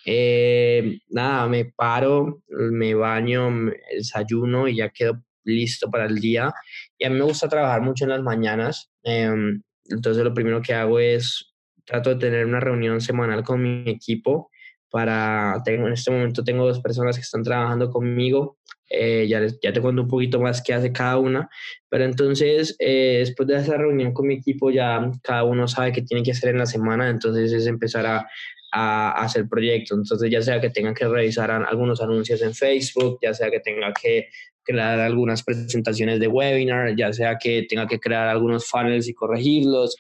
Eh, 0.06 1.00
nada, 1.10 1.48
me 1.48 1.66
paro, 1.66 2.44
me 2.48 2.94
baño, 2.94 3.72
desayuno 3.92 4.68
y 4.68 4.76
ya 4.76 4.90
quedo 4.90 5.24
listo 5.46 5.90
para 5.90 6.06
el 6.06 6.20
día. 6.20 6.54
Y 6.96 7.06
a 7.06 7.10
mí 7.10 7.18
me 7.18 7.24
gusta 7.24 7.50
trabajar 7.50 7.82
mucho 7.82 8.04
en 8.04 8.12
las 8.12 8.22
mañanas. 8.22 8.92
Em, 9.02 9.64
entonces 9.90 10.24
lo 10.24 10.36
primero 10.36 10.62
que 10.62 10.76
hago 10.76 11.00
es 11.00 11.52
trato 11.84 12.12
de 12.12 12.18
tener 12.18 12.46
una 12.46 12.60
reunión 12.60 13.02
semanal 13.02 13.44
con 13.44 13.64
mi 13.64 13.90
equipo 13.90 14.51
para, 14.92 15.62
tengo, 15.64 15.88
en 15.88 15.94
este 15.94 16.12
momento 16.12 16.44
tengo 16.44 16.68
dos 16.68 16.82
personas 16.82 17.16
que 17.16 17.22
están 17.22 17.44
trabajando 17.44 17.90
conmigo, 17.90 18.58
eh, 18.90 19.26
ya, 19.28 19.42
ya 19.64 19.72
te 19.72 19.82
cuento 19.82 20.02
un 20.02 20.10
poquito 20.10 20.40
más 20.40 20.62
qué 20.62 20.74
hace 20.74 20.92
cada 20.92 21.18
una, 21.18 21.50
pero 21.90 22.04
entonces 22.04 22.76
eh, 22.78 23.18
después 23.20 23.48
de 23.48 23.56
esa 23.56 23.78
reunión 23.78 24.14
con 24.14 24.28
mi 24.28 24.36
equipo 24.36 24.70
ya 24.70 25.10
cada 25.24 25.46
uno 25.46 25.68
sabe 25.68 25.94
qué 25.94 26.02
tiene 26.02 26.24
que 26.24 26.32
hacer 26.32 26.50
en 26.50 26.58
la 26.58 26.66
semana, 26.66 27.10
entonces 27.10 27.54
es 27.54 27.68
empezar 27.68 28.06
a, 28.06 28.28
a, 28.74 29.24
hacer 29.24 29.48
proyectos, 29.48 29.98
entonces 29.98 30.30
ya 30.30 30.42
sea 30.42 30.60
que 30.60 30.70
tengan 30.70 30.94
que 30.94 31.08
revisar 31.08 31.52
algunos 31.52 32.02
anuncios 32.02 32.42
en 32.42 32.54
Facebook, 32.54 33.20
ya 33.22 33.34
sea 33.34 33.50
que 33.50 33.62
tenga 33.62 33.94
que 33.94 34.28
crear 34.64 35.00
algunas 35.00 35.44
presentaciones 35.44 36.20
de 36.20 36.28
webinar, 36.28 36.96
ya 36.96 37.14
sea 37.14 37.38
que 37.38 37.66
tenga 37.68 37.88
que 37.88 38.00
crear 38.00 38.28
algunos 38.28 38.68
funnels 38.68 39.08
y 39.08 39.14
corregirlos, 39.14 39.96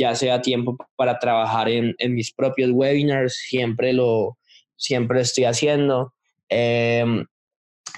ya 0.00 0.14
sea 0.14 0.40
tiempo 0.40 0.78
para 0.96 1.18
trabajar 1.18 1.68
en, 1.68 1.94
en 1.98 2.14
mis 2.14 2.32
propios 2.32 2.70
webinars, 2.72 3.34
siempre 3.34 3.92
lo 3.92 4.38
siempre 4.80 5.20
estoy 5.20 5.44
haciendo. 5.44 6.14
Em, 6.48 7.26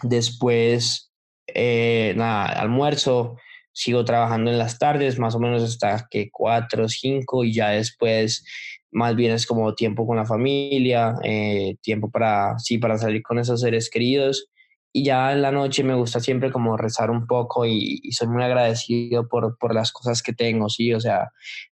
después, 0.02 1.12
eh, 1.46 2.12
nada, 2.16 2.46
almuerzo, 2.46 3.36
sigo 3.72 4.04
trabajando 4.04 4.50
en 4.50 4.58
las 4.58 4.78
tardes, 4.78 5.18
más 5.18 5.34
o 5.36 5.38
menos 5.38 5.62
hasta 5.62 6.06
que 6.10 6.28
4 6.30 6.84
o 6.84 6.88
5 6.88 7.44
y 7.44 7.54
ya 7.54 7.70
después 7.70 8.44
más 8.90 9.14
bien 9.16 9.32
es 9.32 9.46
como 9.46 9.74
tiempo 9.74 10.06
con 10.06 10.16
la 10.18 10.26
familia, 10.26 11.14
eh, 11.22 11.76
tiempo 11.80 12.10
para, 12.10 12.58
sí, 12.58 12.78
para 12.78 12.98
salir 12.98 13.22
con 13.22 13.38
esos 13.38 13.60
seres 13.60 13.88
queridos. 13.88 14.48
Y 14.92 15.04
ya 15.04 15.32
en 15.32 15.40
la 15.40 15.52
noche 15.52 15.84
me 15.84 15.94
gusta 15.94 16.20
siempre 16.20 16.52
como 16.52 16.76
rezar 16.76 17.10
un 17.10 17.26
poco 17.26 17.64
y, 17.64 18.00
y 18.02 18.12
soy 18.12 18.28
muy 18.28 18.42
agradecido 18.42 19.26
por, 19.28 19.56
por 19.56 19.74
las 19.74 19.92
cosas 19.92 20.22
que 20.22 20.34
tengo, 20.34 20.68
sí, 20.68 20.92
o 20.92 21.00
sea, 21.00 21.30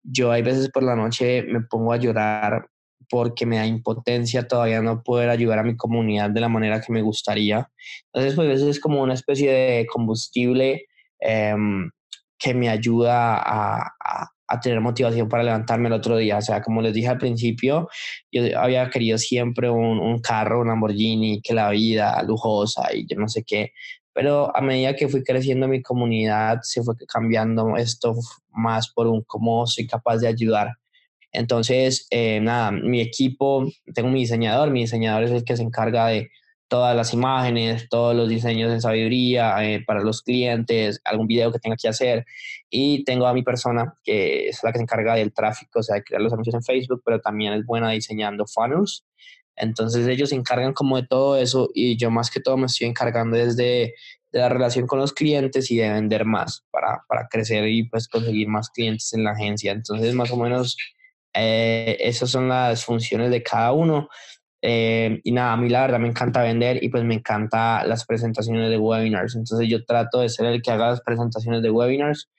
yo 0.03 0.31
hay 0.31 0.41
veces 0.41 0.69
por 0.69 0.83
la 0.83 0.95
noche 0.95 1.43
me 1.43 1.61
pongo 1.61 1.93
a 1.93 1.97
llorar 1.97 2.67
porque 3.09 3.45
me 3.45 3.57
da 3.57 3.65
impotencia 3.65 4.47
todavía 4.47 4.81
no 4.81 5.03
poder 5.03 5.29
ayudar 5.29 5.59
a 5.59 5.63
mi 5.63 5.75
comunidad 5.75 6.29
de 6.29 6.41
la 6.41 6.49
manera 6.49 6.81
que 6.81 6.91
me 6.91 7.01
gustaría. 7.01 7.69
Entonces, 8.07 8.35
pues 8.35 8.47
a 8.47 8.51
veces 8.51 8.67
es 8.67 8.79
como 8.79 9.01
una 9.01 9.13
especie 9.13 9.51
de 9.51 9.85
combustible 9.85 10.87
em, 11.19 11.89
que 12.37 12.53
me 12.53 12.69
ayuda 12.69 13.35
a, 13.35 13.81
a, 14.03 14.29
a, 14.47 14.59
tener 14.59 14.81
motivación 14.81 15.29
para 15.29 15.43
levantarme 15.43 15.87
el 15.87 15.93
otro 15.93 16.17
día. 16.17 16.37
O 16.37 16.41
sea, 16.41 16.61
como 16.61 16.81
les 16.81 16.93
dije 16.93 17.07
al 17.07 17.17
principio, 17.17 17.87
yo 18.31 18.59
había 18.59 18.89
querido 18.89 19.17
siempre 19.17 19.69
un, 19.69 19.99
un 19.99 20.19
carro, 20.19 20.61
un 20.61 20.67
Lamborghini, 20.67 21.41
que 21.41 21.53
la 21.53 21.69
vida 21.69 22.21
lujosa 22.23 22.93
y 22.93 23.05
yo 23.07 23.17
no 23.17 23.27
sé 23.27 23.43
qué, 23.43 23.73
pero 24.13 24.55
a 24.55 24.61
medida 24.61 24.95
que 24.95 25.09
fui 25.09 25.23
creciendo 25.23 25.67
mi 25.67 25.81
comunidad, 25.81 26.59
se 26.61 26.83
fue 26.83 26.95
cambiando 27.07 27.75
esto 27.77 28.15
más 28.51 28.91
por 28.93 29.07
un 29.07 29.23
cómo 29.23 29.65
soy 29.67 29.87
capaz 29.87 30.17
de 30.17 30.27
ayudar. 30.27 30.77
Entonces, 31.31 32.07
eh, 32.11 32.39
nada, 32.39 32.71
mi 32.71 33.01
equipo, 33.01 33.67
tengo 33.93 34.09
mi 34.09 34.19
diseñador, 34.19 34.69
mi 34.69 34.81
diseñador 34.81 35.23
es 35.23 35.31
el 35.31 35.43
que 35.43 35.57
se 35.57 35.63
encarga 35.63 36.07
de 36.07 36.29
todas 36.67 36.95
las 36.95 37.13
imágenes, 37.13 37.87
todos 37.89 38.15
los 38.15 38.29
diseños 38.29 38.71
en 38.71 38.81
sabiduría 38.81 39.63
eh, 39.63 39.83
para 39.85 40.01
los 40.01 40.21
clientes, 40.21 41.01
algún 41.03 41.27
video 41.27 41.51
que 41.51 41.59
tenga 41.59 41.75
que 41.75 41.87
hacer. 41.87 42.25
Y 42.69 43.03
tengo 43.03 43.27
a 43.27 43.33
mi 43.33 43.43
persona, 43.43 43.95
que 44.03 44.47
es 44.47 44.63
la 44.63 44.71
que 44.71 44.79
se 44.79 44.83
encarga 44.83 45.15
del 45.15 45.33
tráfico, 45.33 45.79
o 45.79 45.83
sea, 45.83 45.95
de 45.95 46.03
crear 46.03 46.21
los 46.21 46.33
anuncios 46.33 46.55
en 46.55 46.63
Facebook, 46.63 47.01
pero 47.05 47.19
también 47.19 47.53
es 47.53 47.65
buena 47.65 47.91
diseñando 47.91 48.45
funnels. 48.47 49.05
Entonces 49.55 50.07
ellos 50.07 50.29
se 50.29 50.35
encargan 50.35 50.73
como 50.73 50.97
de 50.97 51.07
todo 51.07 51.37
eso 51.37 51.69
y 51.73 51.97
yo 51.97 52.09
más 52.11 52.31
que 52.31 52.39
todo 52.39 52.57
me 52.57 52.65
estoy 52.65 52.87
encargando 52.87 53.37
desde 53.37 53.93
de 54.33 54.39
la 54.39 54.49
relación 54.49 54.87
con 54.87 54.99
los 54.99 55.13
clientes 55.13 55.69
y 55.69 55.77
de 55.77 55.89
vender 55.91 56.25
más 56.25 56.65
para, 56.71 57.03
para 57.07 57.27
crecer 57.27 57.67
y 57.67 57.83
pues 57.87 58.07
conseguir 58.07 58.47
más 58.47 58.71
clientes 58.71 59.13
en 59.13 59.23
la 59.23 59.31
agencia. 59.31 59.71
Entonces 59.71 60.15
más 60.15 60.31
o 60.31 60.37
menos 60.37 60.75
eh, 61.35 61.97
esas 61.99 62.31
son 62.31 62.49
las 62.49 62.83
funciones 62.83 63.29
de 63.29 63.43
cada 63.43 63.71
uno. 63.71 64.09
Eh, 64.61 65.19
y 65.23 65.31
nada, 65.31 65.53
a 65.53 65.57
mí 65.57 65.69
la 65.69 65.81
verdad 65.81 65.99
me 65.99 66.07
encanta 66.07 66.41
vender 66.41 66.83
y 66.83 66.89
pues 66.89 67.03
me 67.03 67.15
encanta 67.15 67.85
las 67.85 68.05
presentaciones 68.05 68.71
de 68.71 68.77
webinars. 68.77 69.35
Entonces 69.35 69.69
yo 69.69 69.85
trato 69.85 70.21
de 70.21 70.29
ser 70.29 70.47
el 70.47 70.63
que 70.63 70.71
haga 70.71 70.89
las 70.89 71.01
presentaciones 71.01 71.61
de 71.61 71.69
webinars 71.69 72.29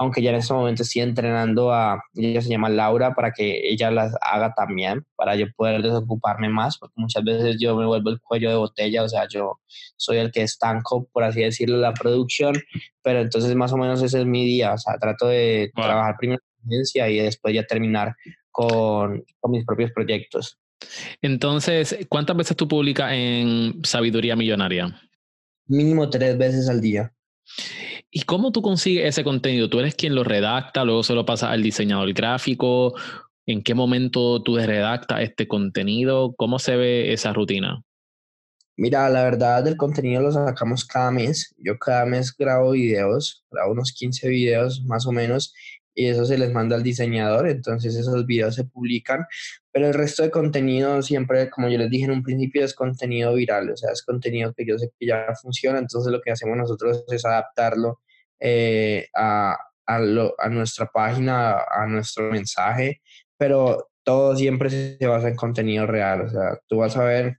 aunque 0.00 0.22
ya 0.22 0.30
en 0.30 0.36
este 0.36 0.54
momento 0.54 0.82
estoy 0.82 1.02
entrenando 1.02 1.74
a, 1.74 2.02
ella 2.14 2.40
se 2.40 2.48
llama 2.48 2.70
Laura, 2.70 3.14
para 3.14 3.32
que 3.32 3.68
ella 3.68 3.90
las 3.90 4.14
haga 4.22 4.54
también, 4.54 5.04
para 5.14 5.36
yo 5.36 5.44
poder 5.54 5.82
desocuparme 5.82 6.48
más, 6.48 6.78
porque 6.78 6.94
muchas 6.96 7.22
veces 7.22 7.58
yo 7.60 7.76
me 7.76 7.84
vuelvo 7.84 8.08
el 8.08 8.18
cuello 8.18 8.48
de 8.48 8.56
botella, 8.56 9.02
o 9.02 9.08
sea, 9.10 9.28
yo 9.28 9.60
soy 9.98 10.16
el 10.16 10.32
que 10.32 10.40
estanco, 10.40 11.06
por 11.12 11.22
así 11.22 11.42
decirlo, 11.42 11.76
la 11.76 11.92
producción, 11.92 12.54
pero 13.02 13.20
entonces 13.20 13.54
más 13.54 13.74
o 13.74 13.76
menos 13.76 14.02
ese 14.02 14.20
es 14.20 14.24
mi 14.24 14.46
día, 14.46 14.72
o 14.72 14.78
sea, 14.78 14.96
trato 14.96 15.26
de 15.26 15.70
trabajar 15.74 16.16
primero 16.18 16.40
en 16.70 17.12
y 17.12 17.18
después 17.18 17.54
ya 17.54 17.64
terminar 17.64 18.16
con, 18.50 19.22
con 19.38 19.50
mis 19.50 19.66
propios 19.66 19.92
proyectos. 19.92 20.58
Entonces, 21.20 22.06
¿cuántas 22.08 22.38
veces 22.38 22.56
tú 22.56 22.66
publicas 22.66 23.12
en 23.12 23.84
Sabiduría 23.84 24.34
Millonaria? 24.34 24.98
Mínimo 25.66 26.08
tres 26.08 26.38
veces 26.38 26.70
al 26.70 26.80
día. 26.80 27.12
¿Y 28.12 28.22
cómo 28.22 28.50
tú 28.50 28.60
consigues 28.60 29.06
ese 29.06 29.22
contenido? 29.22 29.70
¿Tú 29.70 29.78
eres 29.78 29.94
quien 29.94 30.14
lo 30.14 30.24
redacta, 30.24 30.84
luego 30.84 31.02
se 31.04 31.14
lo 31.14 31.24
pasa 31.24 31.50
al 31.50 31.62
diseñador 31.62 32.12
gráfico? 32.12 32.94
¿En 33.46 33.62
qué 33.62 33.74
momento 33.74 34.42
tú 34.42 34.56
redactas 34.56 35.20
este 35.22 35.46
contenido? 35.46 36.34
¿Cómo 36.36 36.58
se 36.58 36.76
ve 36.76 37.12
esa 37.12 37.32
rutina? 37.32 37.82
Mira, 38.76 39.08
la 39.10 39.22
verdad, 39.22 39.66
el 39.68 39.76
contenido 39.76 40.22
lo 40.22 40.32
sacamos 40.32 40.84
cada 40.84 41.10
mes. 41.10 41.54
Yo 41.58 41.78
cada 41.78 42.04
mes 42.06 42.34
grabo 42.36 42.72
videos, 42.72 43.44
grabo 43.50 43.72
unos 43.72 43.92
15 43.92 44.28
videos 44.28 44.82
más 44.84 45.06
o 45.06 45.12
menos, 45.12 45.54
y 45.94 46.06
eso 46.06 46.24
se 46.24 46.38
les 46.38 46.52
manda 46.52 46.76
al 46.76 46.82
diseñador, 46.82 47.48
entonces 47.48 47.96
esos 47.96 48.26
videos 48.26 48.54
se 48.54 48.64
publican, 48.64 49.26
pero 49.72 49.88
el 49.88 49.94
resto 49.94 50.22
de 50.22 50.30
contenido 50.30 51.02
siempre, 51.02 51.50
como 51.50 51.68
yo 51.68 51.78
les 51.78 51.90
dije 51.90 52.04
en 52.04 52.12
un 52.12 52.22
principio, 52.22 52.64
es 52.64 52.74
contenido 52.74 53.34
viral, 53.34 53.70
o 53.70 53.76
sea, 53.76 53.92
es 53.92 54.02
contenido 54.02 54.52
que 54.54 54.66
yo 54.66 54.78
sé 54.78 54.90
que 54.98 55.06
ya 55.06 55.26
funciona, 55.40 55.78
entonces 55.78 56.12
lo 56.12 56.20
que 56.20 56.30
hacemos 56.30 56.56
nosotros 56.56 57.04
es 57.08 57.24
adaptarlo 57.24 58.00
eh, 58.38 59.08
a, 59.14 59.56
a, 59.86 59.98
lo, 59.98 60.34
a 60.38 60.48
nuestra 60.48 60.86
página, 60.86 61.58
a 61.70 61.86
nuestro 61.86 62.30
mensaje, 62.30 63.00
pero 63.36 63.88
todo 64.04 64.36
siempre 64.36 64.70
se 64.70 65.06
basa 65.06 65.28
en 65.28 65.36
contenido 65.36 65.86
real, 65.86 66.22
o 66.22 66.30
sea, 66.30 66.58
tú 66.68 66.78
vas 66.78 66.96
a 66.96 67.04
ver 67.04 67.38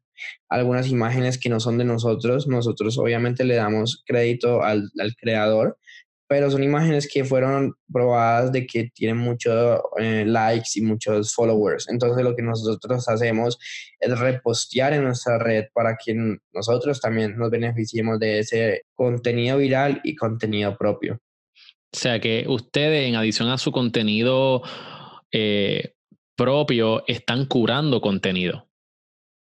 algunas 0.50 0.88
imágenes 0.88 1.40
que 1.40 1.50
no 1.50 1.60
son 1.60 1.78
de 1.78 1.86
nosotros, 1.86 2.48
nosotros 2.48 2.98
obviamente 2.98 3.44
le 3.44 3.56
damos 3.56 4.04
crédito 4.06 4.64
al, 4.64 4.92
al 5.00 5.16
creador, 5.16 5.78
pero 6.32 6.50
son 6.50 6.64
imágenes 6.64 7.10
que 7.12 7.26
fueron 7.26 7.74
probadas 7.92 8.54
de 8.54 8.66
que 8.66 8.90
tienen 8.96 9.18
muchos 9.18 9.82
eh, 10.00 10.24
likes 10.26 10.70
y 10.76 10.82
muchos 10.82 11.34
followers. 11.34 11.90
Entonces 11.90 12.24
lo 12.24 12.34
que 12.34 12.42
nosotros 12.42 13.10
hacemos 13.10 13.60
es 14.00 14.18
repostear 14.18 14.94
en 14.94 15.04
nuestra 15.04 15.40
red 15.40 15.66
para 15.74 15.98
que 15.98 16.16
nosotros 16.54 17.02
también 17.02 17.38
nos 17.38 17.52
beneficiemos 17.52 18.18
de 18.18 18.40
ese 18.40 18.84
contenido 18.94 19.58
viral 19.58 20.00
y 20.06 20.16
contenido 20.16 20.78
propio. 20.78 21.20
O 21.94 21.98
sea 21.98 22.22
que 22.22 22.46
ustedes, 22.48 23.10
en 23.10 23.16
adición 23.16 23.50
a 23.50 23.58
su 23.58 23.74
contenido 23.74 24.62
eh, 25.34 25.96
propio, 26.38 27.04
están 27.08 27.46
curando 27.46 28.00
contenido. 28.00 28.70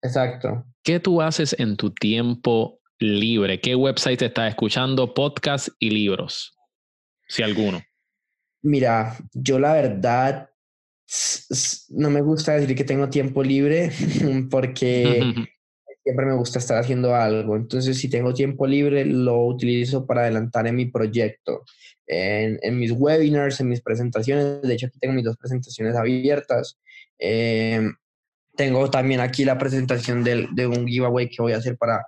Exacto. 0.03 0.65
¿Qué 0.83 0.99
tú 0.99 1.23
haces 1.23 1.55
en 1.61 1.77
tu 1.77 1.91
tiempo 1.95 2.81
libre? 2.99 3.61
¿Qué 3.61 3.77
website 3.77 4.21
estás 4.23 4.49
escuchando? 4.49 5.15
Podcast 5.15 5.69
y 5.79 5.91
libros 5.91 6.59
si 7.33 7.43
alguno? 7.43 7.83
Mira, 8.63 9.17
yo 9.33 9.59
la 9.59 9.73
verdad 9.73 10.51
no 11.89 12.11
me 12.11 12.21
gusta 12.21 12.53
decir 12.53 12.77
que 12.77 12.85
tengo 12.85 13.09
tiempo 13.09 13.43
libre 13.43 13.91
porque 14.51 15.21
siempre 16.05 16.27
me 16.27 16.35
gusta 16.35 16.59
estar 16.59 16.77
haciendo 16.77 17.15
algo. 17.15 17.57
Entonces, 17.57 17.99
si 17.99 18.11
tengo 18.11 18.35
tiempo 18.35 18.67
libre, 18.67 19.07
lo 19.07 19.47
utilizo 19.47 20.07
para 20.07 20.23
adelantar 20.23 20.67
en 20.67 20.77
mi 20.77 20.87
proyecto. 20.87 21.65
en, 22.07 22.59
en, 22.61 22.79
mis 22.79 22.93
webinars, 22.93 23.61
en 23.61 23.71
mis 23.71 23.81
presentaciones. 23.81 24.61
De 24.61 24.75
hecho, 24.75 24.89
aquí 24.89 24.99
tengo 24.99 25.15
mis 25.15 25.25
dos 25.25 25.39
presentaciones 25.39 25.97
abiertas. 25.97 26.79
Eh, 27.19 27.81
tengo 28.55 28.91
también 28.91 29.21
aquí 29.21 29.47
la 29.47 29.57
presentación 29.57 30.23
de, 30.23 30.49
de, 30.53 30.67
un 30.67 30.87
giveaway 30.87 31.31
que 31.31 31.41
voy 31.41 31.53
a 31.53 31.57
hacer 31.57 31.79
para, 31.79 32.05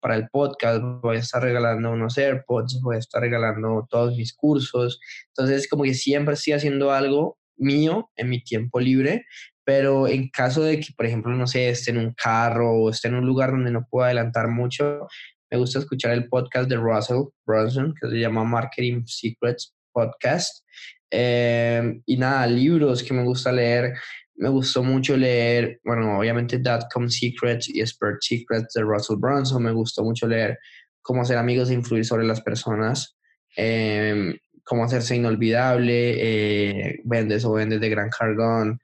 para 0.00 0.16
el 0.16 0.28
podcast. 0.28 0.80
Voy 1.02 1.16
a 1.16 1.20
estar 1.20 1.42
regalando 1.42 1.92
unos 1.92 2.16
AirPods, 2.18 2.80
voy 2.82 2.96
a 2.96 2.98
estar 2.98 3.20
regalando 3.20 3.86
todos 3.90 4.16
mis 4.16 4.34
cursos. 4.34 5.00
Entonces, 5.28 5.68
como 5.68 5.84
que 5.84 5.94
siempre 5.94 6.34
estoy 6.34 6.54
haciendo 6.54 6.92
algo 6.92 7.38
mío 7.56 8.10
en 8.16 8.30
mi 8.30 8.42
tiempo 8.42 8.80
libre, 8.80 9.24
pero 9.64 10.08
en 10.08 10.28
caso 10.28 10.62
de 10.62 10.80
que, 10.80 10.88
por 10.96 11.06
ejemplo, 11.06 11.32
no 11.34 11.46
sé, 11.46 11.68
esté 11.68 11.90
en 11.90 11.98
un 11.98 12.14
carro 12.14 12.72
o 12.72 12.90
esté 12.90 13.08
en 13.08 13.16
un 13.16 13.26
lugar 13.26 13.50
donde 13.50 13.70
no 13.70 13.86
puedo 13.90 14.06
adelantar 14.06 14.48
mucho, 14.48 15.06
me 15.50 15.58
gusta 15.58 15.78
escuchar 15.78 16.12
el 16.12 16.28
podcast 16.28 16.68
de 16.68 16.76
Russell 16.76 17.24
Brunson, 17.46 17.94
que 18.00 18.08
se 18.08 18.16
llama 18.18 18.44
Marketing 18.44 19.02
Secrets 19.06 19.74
Podcast. 19.92 20.64
Eh, 21.10 22.00
y 22.04 22.16
nada, 22.16 22.46
libros 22.46 23.02
que 23.02 23.14
me 23.14 23.24
gusta 23.24 23.50
leer. 23.50 23.94
Me 24.38 24.48
gustó 24.48 24.82
mucho 24.82 25.16
leer, 25.16 25.80
bueno, 25.84 26.18
obviamente 26.18 26.58
Dotcom 26.58 27.08
Secrets 27.08 27.68
y 27.68 27.80
Expert 27.80 28.18
Secrets 28.20 28.72
de 28.74 28.82
Russell 28.82 29.16
Brunson. 29.18 29.62
Me 29.62 29.72
gustó 29.72 30.02
mucho 30.02 30.26
leer 30.26 30.58
Cómo 31.02 31.24
ser 31.24 31.38
amigos 31.38 31.70
e 31.70 31.74
influir 31.74 32.04
sobre 32.04 32.26
las 32.26 32.42
personas. 32.42 33.16
Eh, 33.56 34.38
cómo 34.62 34.84
hacerse 34.84 35.16
inolvidable. 35.16 36.14
Eh, 36.18 37.00
vendes 37.04 37.44
o 37.44 37.52
vendes 37.52 37.80
de 37.80 37.88
Gran 37.88 38.10
Cardone. 38.10 38.78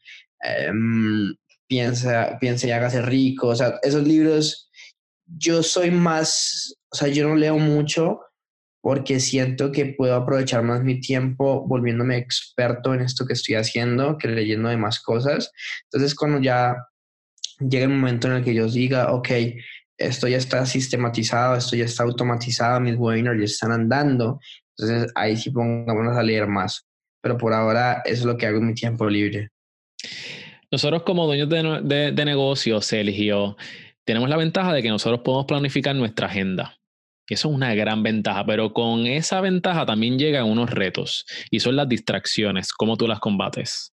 piensa, 1.67 2.39
piensa 2.41 2.67
y 2.67 2.71
hágase 2.71 3.03
rico. 3.03 3.49
O 3.49 3.55
sea, 3.55 3.79
esos 3.83 4.07
libros 4.07 4.71
yo 5.27 5.63
soy 5.63 5.91
más, 5.91 6.77
o 6.91 6.97
sea, 6.97 7.09
yo 7.09 7.29
no 7.29 7.37
leo 7.37 7.59
mucho 7.59 8.21
porque 8.85 9.18
siento 9.18 9.72
que 9.72 9.87
puedo 9.87 10.14
aprovechar 10.14 10.62
más 10.62 10.85
mi 10.85 11.01
tiempo 11.01 11.66
volviéndome 11.66 12.18
experto 12.18 12.93
en 12.93 13.01
esto 13.01 13.24
que 13.24 13.32
estoy 13.32 13.55
haciendo 13.55 14.18
que 14.18 14.28
leyendo 14.28 14.68
demás 14.68 15.01
cosas. 15.01 15.51
Entonces, 15.85 16.14
cuando 16.14 16.39
ya 16.39 16.76
llega 17.61 17.85
el 17.85 17.93
momento 17.93 18.28
en 18.28 18.35
el 18.35 18.45
que 18.45 18.53
yo 18.53 18.68
diga, 18.68 19.11
ok, 19.14 19.30
esto 19.97 20.28
ya 20.28 20.37
está 20.37 20.66
sistematizado, 20.66 21.57
esto 21.57 21.76
ya 21.76 21.87
está 21.87 22.03
automatizado, 22.03 22.78
mis 22.78 22.97
webinars 22.99 23.39
ya 23.39 23.47
están 23.47 23.72
andando, 23.72 24.39
entonces 24.76 25.11
ahí 25.14 25.39
sí 25.39 25.49
pongámonos 25.49 26.18
a 26.18 26.22
leer 26.22 26.47
más. 26.47 26.87
Pero 27.22 27.39
por 27.39 27.55
ahora 27.55 28.03
es 28.05 28.22
lo 28.22 28.37
que 28.37 28.45
hago 28.45 28.59
en 28.59 28.66
mi 28.66 28.74
tiempo 28.74 29.09
libre. 29.09 29.49
Nosotros 30.70 31.05
como 31.05 31.24
dueños 31.24 31.49
de, 31.49 31.80
de, 31.85 32.12
de 32.12 32.24
negocios, 32.26 32.85
Sergio, 32.85 33.57
tenemos 34.05 34.28
la 34.28 34.37
ventaja 34.37 34.74
de 34.74 34.82
que 34.82 34.91
nosotros 34.91 35.22
podemos 35.24 35.47
planificar 35.47 35.97
nuestra 35.97 36.26
agenda. 36.26 36.76
Eso 37.29 37.49
es 37.49 37.55
una 37.55 37.75
gran 37.75 38.03
ventaja, 38.03 38.45
pero 38.45 38.72
con 38.72 39.07
esa 39.07 39.41
ventaja 39.41 39.87
también 39.87 40.18
llegan 40.18 40.45
unos 40.45 40.70
retos 40.70 41.25
y 41.51 41.61
son 41.61 41.77
las 41.77 41.89
distracciones. 41.89 42.72
¿Cómo 42.72 42.97
tú 42.97 43.09
las 43.09 43.20
combates? 43.20 43.93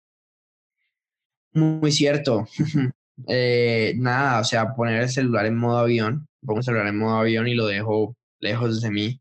Muy 1.53 1.91
cierto. 1.91 2.47
eh, 3.29 3.95
nada, 3.97 4.41
o 4.41 4.45
sea, 4.45 4.74
poner 4.74 5.03
el 5.03 5.09
celular 5.09 5.47
en 5.47 5.57
modo 5.57 5.79
avión. 5.79 6.29
Pongo 6.45 6.61
el 6.61 6.64
celular 6.64 6.87
en 6.87 6.99
modo 6.99 7.18
avión 7.18 7.49
y 7.49 7.55
lo 7.55 7.66
dejo 7.66 8.16
lejos 8.41 8.81
de 8.81 8.91
mí. 8.91 9.20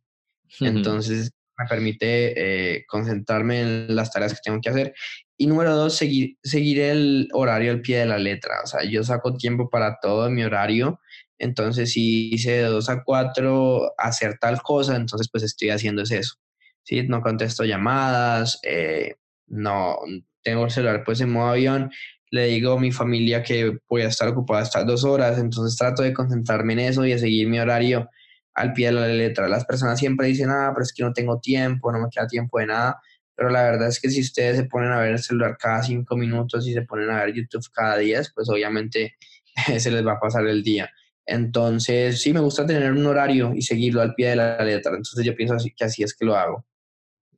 Entonces 0.59 1.31
me 1.57 1.65
permite 1.65 2.75
eh, 2.75 2.85
concentrarme 2.87 3.61
en 3.61 3.95
las 3.95 4.11
tareas 4.11 4.33
que 4.33 4.39
tengo 4.43 4.59
que 4.61 4.69
hacer. 4.69 4.93
Y 5.37 5.47
número 5.47 5.75
dos, 5.75 5.95
seguir, 5.95 6.37
seguir 6.43 6.79
el 6.79 7.27
horario 7.33 7.71
al 7.71 7.81
pie 7.81 7.99
de 7.99 8.05
la 8.05 8.17
letra. 8.17 8.55
O 8.63 8.67
sea, 8.67 8.83
yo 8.83 9.03
saco 9.03 9.35
tiempo 9.35 9.69
para 9.69 9.97
todo 10.01 10.29
mi 10.29 10.43
horario. 10.43 10.99
Entonces, 11.37 11.91
si 11.91 12.33
hice 12.33 12.51
de 12.51 12.63
2 12.63 12.89
a 12.89 13.03
4 13.03 13.93
hacer 13.97 14.37
tal 14.39 14.61
cosa, 14.61 14.95
entonces 14.95 15.29
pues 15.31 15.43
estoy 15.43 15.69
haciendo 15.69 16.03
eso. 16.03 16.35
¿sí? 16.83 17.03
No 17.07 17.21
contesto 17.21 17.63
llamadas, 17.63 18.59
eh, 18.63 19.15
no 19.47 19.97
tengo 20.43 20.65
el 20.65 20.71
celular 20.71 21.03
pues 21.05 21.21
en 21.21 21.31
modo 21.31 21.49
avión. 21.49 21.91
Le 22.31 22.47
digo 22.47 22.73
a 22.73 22.79
mi 22.79 22.91
familia 22.91 23.43
que 23.43 23.77
voy 23.89 24.01
a 24.03 24.07
estar 24.07 24.27
ocupada 24.27 24.63
estas 24.63 24.85
dos 24.85 25.03
horas, 25.03 25.37
entonces 25.39 25.77
trato 25.77 26.03
de 26.03 26.13
concentrarme 26.13 26.73
en 26.73 26.79
eso 26.79 27.05
y 27.05 27.11
de 27.11 27.19
seguir 27.19 27.47
mi 27.47 27.59
horario 27.59 28.09
al 28.53 28.73
pie 28.73 28.87
de 28.87 28.93
la 28.93 29.07
letra. 29.07 29.47
Las 29.47 29.65
personas 29.65 29.99
siempre 29.99 30.27
dicen, 30.27 30.49
ah, 30.49 30.71
pero 30.73 30.83
es 30.83 30.93
que 30.93 31.03
no 31.03 31.13
tengo 31.13 31.39
tiempo, 31.39 31.91
no 31.91 31.99
me 31.99 32.09
queda 32.09 32.27
tiempo 32.27 32.59
de 32.59 32.67
nada 32.67 32.99
pero 33.35 33.49
la 33.49 33.63
verdad 33.63 33.89
es 33.89 33.99
que 33.99 34.09
si 34.09 34.21
ustedes 34.21 34.57
se 34.57 34.63
ponen 34.63 34.91
a 34.91 34.99
ver 34.99 35.11
el 35.11 35.19
celular 35.19 35.57
cada 35.59 35.83
cinco 35.83 36.15
minutos 36.15 36.65
y 36.67 36.73
se 36.73 36.83
ponen 36.83 37.09
a 37.11 37.23
ver 37.23 37.33
YouTube 37.33 37.65
cada 37.73 37.97
día, 37.97 38.21
pues 38.33 38.49
obviamente 38.49 39.17
se 39.77 39.91
les 39.91 40.05
va 40.05 40.13
a 40.13 40.19
pasar 40.19 40.47
el 40.47 40.63
día. 40.63 40.89
Entonces, 41.25 42.21
sí, 42.21 42.33
me 42.33 42.39
gusta 42.39 42.65
tener 42.65 42.91
un 42.91 43.05
horario 43.05 43.53
y 43.55 43.61
seguirlo 43.61 44.01
al 44.01 44.13
pie 44.13 44.29
de 44.29 44.35
la 44.35 44.63
letra. 44.63 44.91
Entonces, 44.91 45.25
yo 45.25 45.35
pienso 45.35 45.55
que 45.75 45.83
así 45.83 46.03
es 46.03 46.15
que 46.15 46.25
lo 46.25 46.35
hago. 46.35 46.65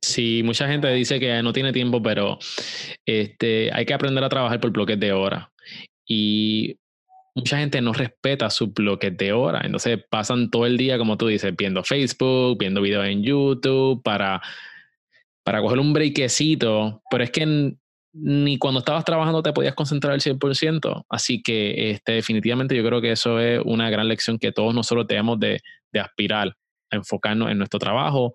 Sí, 0.02 0.42
mucha 0.44 0.68
gente 0.68 0.92
dice 0.92 1.18
que 1.18 1.42
no 1.42 1.52
tiene 1.52 1.72
tiempo, 1.72 2.02
pero 2.02 2.38
este, 3.04 3.70
hay 3.72 3.84
que 3.84 3.94
aprender 3.94 4.22
a 4.22 4.28
trabajar 4.28 4.60
por 4.60 4.70
bloques 4.70 5.00
de 5.00 5.12
hora. 5.12 5.50
Y 6.06 6.78
mucha 7.34 7.58
gente 7.58 7.80
no 7.80 7.92
respeta 7.92 8.50
sus 8.50 8.72
bloques 8.72 9.16
de 9.16 9.32
hora. 9.32 9.62
Entonces, 9.64 9.98
pasan 10.08 10.50
todo 10.50 10.66
el 10.66 10.76
día, 10.76 10.98
como 10.98 11.16
tú 11.16 11.26
dices, 11.26 11.54
viendo 11.56 11.82
Facebook, 11.82 12.58
viendo 12.58 12.80
videos 12.80 13.06
en 13.06 13.22
YouTube 13.22 14.02
para 14.02 14.40
para 15.48 15.62
coger 15.62 15.78
un 15.78 15.94
breakecito, 15.94 17.00
pero 17.10 17.24
es 17.24 17.30
que 17.30 17.72
ni 18.20 18.58
cuando 18.58 18.80
estabas 18.80 19.04
trabajando 19.04 19.42
te 19.42 19.52
podías 19.52 19.74
concentrar 19.74 20.12
al 20.12 20.20
100%, 20.20 21.06
así 21.08 21.42
que 21.42 21.90
este, 21.90 22.12
definitivamente 22.12 22.76
yo 22.76 22.84
creo 22.84 23.00
que 23.00 23.12
eso 23.12 23.40
es 23.40 23.60
una 23.64 23.90
gran 23.90 24.08
lección 24.08 24.38
que 24.38 24.52
todos 24.52 24.74
nosotros 24.74 25.06
debemos 25.06 25.38
de, 25.38 25.60
de 25.92 26.00
aspirar 26.00 26.56
a 26.90 26.96
enfocarnos 26.96 27.50
en 27.50 27.58
nuestro 27.58 27.78
trabajo 27.78 28.34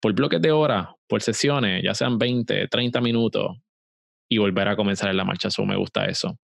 por 0.00 0.12
bloques 0.14 0.42
de 0.42 0.50
horas, 0.50 0.88
por 1.06 1.22
sesiones, 1.22 1.82
ya 1.84 1.94
sean 1.94 2.18
20, 2.18 2.68
30 2.68 3.00
minutos, 3.00 3.56
y 4.28 4.38
volver 4.38 4.66
a 4.68 4.76
comenzar 4.76 5.10
en 5.10 5.16
la 5.16 5.24
marcha. 5.24 5.48
Eso 5.48 5.64
me 5.64 5.76
gusta 5.76 6.06
eso. 6.06 6.38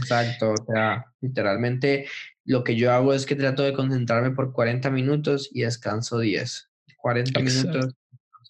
Exacto, 0.00 0.52
o 0.52 0.72
sea, 0.72 1.04
literalmente 1.20 2.06
lo 2.44 2.62
que 2.62 2.76
yo 2.76 2.92
hago 2.92 3.12
es 3.12 3.26
que 3.26 3.34
trato 3.34 3.64
de 3.64 3.72
concentrarme 3.72 4.30
por 4.30 4.52
40 4.52 4.90
minutos 4.90 5.50
y 5.52 5.62
descanso 5.62 6.18
10. 6.18 6.70
40 6.96 7.40
minutos, 7.40 7.94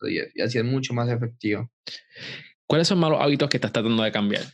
y 0.03 0.41
así 0.41 0.59
es 0.59 0.65
mucho 0.65 0.93
más 0.93 1.09
efectivo. 1.09 1.71
¿Cuáles 2.71 2.87
son 2.87 3.01
malos 3.01 3.21
hábitos 3.21 3.49
que 3.49 3.57
estás 3.57 3.73
tratando 3.73 4.05
de 4.05 4.13
cambiar? 4.13 4.45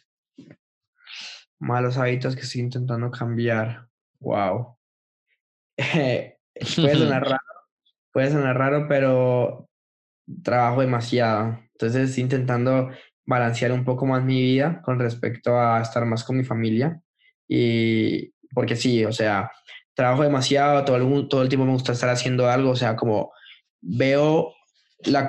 Malos 1.58 1.98
hábitos 1.98 2.34
que 2.34 2.40
estoy 2.40 2.62
intentando 2.62 3.10
cambiar. 3.10 3.88
Wow. 4.20 4.78
puede 5.76 6.96
sonar 6.96 7.24
raro, 7.24 7.44
puede 8.14 8.30
sonar 8.30 8.56
raro, 8.56 8.86
pero 8.88 9.68
trabajo 10.42 10.80
demasiado. 10.80 11.58
Entonces 11.72 12.08
estoy 12.08 12.22
intentando 12.22 12.88
balancear 13.26 13.72
un 13.72 13.84
poco 13.84 14.06
más 14.06 14.24
mi 14.24 14.40
vida 14.40 14.80
con 14.80 14.98
respecto 14.98 15.60
a 15.60 15.82
estar 15.82 16.06
más 16.06 16.24
con 16.24 16.38
mi 16.38 16.44
familia. 16.44 16.98
Y 17.46 18.32
porque 18.54 18.76
sí, 18.76 19.04
o 19.04 19.12
sea, 19.12 19.50
trabajo 19.92 20.22
demasiado, 20.22 20.86
todo 20.86 20.96
el, 20.96 21.28
todo 21.28 21.42
el 21.42 21.50
tiempo 21.50 21.66
me 21.66 21.72
gusta 21.72 21.92
estar 21.92 22.08
haciendo 22.08 22.48
algo, 22.48 22.70
o 22.70 22.76
sea, 22.76 22.96
como 22.96 23.30
veo 23.82 24.55
la 25.06 25.28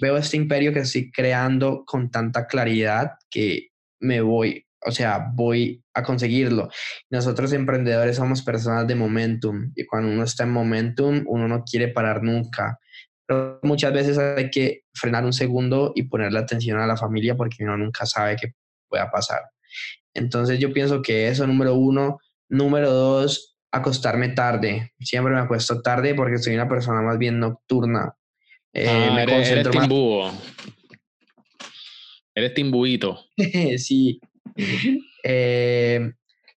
veo 0.00 0.16
este 0.16 0.36
imperio 0.36 0.72
que 0.72 0.80
estoy 0.80 1.10
creando 1.10 1.84
con 1.84 2.10
tanta 2.10 2.46
claridad 2.46 3.12
que 3.30 3.68
me 4.00 4.20
voy, 4.20 4.66
o 4.84 4.90
sea, 4.90 5.30
voy 5.34 5.82
a 5.94 6.02
conseguirlo. 6.02 6.68
Nosotros 7.10 7.52
emprendedores 7.52 8.16
somos 8.16 8.42
personas 8.42 8.86
de 8.86 8.94
momentum 8.94 9.72
y 9.74 9.84
cuando 9.86 10.10
uno 10.10 10.24
está 10.24 10.44
en 10.44 10.50
momentum, 10.50 11.24
uno 11.26 11.48
no 11.48 11.64
quiere 11.64 11.88
parar 11.88 12.22
nunca. 12.22 12.78
Pero 13.26 13.60
muchas 13.62 13.92
veces 13.92 14.18
hay 14.18 14.50
que 14.50 14.84
frenar 14.94 15.24
un 15.24 15.32
segundo 15.32 15.92
y 15.94 16.04
ponerle 16.04 16.38
atención 16.38 16.78
a 16.78 16.86
la 16.86 16.96
familia 16.96 17.36
porque 17.36 17.64
uno 17.64 17.76
nunca 17.76 18.06
sabe 18.06 18.36
qué 18.36 18.52
pueda 18.88 19.10
pasar. 19.10 19.42
Entonces 20.14 20.58
yo 20.58 20.72
pienso 20.72 21.02
que 21.02 21.28
eso, 21.28 21.46
número 21.46 21.74
uno. 21.74 22.18
Número 22.48 22.90
dos, 22.90 23.58
acostarme 23.70 24.30
tarde. 24.30 24.92
Siempre 25.00 25.34
me 25.34 25.40
acuesto 25.40 25.82
tarde 25.82 26.14
porque 26.14 26.38
soy 26.38 26.54
una 26.54 26.68
persona 26.68 27.02
más 27.02 27.18
bien 27.18 27.38
nocturna. 27.38 28.14
Eh, 28.72 28.86
ah, 28.88 29.12
me 29.14 29.22
eres, 29.22 29.50
eres 29.50 29.70
timbúo. 29.70 30.32
Eres 32.34 32.54
timbuito. 32.54 33.18
sí. 33.78 34.20
Eh, 35.24 36.12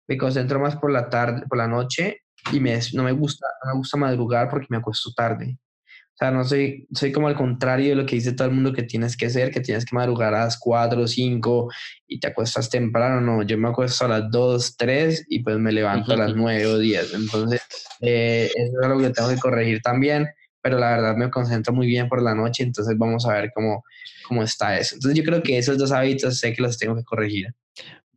me 0.07 0.19
concentro 0.19 0.61
más 0.61 0.77
por 0.77 0.91
la 0.91 1.09
tarde, 1.09 1.47
por 1.49 1.57
la 1.57 1.69
noche 1.69 2.23
y 2.53 2.61
me, 2.61 2.79
no, 2.95 3.05
me 3.05 3.13
gusta, 3.13 3.47
no 3.65 3.73
me 3.73 3.79
gusta 3.79 3.97
madrugar 3.97 4.49
porque 4.51 4.67
me 4.69 4.79
acuesto 4.79 5.13
tarde. 5.15 5.57
O 5.87 6.17
sea, 6.21 6.31
no 6.31 6.45
soy, 6.45 6.87
soy 6.93 7.13
como 7.13 7.29
al 7.29 7.35
contrario 7.35 7.91
de 7.91 7.95
lo 7.95 8.05
que 8.05 8.17
dice 8.17 8.33
todo 8.33 8.49
el 8.49 8.55
mundo 8.55 8.75
que 8.75 8.83
tienes 8.83 9.17
que 9.17 9.31
ser, 9.31 9.51
que 9.51 9.61
tienes 9.61 9.87
que 9.87 9.97
madrugar 9.97 10.35
a 10.35 10.45
las 10.45 10.59
4 10.59 11.01
o 11.01 11.07
5 11.07 11.71
y 12.07 12.21
te 12.21 12.27
acuestas 12.29 12.69
temprano. 12.69 13.23
No, 13.23 13.43
yo 13.43 13.57
me 13.57 13.69
acuesto 13.69 14.05
a 14.05 14.09
las 14.09 14.31
2, 14.31 14.77
3 14.77 15.27
y 15.31 15.43
pues 15.43 15.57
me 15.59 15.73
levanto 15.73 16.13
a 16.13 16.17
las 16.17 16.35
9 16.35 16.67
o 16.67 16.79
10. 16.79 17.15
Entonces, 17.15 17.63
eh, 18.03 18.51
eso 18.55 18.81
es 18.81 18.87
algo 18.87 19.01
que 19.01 19.11
tengo 19.11 19.31
que 19.31 19.39
corregir 19.39 19.81
también 19.81 20.29
pero 20.63 20.79
la 20.79 20.91
verdad 20.91 21.17
me 21.17 21.31
concentro 21.31 21.73
muy 21.73 21.87
bien 21.87 22.09
por 22.09 22.23
la 22.23 22.35
noche, 22.35 22.63
entonces 22.63 22.97
vamos 22.99 23.27
a 23.27 23.35
ver 23.35 23.51
cómo, 23.55 23.85
cómo 24.27 24.43
está 24.43 24.79
eso. 24.79 24.97
Entonces 24.97 25.19
yo 25.19 25.25
creo 25.25 25.43
que 25.43 25.59
esos 25.59 25.79
dos 25.79 25.93
hábitos 25.93 26.39
sé 26.39 26.53
que 26.53 26.63
los 26.63 26.79
tengo 26.79 26.97
que 26.97 27.05
corregir. 27.05 27.55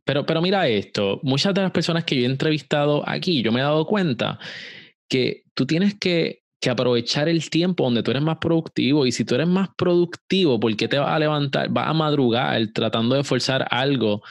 Pero, 0.04 0.26
pero 0.26 0.42
mira 0.42 0.68
esto, 0.68 1.20
muchas 1.22 1.54
de 1.54 1.62
las 1.62 1.70
personas 1.70 2.04
que 2.04 2.16
yo 2.16 2.22
he 2.22 2.26
entrevistado 2.26 3.08
aquí, 3.08 3.42
yo 3.42 3.52
me 3.52 3.60
he 3.60 3.62
dado 3.62 3.86
cuenta 3.86 4.38
que 5.08 5.44
tú 5.54 5.66
tienes 5.66 5.94
que 5.98 6.44
que 6.64 6.70
aprovechar 6.70 7.28
el 7.28 7.50
tiempo 7.50 7.84
donde 7.84 8.02
tú 8.02 8.10
eres 8.10 8.22
más 8.22 8.38
productivo. 8.38 9.04
Y 9.04 9.12
si 9.12 9.26
tú 9.26 9.34
eres 9.34 9.46
más 9.46 9.68
productivo, 9.76 10.58
¿por 10.58 10.74
qué 10.76 10.88
te 10.88 10.98
vas 10.98 11.10
a 11.10 11.18
levantar, 11.18 11.68
vas 11.68 11.88
a 11.88 11.92
madrugar 11.92 12.58
tratando 12.72 13.16
de 13.16 13.22
forzar 13.22 13.66
algo 13.70 14.22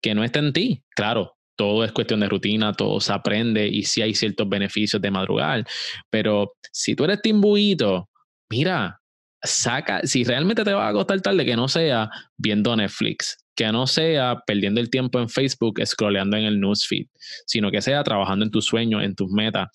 que 0.00 0.14
no 0.14 0.24
está 0.24 0.38
en 0.38 0.54
ti? 0.54 0.82
Claro, 0.94 1.35
todo 1.56 1.84
es 1.84 1.92
cuestión 1.92 2.20
de 2.20 2.28
rutina, 2.28 2.72
todo 2.72 3.00
se 3.00 3.12
aprende 3.12 3.66
y 3.66 3.82
sí 3.82 4.02
hay 4.02 4.14
ciertos 4.14 4.48
beneficios 4.48 5.02
de 5.02 5.10
madrugar. 5.10 5.66
Pero 6.10 6.52
si 6.72 6.94
tú 6.94 7.04
eres 7.04 7.22
timbuito, 7.22 8.08
mira, 8.50 9.00
saca, 9.42 10.00
si 10.04 10.24
realmente 10.24 10.64
te 10.64 10.72
va 10.72 10.88
a 10.88 10.92
costar 10.92 11.20
tarde, 11.20 11.44
que 11.44 11.56
no 11.56 11.68
sea 11.68 12.10
viendo 12.36 12.76
Netflix, 12.76 13.38
que 13.54 13.70
no 13.72 13.86
sea 13.86 14.42
perdiendo 14.46 14.80
el 14.80 14.90
tiempo 14.90 15.18
en 15.18 15.28
Facebook, 15.28 15.80
scrolleando 15.84 16.36
en 16.36 16.44
el 16.44 16.60
newsfeed, 16.60 17.06
sino 17.46 17.70
que 17.70 17.80
sea 17.80 18.04
trabajando 18.04 18.44
en 18.44 18.50
tus 18.50 18.66
sueños, 18.66 19.02
en 19.02 19.14
tus 19.14 19.30
metas. 19.30 19.68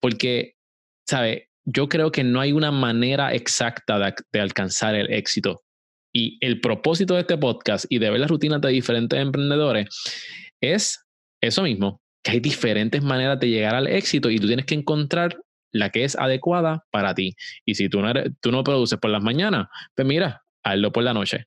Porque, 0.00 0.54
¿sabes? 1.06 1.42
Yo 1.64 1.88
creo 1.88 2.12
que 2.12 2.24
no 2.24 2.40
hay 2.40 2.52
una 2.52 2.70
manera 2.70 3.34
exacta 3.34 3.98
de, 3.98 4.14
de 4.32 4.40
alcanzar 4.40 4.94
el 4.94 5.12
éxito. 5.12 5.62
Y 6.12 6.38
el 6.40 6.60
propósito 6.60 7.14
de 7.14 7.20
este 7.20 7.36
podcast 7.36 7.84
y 7.90 7.98
de 7.98 8.08
ver 8.08 8.20
las 8.20 8.30
rutinas 8.30 8.60
de 8.62 8.70
diferentes 8.70 9.18
emprendedores 9.18 9.88
es 10.60 11.06
eso 11.40 11.62
mismo, 11.62 12.00
que 12.22 12.32
hay 12.32 12.40
diferentes 12.40 13.02
maneras 13.02 13.38
de 13.38 13.48
llegar 13.48 13.74
al 13.74 13.86
éxito 13.86 14.30
y 14.30 14.38
tú 14.38 14.46
tienes 14.46 14.66
que 14.66 14.74
encontrar 14.74 15.36
la 15.72 15.90
que 15.90 16.04
es 16.04 16.16
adecuada 16.16 16.84
para 16.90 17.14
ti. 17.14 17.36
Y 17.64 17.74
si 17.74 17.88
tú 17.88 18.00
no, 18.00 18.12
tú 18.40 18.50
no 18.50 18.64
produces 18.64 18.98
por 18.98 19.10
las 19.10 19.22
mañanas, 19.22 19.68
pues 19.94 20.06
mira, 20.06 20.42
hazlo 20.62 20.92
por 20.92 21.04
la 21.04 21.14
noche. 21.14 21.46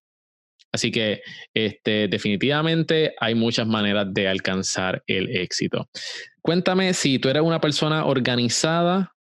Así 0.72 0.92
que 0.92 1.22
este, 1.54 2.08
definitivamente 2.08 3.16
hay 3.20 3.34
muchas 3.34 3.68
maneras 3.68 4.08
de 4.12 4.28
alcanzar 4.28 5.04
el 5.08 5.36
éxito. 5.36 5.90
Cuéntame 6.42 6.94
si 6.94 7.18
tú 7.18 7.30
eres 7.30 7.42
una 7.42 7.60
persona 7.60 8.06
organizada 8.06 9.16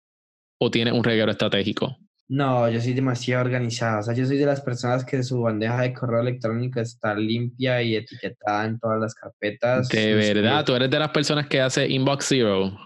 o 0.60 0.70
tienes 0.70 0.94
un 0.94 1.04
reguero 1.04 1.32
estratégico. 1.32 1.98
No, 2.30 2.70
yo 2.70 2.82
soy 2.82 2.94
demasiado 2.94 3.46
organizado. 3.46 4.00
O 4.00 4.04
sea, 4.04 4.14
yo 4.14 4.26
soy 4.26 4.38
de 4.38 4.46
las 4.46 4.60
personas 4.60 5.06
que 5.06 5.24
su 5.24 5.42
bandeja 5.42 5.82
de 5.82 5.94
correo 5.94 6.20
electrónico 6.20 6.82
está 6.82 7.16
limpia 7.16 7.82
y 7.82 7.96
etiquetada 7.96 8.66
en 8.66 8.80
todas 8.80 9.00
las 9.00 9.16
carpetas. 9.16 9.88
De 9.88 10.14
verdad, 10.14 10.66
tú 10.66 10.76
eres 10.76 10.90
de 10.90 11.00
las 11.00 11.10
personas 11.10 11.48
que 11.48 11.62
hace 11.62 11.88
Inbox 11.88 12.26
Zero. 12.26 12.78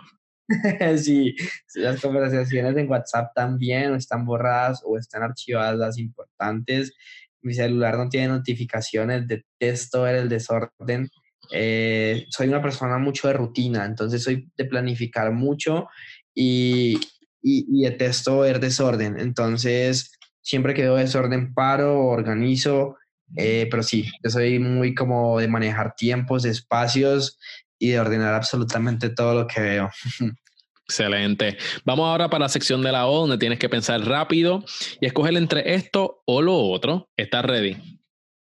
sí, 0.97 1.35
las 1.75 2.01
conversaciones 2.01 2.77
en 2.77 2.89
WhatsApp 2.89 3.31
también 3.33 3.95
están 3.95 4.25
borradas 4.25 4.81
o 4.85 4.97
están 4.97 5.23
archivadas 5.23 5.77
las 5.77 5.97
importantes. 5.97 6.93
Mi 7.41 7.55
celular 7.55 7.97
no 7.97 8.09
tiene 8.09 8.27
notificaciones, 8.27 9.27
detesto 9.27 10.03
ver 10.03 10.17
el 10.17 10.29
desorden. 10.29 11.09
Eh, 11.51 12.25
soy 12.29 12.47
una 12.47 12.61
persona 12.61 12.99
mucho 12.99 13.27
de 13.27 13.33
rutina, 13.33 13.85
entonces 13.85 14.23
soy 14.23 14.49
de 14.55 14.65
planificar 14.65 15.31
mucho 15.31 15.87
y, 16.35 16.99
y, 17.41 17.83
detesto 17.83 18.39
ver 18.39 18.59
desorden. 18.59 19.19
Entonces, 19.19 20.11
siempre 20.41 20.73
que 20.73 20.83
veo 20.83 20.95
desorden, 20.95 21.53
paro, 21.53 22.05
organizo. 22.07 22.97
Eh, 23.37 23.67
pero 23.71 23.81
sí, 23.83 24.09
yo 24.23 24.29
soy 24.29 24.59
muy 24.59 24.93
como 24.93 25.39
de 25.39 25.47
manejar 25.47 25.95
tiempos, 25.95 26.45
espacios 26.45 27.39
y 27.79 27.89
de 27.91 27.99
ordenar 27.99 28.33
absolutamente 28.33 29.09
todo 29.09 29.41
lo 29.41 29.47
que 29.47 29.61
veo. 29.61 29.89
Excelente. 30.85 31.57
Vamos 31.85 32.05
ahora 32.05 32.29
para 32.29 32.45
la 32.45 32.49
sección 32.49 32.81
de 32.81 32.91
la 32.91 33.07
O, 33.07 33.21
donde 33.21 33.37
tienes 33.37 33.59
que 33.59 33.69
pensar 33.69 34.01
rápido 34.01 34.65
y 34.99 35.05
escoger 35.05 35.35
entre 35.37 35.73
esto 35.73 36.21
o 36.25 36.41
lo 36.41 36.57
otro. 36.57 37.09
¿Estás 37.15 37.45
ready? 37.45 37.77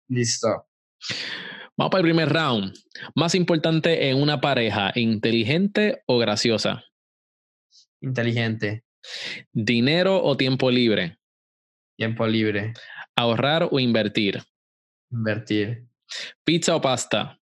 Listo. 0.08 0.66
Vamos 1.76 1.90
para 1.90 2.00
el 2.00 2.06
primer 2.06 2.32
round. 2.32 2.74
Más 3.14 3.36
importante 3.36 4.08
en 4.08 4.20
una 4.20 4.40
pareja, 4.40 4.90
inteligente 4.96 6.02
o 6.06 6.18
graciosa. 6.18 6.84
Inteligente. 8.04 8.84
¿Dinero 9.52 10.22
o 10.22 10.36
tiempo 10.36 10.70
libre? 10.70 11.18
Tiempo 11.96 12.26
libre. 12.26 12.74
¿Ahorrar 13.16 13.68
o 13.70 13.80
invertir? 13.80 14.42
Invertir. 15.10 15.86
¿Pizza 16.44 16.76
o 16.76 16.80
pasta? 16.80 17.40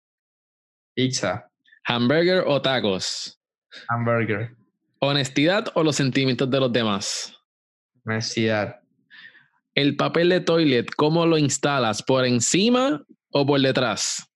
Pizza. 0.95 1.49
¿Hamburger 1.85 2.43
o 2.47 2.61
tacos? 2.61 3.41
Hamburger. 3.89 4.57
¿Honestidad 4.99 5.69
o 5.75 5.85
los 5.85 5.95
sentimientos 5.95 6.51
de 6.51 6.59
los 6.59 6.73
demás? 6.73 7.37
Honestidad. 8.05 8.81
¿El 9.75 9.95
papel 9.95 10.31
de 10.31 10.41
toilet, 10.41 10.91
cómo 10.97 11.25
lo 11.25 11.39
instalas? 11.39 12.03
¿Por 12.03 12.25
encima 12.25 13.05
o 13.31 13.47
por 13.47 13.61
detrás? 13.61 14.29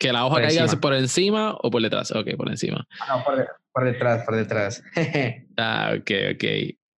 Que 0.00 0.12
la 0.12 0.24
hoja 0.24 0.40
caiga 0.40 0.66
por 0.80 0.94
encima 0.94 1.54
o 1.62 1.70
por 1.70 1.82
detrás. 1.82 2.10
Ok, 2.10 2.34
por 2.38 2.48
encima. 2.48 2.86
No, 3.06 3.22
por, 3.22 3.84
detrás, 3.84 4.24
por 4.24 4.34
detrás. 4.34 4.82
ah, 5.58 5.92
ok, 5.94 6.10
ok. 6.34 6.44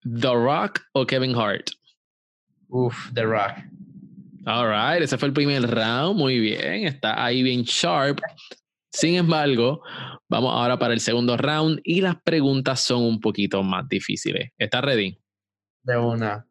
¿The 0.05 0.33
Rock 0.33 0.81
o 0.93 1.05
Kevin 1.05 1.35
Hart? 1.35 1.71
Uf, 2.69 3.13
The 3.13 3.25
Rock. 3.25 3.59
All 4.47 4.69
right, 4.69 5.03
ese 5.03 5.19
fue 5.19 5.29
el 5.29 5.35
primer 5.35 5.63
round. 5.63 6.17
Muy 6.17 6.39
bien, 6.39 6.87
está 6.87 7.25
ahí 7.25 7.43
bien 7.43 7.63
sharp. 7.63 8.21
Sin 8.93 9.17
embargo, 9.17 9.83
vamos 10.29 10.53
ahora 10.53 10.79
para 10.79 10.95
el 10.95 11.01
segundo 11.01 11.37
round 11.37 11.81
y 11.83 12.03
las 12.03 12.17
preguntas 12.23 12.81
son 12.81 13.03
un 13.03 13.21
poquito 13.21 13.65
más 13.65 13.89
difíciles. 13.89 14.51
¿Estás 14.57 14.83
ready? 14.83 15.19
De 15.83 15.97
una. 15.97 16.47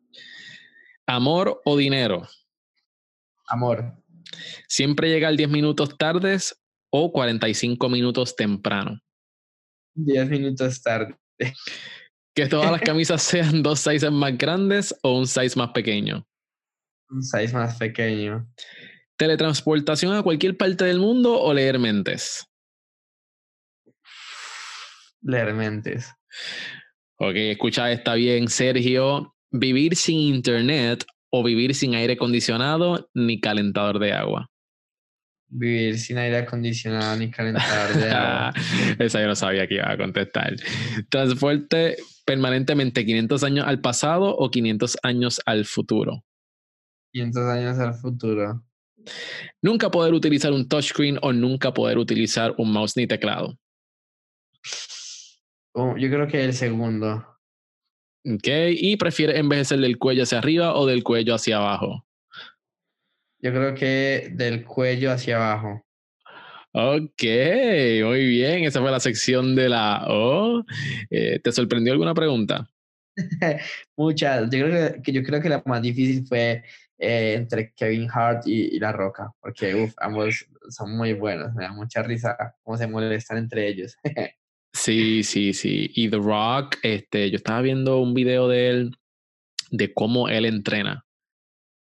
¿Amor 1.06 1.62
o 1.64 1.78
dinero? 1.78 2.28
Amor. 3.48 4.01
¿Siempre 4.68 5.10
llegar 5.10 5.36
10 5.36 5.50
minutos 5.50 5.98
tardes 5.98 6.62
o 6.90 7.12
45 7.12 7.90
minutos 7.90 8.36
temprano? 8.36 9.00
10 9.96 10.30
minutos 10.30 10.82
tarde. 10.82 11.16
¿Que 12.34 12.48
todas 12.48 12.72
las 12.72 12.82
camisas 12.82 13.22
sean 13.22 13.62
dos 13.64 13.80
sizes 13.80 14.12
más 14.12 14.38
grandes 14.38 14.96
o 15.04 15.18
un 15.18 15.28
size 15.28 15.58
más 15.58 15.72
pequeño? 15.72 16.26
Un 17.10 17.24
size 17.24 17.54
más 17.54 17.78
pequeño. 17.78 18.48
¿Teletransportación 19.18 20.14
a 20.16 20.24
cualquier 20.24 20.58
parte 20.58 20.86
del 20.86 21.00
mundo 21.00 21.40
o 21.40 21.54
leer 21.54 21.78
mentes? 21.78 22.46
Leer 25.22 25.54
mentes. 25.54 26.12
Ok, 27.18 27.36
escucha, 27.36 27.92
está 27.92 28.16
bien, 28.16 28.48
Sergio. 28.48 29.36
¿Vivir 29.52 29.96
sin 29.96 30.36
internet 30.36 31.06
o 31.32 31.44
vivir 31.44 31.74
sin 31.74 31.96
aire 31.96 32.14
acondicionado 32.14 33.10
ni 33.14 33.40
calentador 33.40 34.00
de 34.00 34.14
agua? 34.14 34.50
Vivir 35.48 35.98
sin 35.98 36.18
aire 36.18 36.38
acondicionado 36.38 37.18
ni 37.18 37.32
calentador 37.32 37.96
de 37.96 38.10
agua. 38.10 38.54
Esa 39.00 39.22
yo 39.22 39.28
no 39.28 39.36
sabía 39.36 39.68
que 39.68 39.76
iba 39.76 39.92
a 39.92 39.98
contestar. 39.98 40.56
¿Transporte 41.10 41.98
permanentemente 42.26 43.06
500 43.06 43.44
años 43.44 43.68
al 43.68 43.82
pasado 43.82 44.36
o 44.36 44.52
500 44.52 44.98
años 45.04 45.42
al 45.46 45.66
futuro? 45.66 46.24
500 47.14 47.44
años 47.48 47.80
al 47.80 47.94
futuro. 47.96 48.64
Nunca 49.62 49.90
poder 49.90 50.14
utilizar 50.14 50.54
un 50.54 50.68
touchscreen 50.68 51.18
o 51.22 51.34
nunca 51.34 51.74
poder 51.74 51.98
utilizar 51.98 52.54
un 52.58 52.72
mouse 52.72 52.96
ni 52.96 53.08
teclado. 53.08 53.58
Oh, 55.74 55.98
yo 55.98 56.10
creo 56.10 56.28
que 56.28 56.44
el 56.44 56.54
segundo. 56.54 57.26
Ok, 58.24 58.48
¿y 58.70 58.98
prefiere 58.98 59.40
envejecer 59.40 59.80
del 59.80 59.98
cuello 59.98 60.24
hacia 60.24 60.38
arriba 60.38 60.76
o 60.76 60.86
del 60.86 61.04
cuello 61.04 61.34
hacia 61.34 61.58
abajo? 61.58 62.06
Yo 63.40 63.52
creo 63.52 63.74
que 63.74 64.30
del 64.34 64.64
cuello 64.64 65.12
hacia 65.12 65.38
abajo. 65.38 65.84
Ok, 66.74 67.24
muy 68.04 68.28
bien. 68.28 68.64
Esa 68.64 68.80
fue 68.80 68.92
la 68.92 69.00
sección 69.00 69.56
de 69.56 69.70
la 69.70 70.06
O. 70.08 70.64
Eh, 71.10 71.40
¿Te 71.44 71.52
sorprendió 71.52 71.92
alguna 71.92 72.14
pregunta? 72.14 72.70
Muchas. 73.98 74.50
Yo 74.52 74.66
creo 74.66 75.02
que, 75.02 75.12
yo 75.12 75.24
creo 75.24 75.42
que 75.42 75.50
la 75.50 75.64
más 75.66 75.82
difícil 75.82 76.26
fue 76.26 76.64
eh, 77.00 77.34
entre 77.36 77.74
Kevin 77.74 78.08
Hart 78.14 78.44
y, 78.46 78.80
La 78.80 78.92
Roca, 78.92 79.32
porque 79.42 79.76
uf, 79.76 79.94
ambos 79.98 80.46
son 80.70 80.96
muy 80.96 81.14
buenos. 81.14 81.54
Me 81.56 81.64
da 81.64 81.74
mucha 81.74 82.04
risa 82.04 82.38
cómo 82.62 82.78
se 82.78 82.88
molestan 82.88 83.40
entre 83.40 83.68
ellos. 83.68 83.98
Sí, 84.74 85.24
sí, 85.24 85.54
sí. 85.54 85.92
Y 85.94 86.10
The 86.10 86.18
Rock, 86.18 86.78
este, 86.82 87.30
yo 87.30 87.38
estaba 87.38 87.62
viendo 87.62 88.00
un 88.00 88.14
video 88.14 88.48
de 88.48 88.70
él, 88.70 88.98
de 89.70 89.94
cómo 89.94 90.30
él 90.30 90.46
entrena. 90.46 91.06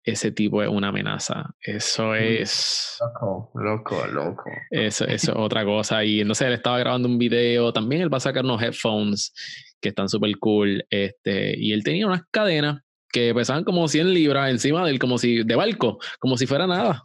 Ese 0.05 0.33
tipo 0.33 0.63
es 0.63 0.69
una 0.71 0.89
amenaza. 0.89 1.51
Eso 1.61 2.15
es. 2.15 2.97
Loco, 3.01 3.51
loco, 3.55 4.07
loco. 4.07 4.51
Eso, 4.71 5.05
eso 5.09 5.33
es 5.33 5.39
otra 5.39 5.65
cosa. 5.65 6.03
Y 6.05 6.25
no 6.25 6.35
sé, 6.35 6.47
él 6.47 6.55
estaba 6.55 6.79
grabando 6.79 7.09
un 7.09 7.19
video. 7.19 7.73
También 7.73 8.03
él 8.03 8.13
va 8.13 8.17
a 8.17 8.21
sacar 8.21 8.45
unos 8.45 8.63
headphones 8.63 9.35
que 9.81 9.91
están 9.91 10.09
súper 10.09 10.39
cool. 10.39 10.85
Este, 10.89 11.59
y 11.59 11.73
él 11.73 11.85
tenía 11.85 12.07
unas 12.07 12.23
cadenas 12.31 12.81
que 13.11 13.35
pesaban 13.35 13.65
como 13.65 13.87
100 13.87 14.15
libras 14.15 14.51
encima 14.51 14.85
de 14.85 14.93
él, 14.93 14.99
como 14.99 15.19
si 15.19 15.43
de 15.43 15.57
barco, 15.57 15.99
como 16.19 16.39
si 16.39 16.47
fuera 16.47 16.67
nada. 16.67 17.03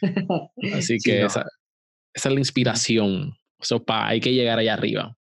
Así 0.74 0.98
que 0.98 1.24
esa, 1.24 1.46
esa 2.12 2.28
es 2.28 2.34
la 2.34 2.40
inspiración 2.40 3.34
So, 3.60 3.84
pa, 3.84 4.08
hay 4.08 4.20
que 4.20 4.32
llegar 4.32 4.58
allá 4.58 4.74
arriba. 4.74 5.16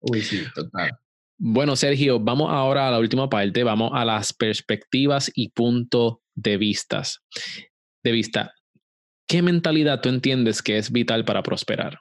Uy, 0.00 0.22
sí, 0.22 0.42
total. 0.54 0.90
Bueno, 1.38 1.74
Sergio, 1.74 2.20
vamos 2.20 2.50
ahora 2.50 2.86
a 2.86 2.90
la 2.90 2.98
última 2.98 3.28
parte, 3.28 3.64
vamos 3.64 3.90
a 3.94 4.04
las 4.04 4.32
perspectivas 4.32 5.30
y 5.34 5.48
puntos 5.48 6.18
de 6.34 6.56
vistas. 6.56 7.20
De 8.04 8.12
vista, 8.12 8.54
¿qué 9.26 9.42
mentalidad 9.42 10.00
tú 10.00 10.08
entiendes 10.08 10.62
que 10.62 10.78
es 10.78 10.92
vital 10.92 11.24
para 11.24 11.42
prosperar? 11.42 11.98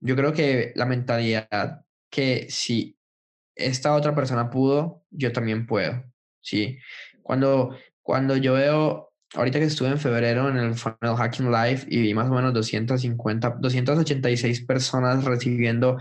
Yo 0.00 0.16
creo 0.16 0.32
que 0.32 0.72
la 0.76 0.86
mentalidad 0.86 1.84
que 2.10 2.46
si 2.48 2.96
esta 3.54 3.94
otra 3.94 4.14
persona 4.14 4.48
pudo, 4.50 5.04
yo 5.10 5.32
también 5.32 5.66
puedo, 5.66 6.02
¿sí? 6.40 6.78
Cuando, 7.22 7.76
cuando 8.02 8.36
yo 8.36 8.54
veo, 8.54 9.09
ahorita 9.34 9.58
que 9.58 9.66
estuve 9.66 9.88
en 9.88 9.98
febrero 9.98 10.48
en 10.48 10.56
el 10.56 10.74
Funnel 10.74 11.16
Hacking 11.16 11.50
Live 11.50 11.86
y 11.88 12.00
vi 12.00 12.14
más 12.14 12.28
o 12.28 12.34
menos 12.34 12.52
250, 12.54 13.56
286 13.60 14.64
personas 14.66 15.24
recibiendo 15.24 15.98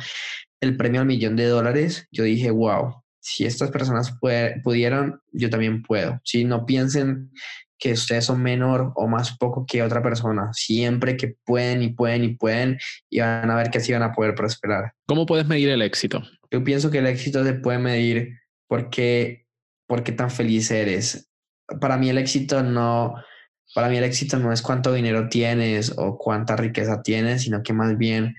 el 0.62 0.76
premio 0.76 1.02
al 1.02 1.08
millón 1.08 1.36
de 1.36 1.46
dólares, 1.46 2.08
yo 2.12 2.24
dije, 2.24 2.52
wow, 2.52 3.02
si 3.20 3.46
estas 3.46 3.72
personas 3.72 4.18
pudieron, 4.64 5.22
yo 5.32 5.50
también 5.50 5.84
puedo. 5.84 6.20
Si 6.24 6.44
no 6.44 6.66
piensen 6.66 7.32
que 7.80 7.94
ustedes 7.94 8.26
son 8.26 8.44
menor 8.44 8.92
o 8.96 9.08
más 9.08 9.38
poco 9.38 9.66
que 9.66 9.82
otra 9.82 10.04
persona. 10.04 10.52
Siempre 10.54 11.16
que 11.16 11.36
pueden 11.46 11.82
y 11.82 11.94
pueden 11.94 12.26
y 12.26 12.36
pueden 12.36 12.78
y 13.10 13.22
van 13.22 13.50
a 13.50 13.56
ver 13.56 13.72
que 13.72 13.78
así 13.78 13.94
van 13.94 14.04
a 14.04 14.12
poder 14.12 14.36
prosperar. 14.36 14.94
¿Cómo 15.08 15.26
puedes 15.26 15.48
medir 15.48 15.70
el 15.70 15.82
éxito? 15.82 16.22
Yo 16.52 16.64
pienso 16.64 16.92
que 16.92 16.98
el 16.98 17.08
éxito 17.08 17.44
se 17.44 17.54
puede 17.54 17.80
medir 17.80 18.38
porque, 18.68 19.48
porque 19.88 20.12
tan 20.12 20.30
feliz 20.30 20.70
eres. 20.72 21.29
Para 21.80 21.98
mí 21.98 22.10
el 22.10 22.18
éxito 22.18 22.64
no, 22.64 23.16
para 23.74 23.90
mí 23.90 23.98
el 23.98 24.04
éxito 24.04 24.38
no 24.38 24.52
es 24.52 24.62
cuánto 24.62 24.94
dinero 24.94 25.30
tienes 25.30 25.94
o 25.98 26.18
cuánta 26.18 26.56
riqueza 26.56 27.02
tienes, 27.02 27.44
sino 27.44 27.64
que 27.64 27.74
más 27.74 27.98
bien 27.98 28.36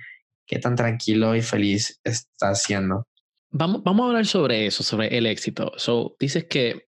qué 0.46 0.58
tan 0.58 0.76
tranquilo 0.76 1.34
y 1.36 1.42
feliz 1.42 2.00
estás 2.04 2.62
siendo. 2.62 3.06
Vamos, 3.50 3.82
vamos 3.82 4.04
a 4.04 4.08
hablar 4.08 4.26
sobre 4.26 4.66
eso, 4.66 4.82
sobre 4.82 5.16
el 5.16 5.26
éxito. 5.26 5.72
So, 5.76 6.16
dices 6.18 6.44
que 6.44 6.88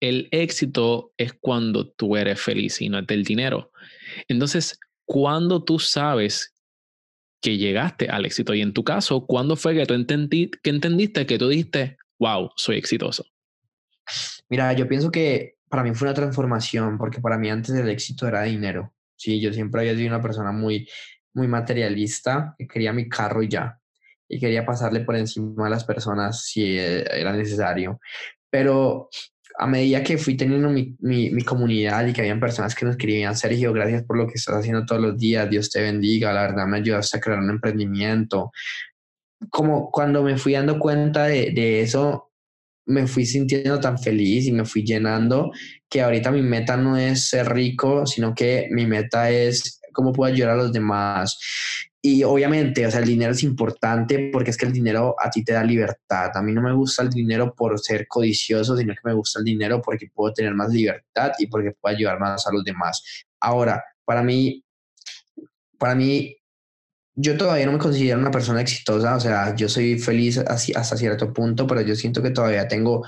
el 0.00 0.28
éxito 0.30 1.12
es 1.16 1.32
cuando 1.32 1.88
tú 1.88 2.16
eres 2.16 2.40
feliz 2.40 2.80
y 2.80 2.88
no 2.88 2.98
es 2.98 3.06
del 3.06 3.24
dinero. 3.24 3.70
Entonces, 4.28 4.78
cuando 5.04 5.62
tú 5.62 5.78
sabes 5.78 6.54
que 7.40 7.56
llegaste 7.56 8.08
al 8.08 8.26
éxito? 8.26 8.54
Y 8.54 8.60
en 8.60 8.72
tu 8.72 8.84
caso, 8.84 9.26
¿cuándo 9.26 9.56
fue 9.56 9.74
que 9.74 9.86
tú 9.86 9.94
entendí, 9.94 10.50
que 10.62 10.70
entendiste 10.70 11.26
que 11.26 11.38
tú 11.38 11.48
dijiste, 11.48 11.96
wow, 12.18 12.50
soy 12.56 12.76
exitoso? 12.76 13.24
Mira, 14.48 14.72
yo 14.72 14.86
pienso 14.88 15.10
que 15.10 15.56
para 15.70 15.84
mí 15.84 15.94
fue 15.94 16.08
una 16.08 16.14
transformación, 16.14 16.98
porque 16.98 17.20
para 17.20 17.38
mí 17.38 17.48
antes 17.48 17.74
el 17.76 17.88
éxito 17.88 18.26
era 18.26 18.42
dinero. 18.42 18.92
Sí, 19.16 19.40
yo 19.40 19.52
siempre 19.52 19.82
había 19.82 19.94
sido 19.94 20.08
una 20.08 20.20
persona 20.20 20.50
muy, 20.50 20.88
muy 21.32 21.46
materialista, 21.46 22.56
que 22.58 22.66
quería 22.66 22.92
mi 22.92 23.08
carro 23.08 23.40
y 23.40 23.48
ya, 23.48 23.78
y 24.28 24.40
quería 24.40 24.66
pasarle 24.66 25.00
por 25.00 25.14
encima 25.14 25.68
a 25.68 25.70
las 25.70 25.84
personas 25.84 26.44
si 26.44 26.76
eh, 26.76 27.04
era 27.12 27.32
necesario. 27.32 28.00
Pero 28.50 29.10
a 29.58 29.66
medida 29.68 30.02
que 30.02 30.18
fui 30.18 30.36
teniendo 30.36 30.70
mi, 30.70 30.96
mi, 30.98 31.42
comunidad 31.44 32.04
y 32.04 32.12
que 32.12 32.22
habían 32.22 32.40
personas 32.40 32.74
que 32.74 32.84
nos 32.84 32.96
escribían, 32.96 33.36
Sergio, 33.36 33.72
gracias 33.72 34.02
por 34.02 34.16
lo 34.16 34.26
que 34.26 34.34
estás 34.34 34.56
haciendo 34.56 34.84
todos 34.84 35.00
los 35.00 35.18
días, 35.18 35.48
Dios 35.48 35.70
te 35.70 35.82
bendiga, 35.82 36.32
la 36.32 36.42
verdad 36.42 36.66
me 36.66 36.78
ayudaste 36.78 37.18
a 37.18 37.20
crear 37.20 37.38
un 37.38 37.50
emprendimiento. 37.50 38.50
Como 39.50 39.90
cuando 39.92 40.24
me 40.24 40.36
fui 40.36 40.54
dando 40.54 40.80
cuenta 40.80 41.26
de, 41.26 41.52
de 41.52 41.80
eso, 41.82 42.29
me 42.86 43.06
fui 43.06 43.24
sintiendo 43.24 43.78
tan 43.80 43.98
feliz 43.98 44.46
y 44.46 44.52
me 44.52 44.64
fui 44.64 44.82
llenando 44.82 45.50
que 45.88 46.02
ahorita 46.02 46.30
mi 46.30 46.42
meta 46.42 46.76
no 46.76 46.96
es 46.96 47.28
ser 47.28 47.52
rico, 47.52 48.06
sino 48.06 48.34
que 48.34 48.68
mi 48.70 48.86
meta 48.86 49.30
es 49.30 49.80
cómo 49.92 50.12
puedo 50.12 50.32
ayudar 50.32 50.50
a 50.50 50.56
los 50.56 50.72
demás. 50.72 51.38
Y 52.02 52.22
obviamente, 52.24 52.86
o 52.86 52.90
sea, 52.90 53.00
el 53.00 53.06
dinero 53.06 53.32
es 53.32 53.42
importante 53.42 54.30
porque 54.32 54.50
es 54.50 54.56
que 54.56 54.64
el 54.64 54.72
dinero 54.72 55.14
a 55.18 55.28
ti 55.28 55.44
te 55.44 55.52
da 55.52 55.62
libertad. 55.62 56.30
A 56.34 56.42
mí 56.42 56.52
no 56.52 56.62
me 56.62 56.72
gusta 56.72 57.02
el 57.02 57.10
dinero 57.10 57.54
por 57.54 57.78
ser 57.78 58.06
codicioso, 58.08 58.76
sino 58.76 58.94
que 58.94 59.00
me 59.04 59.12
gusta 59.12 59.40
el 59.40 59.44
dinero 59.44 59.82
porque 59.82 60.08
puedo 60.14 60.32
tener 60.32 60.54
más 60.54 60.72
libertad 60.72 61.32
y 61.38 61.46
porque 61.48 61.72
puedo 61.72 61.94
ayudar 61.94 62.18
más 62.18 62.46
a 62.46 62.52
los 62.52 62.64
demás. 62.64 63.02
Ahora, 63.38 63.84
para 64.04 64.22
mí, 64.22 64.64
para 65.78 65.94
mí, 65.94 66.36
yo 67.20 67.36
todavía 67.36 67.66
no 67.66 67.72
me 67.72 67.78
considero 67.78 68.18
una 68.18 68.30
persona 68.30 68.60
exitosa, 68.60 69.16
o 69.16 69.20
sea, 69.20 69.54
yo 69.54 69.68
soy 69.68 69.98
feliz 69.98 70.38
hasta 70.38 70.96
cierto 70.96 71.32
punto, 71.32 71.66
pero 71.66 71.82
yo 71.82 71.94
siento 71.94 72.22
que 72.22 72.30
todavía 72.30 72.66
tengo 72.68 73.04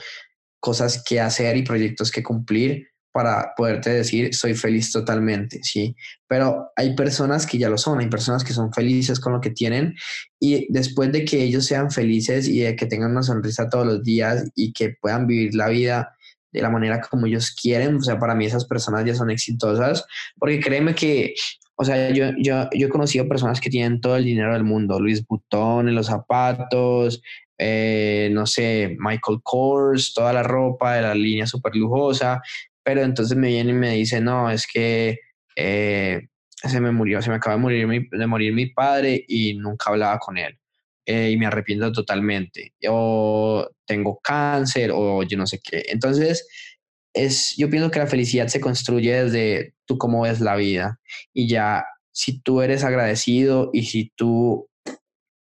cosas 0.60 1.02
que 1.04 1.20
hacer 1.20 1.56
y 1.56 1.62
proyectos 1.62 2.10
que 2.10 2.22
cumplir 2.22 2.88
para 3.12 3.52
poderte 3.56 3.90
decir 3.90 4.34
soy 4.34 4.54
feliz 4.54 4.90
totalmente, 4.90 5.60
¿sí? 5.62 5.94
Pero 6.26 6.70
hay 6.76 6.94
personas 6.94 7.46
que 7.46 7.58
ya 7.58 7.68
lo 7.68 7.76
son, 7.76 8.00
hay 8.00 8.08
personas 8.08 8.42
que 8.42 8.52
son 8.52 8.72
felices 8.72 9.20
con 9.20 9.32
lo 9.32 9.40
que 9.40 9.50
tienen 9.50 9.94
y 10.40 10.66
después 10.72 11.12
de 11.12 11.24
que 11.24 11.42
ellos 11.42 11.66
sean 11.66 11.90
felices 11.90 12.48
y 12.48 12.60
de 12.60 12.74
que 12.74 12.86
tengan 12.86 13.10
una 13.10 13.22
sonrisa 13.22 13.68
todos 13.68 13.86
los 13.86 14.02
días 14.02 14.50
y 14.54 14.72
que 14.72 14.94
puedan 15.00 15.26
vivir 15.26 15.54
la 15.54 15.68
vida 15.68 16.16
de 16.52 16.62
la 16.62 16.70
manera 16.70 17.00
como 17.00 17.26
ellos 17.26 17.50
quieren, 17.50 17.96
o 17.96 18.02
sea, 18.02 18.18
para 18.18 18.34
mí 18.34 18.44
esas 18.44 18.66
personas 18.66 19.04
ya 19.04 19.14
son 19.14 19.30
exitosas, 19.30 20.04
porque 20.38 20.60
créeme 20.60 20.94
que, 20.94 21.34
o 21.76 21.84
sea, 21.84 22.10
yo, 22.10 22.26
yo, 22.38 22.68
yo 22.72 22.86
he 22.86 22.90
conocido 22.90 23.28
personas 23.28 23.60
que 23.60 23.70
tienen 23.70 24.00
todo 24.00 24.16
el 24.16 24.24
dinero 24.24 24.52
del 24.52 24.64
mundo, 24.64 25.00
Luis 25.00 25.26
Butón 25.26 25.88
en 25.88 25.94
los 25.94 26.06
zapatos, 26.06 27.22
eh, 27.58 28.28
no 28.32 28.46
sé, 28.46 28.96
Michael 28.98 29.38
Kors, 29.42 30.12
toda 30.14 30.32
la 30.32 30.42
ropa 30.42 30.94
de 30.96 31.02
la 31.02 31.14
línea 31.14 31.46
súper 31.46 31.74
lujosa, 31.76 32.42
pero 32.82 33.02
entonces 33.02 33.36
me 33.36 33.48
viene 33.48 33.70
y 33.70 33.74
me 33.74 33.90
dice, 33.94 34.20
no, 34.20 34.50
es 34.50 34.66
que 34.66 35.18
eh, 35.56 36.28
se 36.54 36.80
me 36.80 36.92
murió, 36.92 37.22
se 37.22 37.30
me 37.30 37.36
acaba 37.36 37.56
de 37.56 37.62
morir 37.62 37.86
mi, 37.86 38.08
de 38.10 38.26
morir 38.26 38.52
mi 38.52 38.66
padre 38.66 39.24
y 39.26 39.54
nunca 39.54 39.90
hablaba 39.90 40.18
con 40.18 40.38
él. 40.38 40.58
Eh, 41.04 41.30
y 41.32 41.36
me 41.36 41.46
arrepiento 41.46 41.90
totalmente. 41.92 42.74
O 42.88 43.68
tengo 43.84 44.20
cáncer 44.22 44.90
o 44.94 45.22
yo 45.24 45.36
no 45.36 45.46
sé 45.46 45.60
qué. 45.62 45.82
Entonces, 45.88 46.46
es, 47.14 47.54
yo 47.56 47.68
pienso 47.70 47.90
que 47.90 47.98
la 47.98 48.06
felicidad 48.06 48.48
se 48.48 48.60
construye 48.60 49.24
desde 49.24 49.74
tú 49.86 49.98
cómo 49.98 50.22
ves 50.22 50.40
la 50.40 50.56
vida. 50.56 51.00
Y 51.32 51.48
ya, 51.48 51.84
si 52.12 52.40
tú 52.40 52.62
eres 52.62 52.84
agradecido 52.84 53.70
y 53.72 53.84
si 53.84 54.12
tú 54.16 54.68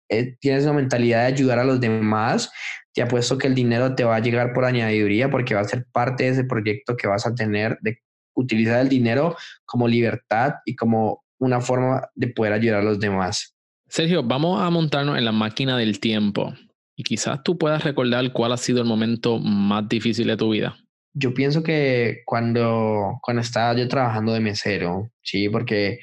eh, 0.08 0.36
tienes 0.40 0.64
la 0.64 0.72
mentalidad 0.72 1.20
de 1.20 1.34
ayudar 1.34 1.58
a 1.58 1.64
los 1.64 1.80
demás, 1.80 2.50
te 2.92 3.02
apuesto 3.02 3.38
que 3.38 3.46
el 3.46 3.54
dinero 3.54 3.94
te 3.94 4.04
va 4.04 4.16
a 4.16 4.20
llegar 4.20 4.52
por 4.52 4.64
añadiduría 4.64 5.30
porque 5.30 5.54
va 5.54 5.60
a 5.60 5.64
ser 5.64 5.86
parte 5.92 6.24
de 6.24 6.30
ese 6.30 6.44
proyecto 6.44 6.96
que 6.96 7.06
vas 7.06 7.26
a 7.26 7.34
tener 7.34 7.78
de 7.80 7.98
utilizar 8.34 8.80
el 8.80 8.88
dinero 8.88 9.36
como 9.64 9.86
libertad 9.86 10.54
y 10.64 10.74
como 10.74 11.24
una 11.38 11.60
forma 11.60 12.08
de 12.14 12.28
poder 12.28 12.52
ayudar 12.52 12.80
a 12.80 12.84
los 12.84 12.98
demás. 12.98 13.54
Sergio, 13.88 14.22
vamos 14.22 14.60
a 14.60 14.70
montarnos 14.70 15.18
en 15.18 15.24
la 15.24 15.32
máquina 15.32 15.76
del 15.76 16.00
tiempo 16.00 16.54
y 16.96 17.02
quizás 17.02 17.42
tú 17.42 17.56
puedas 17.56 17.82
recordar 17.84 18.32
cuál 18.32 18.52
ha 18.52 18.56
sido 18.56 18.80
el 18.80 18.86
momento 18.86 19.38
más 19.38 19.88
difícil 19.88 20.26
de 20.26 20.36
tu 20.36 20.50
vida. 20.50 20.76
Yo 21.12 21.34
pienso 21.34 21.62
que 21.62 22.22
cuando, 22.24 23.18
cuando 23.22 23.42
estaba 23.42 23.74
yo 23.74 23.88
trabajando 23.88 24.32
de 24.32 24.40
mesero, 24.40 25.10
sí, 25.22 25.48
porque 25.48 25.98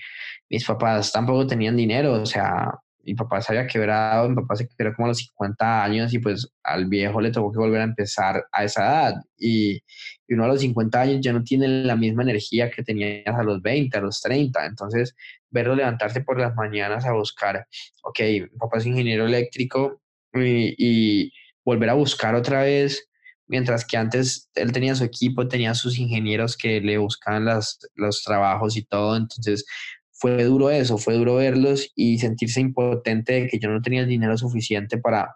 mis 0.50 0.66
papás 0.66 1.12
tampoco 1.12 1.48
tenían 1.48 1.78
dinero, 1.78 2.14
o 2.14 2.26
sea, 2.26 2.72
mi 3.08 3.16
papá 3.16 3.42
se 3.42 3.54
había 3.54 3.68
quebrado, 3.68 4.28
mi 4.28 4.36
papá 4.36 4.58
se 4.58 4.68
quebró 4.68 4.94
como 4.94 5.06
a 5.06 5.10
los 5.10 5.20
50 5.20 5.84
años 5.84 6.14
y 6.14 6.20
pues 6.20 6.52
al 6.62 6.88
viejo 6.88 7.22
le 7.22 7.32
tocó 7.32 7.54
que 7.54 7.60
volver 7.60 7.80
a 7.80 7.86
empezar 7.86 8.46
a 8.52 8.66
esa 8.66 8.86
edad. 8.86 9.14
Y, 9.38 9.82
y, 10.28 10.34
uno 10.34 10.44
a 10.44 10.48
los 10.50 10.60
50 10.60 11.02
años 11.02 11.20
ya 11.22 11.32
no 11.32 11.42
tiene 11.42 11.70
la 11.70 11.96
misma 11.96 12.24
energía 12.24 12.70
que 12.70 12.84
tenías 12.84 13.34
a 13.34 13.44
los 13.44 13.62
20, 13.62 13.98
a 13.98 14.02
los 14.02 14.20
30. 14.22 14.66
Entonces, 14.66 15.16
verlo 15.50 15.74
levantarse 15.76 16.20
por 16.22 16.38
las 16.38 16.54
mañanas 16.56 17.06
a 17.06 17.14
buscar, 17.14 17.66
ok, 18.04 18.20
mi 18.52 18.58
papá 18.60 18.78
es 18.78 18.86
ingeniero 18.86 19.26
eléctrico 19.26 20.02
y, 20.34 20.76
y 20.78 21.32
volver 21.64 21.90
a 21.90 21.94
buscar 21.94 22.36
otra 22.36 22.64
vez 22.64 23.08
mientras 23.48 23.86
que 23.86 23.98
antes 23.98 24.50
él 24.56 24.72
tenía 24.72 24.96
su 24.96 25.04
equipo, 25.04 25.48
tenía 25.48 25.74
sus 25.74 25.98
ingenieros 25.98 26.58
que 26.58 26.82
le 26.82 26.98
buscaban 26.98 27.46
las, 27.46 27.80
los 27.96 28.24
trabajos 28.24 28.78
y 28.78 28.84
todo, 28.84 29.16
entonces 29.16 29.66
fue 30.12 30.44
duro 30.44 30.70
eso, 30.70 30.98
fue 30.98 31.16
duro 31.16 31.36
verlos 31.36 31.92
y 31.96 32.18
sentirse 32.20 32.60
impotente 32.60 33.34
de 33.34 33.48
que 33.48 33.60
yo 33.60 33.70
no 33.70 33.82
tenía 33.82 34.02
el 34.02 34.08
dinero 34.08 34.38
suficiente 34.38 34.98
para, 34.98 35.36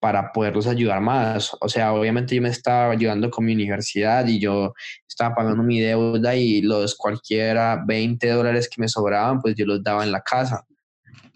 para 0.00 0.32
poderlos 0.32 0.66
ayudar 0.66 1.00
más. 1.00 1.56
O 1.60 1.68
sea, 1.68 1.92
obviamente 1.92 2.34
yo 2.34 2.42
me 2.42 2.48
estaba 2.48 2.92
ayudando 2.92 3.30
con 3.30 3.44
mi 3.44 3.52
universidad 3.52 4.26
y 4.26 4.40
yo 4.40 4.74
estaba 5.06 5.34
pagando 5.34 5.62
mi 5.62 5.80
deuda 5.80 6.34
y 6.34 6.62
los 6.62 6.96
cualquiera 6.96 7.84
20 7.86 8.28
dólares 8.30 8.68
que 8.68 8.80
me 8.80 8.88
sobraban, 8.88 9.40
pues 9.40 9.54
yo 9.54 9.66
los 9.66 9.82
daba 9.82 10.02
en 10.02 10.10
la 10.10 10.22
casa. 10.22 10.66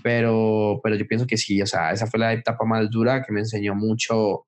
Pero, 0.03 0.81
pero 0.83 0.97
yo 0.97 1.07
pienso 1.07 1.27
que 1.27 1.37
sí, 1.37 1.63
o 1.63 1.67
sea, 1.67 1.93
esa 1.93 2.07
fue 2.07 2.21
la 2.21 2.33
etapa 2.33 2.65
más 2.65 2.91
dura 2.91 3.23
que 3.23 3.33
me 3.33 3.41
enseñó 3.41 3.75
mucho, 3.75 4.47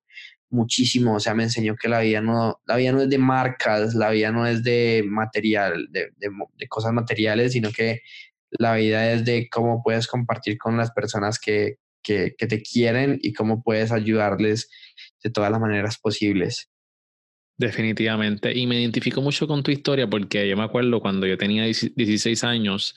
muchísimo, 0.51 1.17
o 1.17 1.21
sea, 1.21 1.35
me 1.35 1.45
enseñó 1.45 1.77
que 1.77 1.89
la 1.89 2.01
vida 2.01 2.21
no, 2.21 2.61
la 2.67 2.77
vida 2.77 2.93
no 2.93 3.03
es 3.03 3.11
de 3.11 3.19
marcas, 3.19 3.95
la 3.95 4.11
vida 4.11 4.31
no 4.31 4.47
es 4.47 4.63
de 4.63 5.05
material, 5.07 5.89
de, 5.91 6.11
de, 6.17 6.69
cosas 6.69 6.93
materiales, 6.93 7.53
sino 7.53 7.71
que 7.73 8.03
la 8.51 8.75
vida 8.77 9.13
es 9.13 9.25
de 9.25 9.49
cómo 9.51 9.83
puedes 9.83 10.07
compartir 10.07 10.57
con 10.59 10.77
las 10.77 10.93
personas 10.93 11.39
que, 11.39 11.79
que, 12.03 12.35
que 12.39 12.47
te 12.47 12.63
quieren 12.63 13.19
y 13.23 13.33
cómo 13.33 13.63
puedes 13.63 13.93
ayudarles 13.93 14.71
de 15.23 15.31
todas 15.31 15.51
las 15.51 15.61
maneras 15.61 15.99
posibles. 15.99 16.71
Definitivamente. 17.59 18.57
Y 18.57 18.67
me 18.67 18.81
identifico 18.81 19.23
mucho 19.23 19.47
con 19.47 19.63
tu 19.63 19.71
historia 19.71 20.09
porque 20.09 20.49
yo 20.49 20.57
me 20.57 20.65
acuerdo 20.65 21.01
cuando 21.01 21.27
yo 21.27 21.39
tenía 21.39 21.65
16 21.65 22.45
años, 22.45 22.95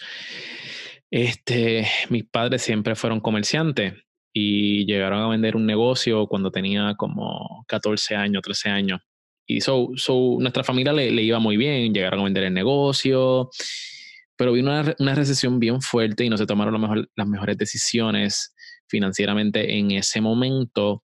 este, 1.09 1.87
mis 2.09 2.25
padres 2.25 2.61
siempre 2.61 2.95
fueron 2.95 3.21
comerciantes 3.21 3.93
y 4.41 4.85
llegaron 4.85 5.21
a 5.21 5.27
vender 5.27 5.57
un 5.57 5.65
negocio 5.65 6.25
cuando 6.27 6.49
tenía 6.49 6.95
como 6.95 7.65
14 7.67 8.15
años, 8.15 8.41
13 8.41 8.69
años. 8.69 9.01
Y 9.45 9.59
so, 9.59 9.89
so 9.95 10.37
nuestra 10.39 10.63
familia 10.63 10.93
le, 10.93 11.11
le, 11.11 11.23
iba 11.23 11.39
muy 11.39 11.57
bien, 11.57 11.93
llegaron 11.93 12.21
a 12.21 12.23
vender 12.23 12.45
el 12.45 12.53
negocio, 12.53 13.49
pero 14.37 14.53
vino 14.53 14.71
una, 14.71 14.95
una 14.99 15.15
recesión 15.15 15.59
bien 15.59 15.81
fuerte 15.81 16.23
y 16.23 16.29
no 16.29 16.37
se 16.37 16.45
tomaron 16.45 16.73
lo 16.73 16.79
mejor, 16.79 17.09
las 17.15 17.27
mejores 17.27 17.57
decisiones 17.57 18.55
financieramente 18.87 19.77
en 19.77 19.91
ese 19.91 20.21
momento 20.21 21.03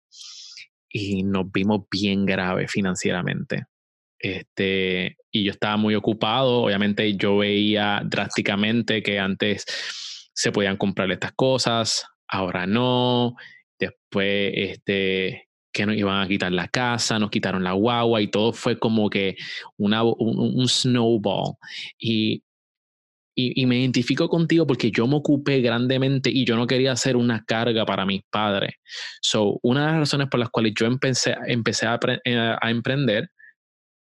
y 0.90 1.24
nos 1.24 1.52
vimos 1.52 1.82
bien 1.92 2.26
grave 2.26 2.70
financieramente. 2.70 3.66
Este, 4.18 5.18
y 5.30 5.44
yo 5.44 5.52
estaba 5.52 5.76
muy 5.76 5.94
ocupado, 5.94 6.62
obviamente 6.62 7.18
yo 7.18 7.38
veía 7.40 8.02
drásticamente 8.06 9.04
que 9.04 9.20
antes 9.20 9.66
se 10.34 10.54
podían 10.54 10.78
comprar 10.78 11.12
estas 11.12 11.34
cosas, 11.34 12.06
ahora 12.28 12.68
no, 12.68 13.36
después 13.80 14.52
este, 14.56 15.50
que 15.76 15.86
nos 15.86 15.98
iban 15.98 16.22
a 16.22 16.28
quitar 16.28 16.52
la 16.52 16.70
casa, 16.70 17.20
nos 17.20 17.30
quitaron 17.30 17.64
la 17.64 17.74
guagua 17.74 18.22
y 18.22 18.28
todo 18.28 18.54
fue 18.54 18.80
como 18.80 19.10
que 19.10 19.36
una, 19.78 20.04
un, 20.04 20.68
snowball. 20.70 21.56
Y, 22.00 22.44
y, 23.36 23.66
me 23.66 23.80
identifico 23.80 24.30
contigo 24.30 24.66
porque 24.66 24.90
yo 24.90 25.06
me 25.06 25.18
ocupé 25.18 25.60
grandemente 25.60 26.30
y 26.30 26.46
yo 26.46 26.56
no 26.56 26.66
quería 26.66 26.94
hacer 26.94 27.18
una 27.18 27.44
carga 27.44 27.86
para 27.86 28.06
mis 28.06 28.22
padres. 28.30 28.76
So, 29.22 29.60
una 29.64 29.82
de 29.82 29.92
las 29.92 30.00
razones 30.00 30.30
por 30.30 30.40
las 30.40 30.50
cuales 30.50 30.74
yo 30.80 30.86
empecé, 30.86 31.36
empecé 31.46 31.88
a, 31.88 32.00
eh, 32.24 32.56
a 32.62 32.72
emprender 32.72 33.30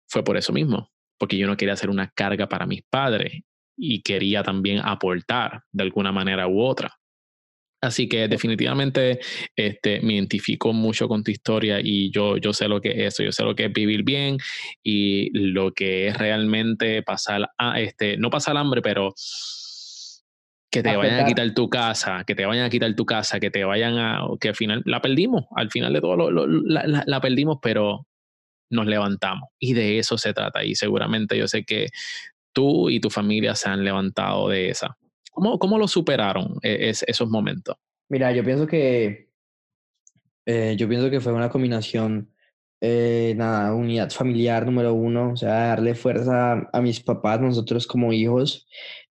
fue 0.08 0.24
por 0.24 0.38
eso 0.38 0.54
mismo, 0.54 0.92
porque 1.18 1.38
yo 1.38 1.48
no 1.48 1.58
quería 1.58 1.74
hacer 1.74 1.90
una 1.90 2.12
carga 2.12 2.48
para 2.48 2.68
mis 2.68 2.84
padres 2.84 3.42
y 3.76 4.04
quería 4.04 4.44
también 4.44 4.82
aportar 4.84 5.64
de 5.72 5.84
alguna 5.84 6.12
manera 6.12 6.48
u 6.48 6.62
otra. 6.62 6.94
Así 7.82 8.08
que 8.08 8.28
definitivamente 8.28 9.20
este, 9.56 10.02
me 10.02 10.14
identifico 10.14 10.74
mucho 10.74 11.08
con 11.08 11.24
tu 11.24 11.32
historia 11.32 11.80
y 11.82 12.10
yo, 12.12 12.38
yo 12.38 12.54
sé 12.54 12.68
lo 12.68 12.82
que 12.82 12.92
es 12.92 13.14
eso, 13.14 13.24
yo 13.24 13.32
sé 13.32 13.44
lo 13.44 13.56
que 13.56 13.66
es 13.66 13.74
vivir 13.74 14.04
bien 14.04 14.38
y 14.84 15.30
lo 15.38 15.72
que 15.72 16.08
es 16.08 16.18
realmente 16.18 17.04
pasar, 17.04 17.50
a, 17.58 17.80
este, 17.80 18.18
no 18.18 18.30
pasar 18.30 18.58
hambre, 18.58 18.82
pero 18.82 19.14
que 20.72 20.84
te 20.84 20.96
vayan 20.96 21.22
a 21.22 21.26
quitar 21.26 21.54
tu 21.54 21.70
casa, 21.70 22.24
que 22.26 22.36
te 22.36 22.46
vayan 22.46 22.66
a 22.66 22.70
quitar 22.70 22.94
tu 22.96 23.06
casa, 23.06 23.40
que 23.40 23.52
te 23.52 23.64
vayan 23.64 23.98
a, 23.98 24.22
que 24.40 24.50
al 24.50 24.56
final 24.56 24.82
la 24.86 25.02
perdimos, 25.02 25.46
al 25.56 25.70
final 25.70 25.94
de 25.94 26.02
todo 26.02 26.32
la, 26.66 27.04
la 27.06 27.22
perdimos, 27.22 27.60
pero 27.62 28.08
nos 28.72 28.88
levantamos 28.88 29.50
y 29.60 29.74
de 29.74 30.00
eso 30.00 30.18
se 30.18 30.34
trata 30.34 30.64
y 30.64 30.76
seguramente 30.76 31.38
yo 31.38 31.48
sé 31.48 31.64
que 31.64 31.90
tú 32.52 32.90
y 32.90 33.00
tu 33.00 33.10
familia 33.10 33.54
se 33.56 33.70
han 33.70 33.84
levantado 33.84 34.50
de 34.50 34.70
esa. 34.70 34.98
¿Cómo, 35.36 35.60
cómo 35.60 35.78
lo 35.78 35.88
superaron 35.88 36.58
e, 36.64 36.90
esos 36.90 37.30
momentos? 37.30 37.76
Mira, 38.08 38.32
yo 38.32 38.44
pienso 38.44 38.66
que, 38.66 39.30
eh, 40.46 40.76
yo 40.78 40.88
pienso 40.88 41.10
que 41.10 41.20
fue 41.20 41.34
una 41.34 41.50
combinación, 41.50 42.32
eh, 42.80 43.34
nada, 43.36 43.74
unidad 43.74 44.12
familiar 44.12 44.66
número 44.66 44.94
uno, 44.94 45.34
o 45.34 45.36
sea, 45.36 45.68
darle 45.68 45.94
fuerza 45.94 46.70
a 46.72 46.82
mis 46.82 47.02
papás, 47.02 47.42
nosotros 47.42 47.86
como 47.86 48.14
hijos, 48.14 48.66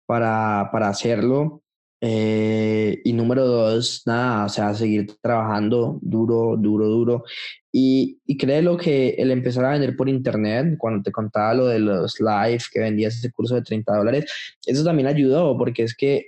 para, 0.07 0.69
para 0.71 0.89
hacerlo. 0.89 1.65
Eh, 2.05 3.01
y 3.05 3.13
número 3.13 3.47
dos, 3.47 4.03
nada, 4.07 4.47
o 4.47 4.49
sea, 4.49 4.75
seguir 4.75 5.17
trabajando 5.21 6.01
duro, 6.03 6.57
duro, 6.57 6.89
duro. 6.89 7.25
Y, 7.71 8.19
y 8.27 8.37
créelo 8.37 8.77
que 8.77 9.11
el 9.11 9.31
empezar 9.31 9.65
a 9.67 9.71
vender 9.71 9.97
por 9.97 10.09
internet, 10.09 10.77
cuando 10.79 11.05
te 11.05 11.13
contaba 11.13 11.55
lo 11.55 11.67
de 11.67 11.79
los 11.79 12.21
live, 12.21 12.59
que 12.73 12.81
vendías 12.81 13.17
ese 13.17 13.31
curso 13.31 13.55
de 13.55 13.63
30 13.63 13.97
dólares, 13.97 14.25
eso 14.67 14.85
también 14.85 15.07
ayudó, 15.07 15.57
porque 15.57 15.85
es 15.85 15.97
que 15.97 16.27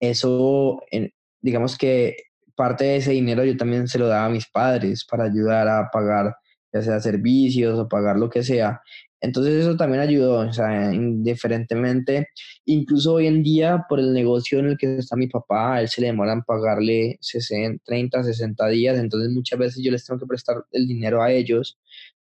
eso, 0.00 0.82
digamos 1.40 1.78
que 1.78 2.16
parte 2.56 2.84
de 2.84 2.96
ese 2.96 3.12
dinero 3.12 3.44
yo 3.44 3.56
también 3.56 3.86
se 3.88 3.98
lo 3.98 4.08
daba 4.08 4.26
a 4.26 4.30
mis 4.30 4.46
padres 4.48 5.04
para 5.04 5.24
ayudar 5.24 5.68
a 5.68 5.88
pagar 5.90 6.34
ya 6.72 6.82
sea 6.82 7.00
servicios 7.00 7.78
o 7.78 7.88
pagar 7.88 8.16
lo 8.16 8.30
que 8.30 8.42
sea. 8.42 8.82
Entonces 9.20 9.54
eso 9.54 9.76
también 9.76 10.00
ayudó, 10.00 10.38
o 10.48 10.52
sea, 10.52 10.92
indiferentemente, 10.92 12.28
incluso 12.64 13.14
hoy 13.14 13.26
en 13.26 13.42
día 13.42 13.84
por 13.88 14.00
el 14.00 14.12
negocio 14.12 14.58
en 14.58 14.66
el 14.66 14.78
que 14.78 14.96
está 14.96 15.16
mi 15.16 15.26
papá, 15.26 15.74
a 15.74 15.80
él 15.82 15.88
se 15.88 16.00
le 16.00 16.08
demoran 16.08 16.42
pagarle 16.42 17.18
60, 17.20 17.82
30, 17.84 18.24
60 18.24 18.68
días, 18.68 18.98
entonces 18.98 19.30
muchas 19.30 19.58
veces 19.58 19.82
yo 19.84 19.92
les 19.92 20.04
tengo 20.06 20.18
que 20.18 20.26
prestar 20.26 20.64
el 20.72 20.86
dinero 20.86 21.22
a 21.22 21.30
ellos 21.32 21.78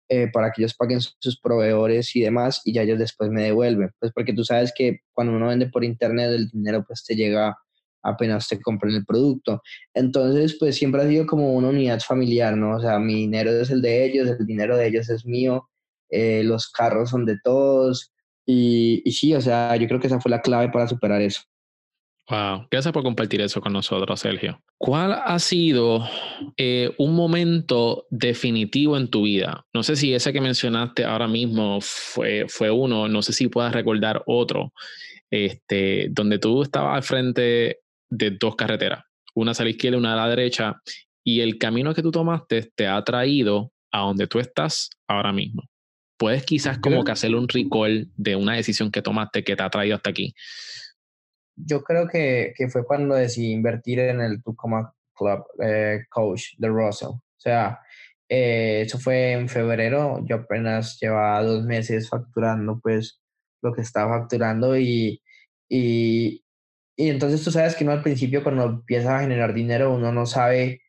eh, 0.09 0.27
para 0.33 0.51
que 0.51 0.61
ellos 0.61 0.73
paguen 0.75 0.99
sus 1.01 1.39
proveedores 1.39 2.15
y 2.15 2.21
demás 2.21 2.61
y 2.65 2.73
ya 2.73 2.81
ellos 2.81 2.99
después 2.99 3.29
me 3.29 3.43
devuelven, 3.43 3.91
pues 3.99 4.11
porque 4.13 4.33
tú 4.33 4.43
sabes 4.43 4.73
que 4.75 4.99
cuando 5.13 5.33
uno 5.33 5.47
vende 5.47 5.69
por 5.69 5.83
internet 5.83 6.31
el 6.31 6.49
dinero 6.49 6.83
pues 6.85 7.05
te 7.05 7.15
llega 7.15 7.55
apenas 8.01 8.47
te 8.47 8.59
compran 8.61 8.93
el 8.93 9.05
producto. 9.05 9.61
Entonces, 9.93 10.55
pues 10.57 10.77
siempre 10.77 11.01
ha 11.01 11.07
sido 11.07 11.25
como 11.27 11.53
una 11.53 11.67
unidad 11.69 11.99
familiar, 11.99 12.55
¿no? 12.55 12.77
O 12.77 12.79
sea, 12.79 12.97
mi 12.97 13.15
dinero 13.15 13.51
es 13.51 13.69
el 13.71 13.81
de 13.81 14.05
ellos, 14.05 14.29
el 14.39 14.45
dinero 14.45 14.77
de 14.77 14.87
ellos 14.87 15.09
es 15.09 15.25
mío 15.25 15.69
eh, 16.09 16.43
los 16.43 16.69
carros 16.69 17.09
son 17.09 17.25
de 17.25 17.37
todos. 17.43 18.11
Y, 18.45 19.01
y, 19.05 19.11
sí, 19.11 19.33
o 19.35 19.41
sea, 19.41 19.75
yo 19.75 19.87
creo 19.87 19.99
que 19.99 20.07
esa 20.07 20.19
fue 20.19 20.31
la 20.31 20.41
clave 20.41 20.69
para 20.69 20.87
superar 20.87 21.21
eso. 21.21 21.41
Wow, 22.29 22.67
gracias 22.69 22.93
por 22.93 23.01
compartir 23.01 23.41
eso 23.41 23.59
con 23.59 23.73
nosotros, 23.73 24.19
Sergio. 24.19 24.61
¿Cuál 24.77 25.13
ha 25.13 25.39
sido 25.39 26.07
eh, 26.57 26.93
un 26.99 27.15
momento 27.15 28.05
definitivo 28.11 28.97
en 28.97 29.09
tu 29.09 29.23
vida? 29.23 29.65
No 29.73 29.81
sé 29.81 29.95
si 29.95 30.13
ese 30.13 30.31
que 30.31 30.39
mencionaste 30.39 31.05
ahora 31.05 31.27
mismo 31.27 31.79
fue, 31.81 32.45
fue 32.47 32.69
uno, 32.69 33.07
no 33.07 33.23
sé 33.23 33.33
si 33.33 33.47
puedas 33.47 33.73
recordar 33.73 34.21
otro, 34.27 34.73
este, 35.31 36.07
donde 36.11 36.37
tú 36.37 36.61
estabas 36.61 36.97
al 36.97 37.03
frente 37.03 37.79
de 38.09 38.31
dos 38.31 38.55
carreteras, 38.55 39.03
una 39.33 39.51
a 39.51 39.63
la 39.63 39.69
izquierda 39.69 39.97
y 39.97 39.99
una 39.99 40.13
a 40.13 40.27
la 40.27 40.29
derecha, 40.29 40.75
y 41.23 41.41
el 41.41 41.57
camino 41.57 41.95
que 41.95 42.03
tú 42.03 42.11
tomaste 42.11 42.69
te 42.75 42.87
ha 42.87 43.03
traído 43.03 43.71
a 43.91 44.01
donde 44.01 44.27
tú 44.27 44.37
estás 44.37 44.91
ahora 45.07 45.33
mismo 45.33 45.63
puedes 46.19 46.45
quizás 46.45 46.77
como 46.77 47.03
que 47.03 47.13
hacerle 47.13 47.37
un 47.37 47.47
recall 47.47 48.11
de 48.17 48.35
una 48.35 48.53
decisión 48.53 48.91
que 48.91 49.01
tomaste 49.01 49.43
que 49.43 49.55
te 49.55 49.63
ha 49.63 49.69
traído 49.69 49.95
hasta 49.95 50.09
aquí. 50.09 50.35
Yo 51.55 51.81
creo 51.81 52.07
que, 52.07 52.53
que 52.55 52.67
fue 52.67 52.85
cuando 52.85 53.15
decidí 53.15 53.51
invertir 53.51 53.99
en 53.99 54.19
el 54.19 54.43
Tucoma 54.43 54.93
Club 55.15 55.45
eh, 55.63 56.01
Coach 56.09 56.55
de 56.57 56.67
Russell. 56.67 57.09
O 57.09 57.23
sea, 57.37 57.79
eh, 58.27 58.83
eso 58.85 58.99
fue 58.99 59.31
en 59.31 59.47
febrero, 59.47 60.19
yo 60.25 60.35
apenas 60.35 60.99
llevaba 60.99 61.41
dos 61.41 61.63
meses 61.63 62.09
facturando 62.09 62.79
pues 62.79 63.21
lo 63.61 63.73
que 63.73 63.81
estaba 63.81 64.19
facturando 64.19 64.77
y, 64.77 65.21
y, 65.69 66.43
y 66.97 67.09
entonces 67.09 67.43
tú 67.43 67.51
sabes 67.51 67.75
que 67.75 67.85
uno 67.85 67.93
al 67.93 68.03
principio 68.03 68.43
cuando 68.43 68.65
empieza 68.65 69.17
a 69.17 69.21
generar 69.21 69.53
dinero 69.53 69.93
uno 69.93 70.11
no 70.11 70.25
sabe 70.25 70.81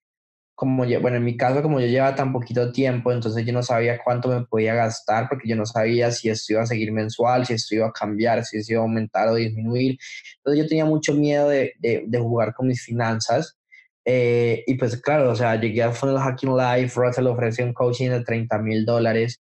como 0.61 0.85
yo, 0.85 1.01
bueno, 1.01 1.17
en 1.17 1.25
mi 1.25 1.39
caso, 1.39 1.63
como 1.63 1.81
yo 1.81 1.87
llevaba 1.87 2.15
tan 2.15 2.35
poquito 2.35 2.71
tiempo, 2.71 3.11
entonces 3.11 3.47
yo 3.47 3.53
no 3.55 3.63
sabía 3.63 3.99
cuánto 4.05 4.29
me 4.29 4.45
podía 4.45 4.75
gastar, 4.75 5.27
porque 5.27 5.49
yo 5.49 5.57
no 5.57 5.65
sabía 5.65 6.11
si 6.11 6.29
esto 6.29 6.53
iba 6.53 6.61
a 6.61 6.67
seguir 6.67 6.93
mensual, 6.93 7.47
si 7.47 7.55
esto 7.55 7.77
iba 7.77 7.87
a 7.87 7.93
cambiar, 7.93 8.45
si 8.45 8.59
esto 8.59 8.75
iba 8.75 8.83
a 8.83 8.85
aumentar 8.85 9.29
o 9.29 9.37
disminuir. 9.37 9.97
Entonces 10.37 10.63
yo 10.63 10.69
tenía 10.69 10.85
mucho 10.85 11.15
miedo 11.15 11.49
de, 11.49 11.73
de, 11.79 12.19
jugar 12.19 12.53
con 12.53 12.67
mis 12.69 12.85
finanzas. 12.85 13.59
Eh, 14.05 14.63
y 14.67 14.75
pues 14.75 15.01
claro, 15.01 15.31
o 15.31 15.35
sea, 15.35 15.59
llegué 15.59 15.83
a 15.83 15.93
Funnel 15.93 16.19
Hacking 16.19 16.55
Live, 16.55 16.93
Russell 16.95 17.29
ofrece 17.29 17.65
un 17.65 17.73
coaching 17.73 18.11
de 18.11 18.23
30 18.23 18.59
mil 18.59 18.85
dólares. 18.85 19.41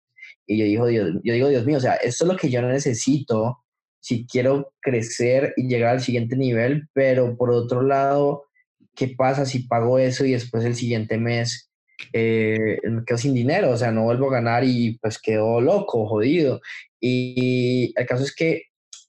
Y 0.47 0.57
yo 0.57 0.65
digo, 0.65 0.87
Dios, 0.87 1.11
yo 1.23 1.35
digo, 1.35 1.49
Dios 1.49 1.67
mío, 1.67 1.77
o 1.77 1.81
sea, 1.81 1.97
esto 1.97 2.25
es 2.25 2.31
lo 2.31 2.39
que 2.39 2.49
yo 2.49 2.63
necesito 2.63 3.59
si 4.01 4.27
quiero 4.27 4.73
crecer 4.81 5.53
y 5.59 5.69
llegar 5.69 5.91
al 5.91 6.01
siguiente 6.01 6.37
nivel, 6.37 6.89
pero 6.95 7.37
por 7.37 7.51
otro 7.51 7.83
lado, 7.83 8.47
¿qué 8.95 9.09
pasa 9.17 9.47
si 9.47 9.61
pago 9.61 9.99
eso 9.99 10.25
y 10.25 10.33
después 10.33 10.65
el 10.65 10.75
siguiente 10.75 11.19
mes 11.19 11.71
eh, 12.13 12.79
me 12.85 13.05
quedo 13.05 13.19
sin 13.19 13.35
dinero? 13.35 13.71
O 13.71 13.77
sea, 13.77 13.91
no 13.91 14.05
vuelvo 14.05 14.29
a 14.29 14.35
ganar 14.35 14.65
y 14.65 14.99
pues 15.01 15.19
quedo 15.19 15.61
loco, 15.61 16.07
jodido. 16.07 16.61
Y 17.01 17.93
el 17.97 18.07
caso 18.07 18.25
es 18.25 18.35
que 18.35 18.65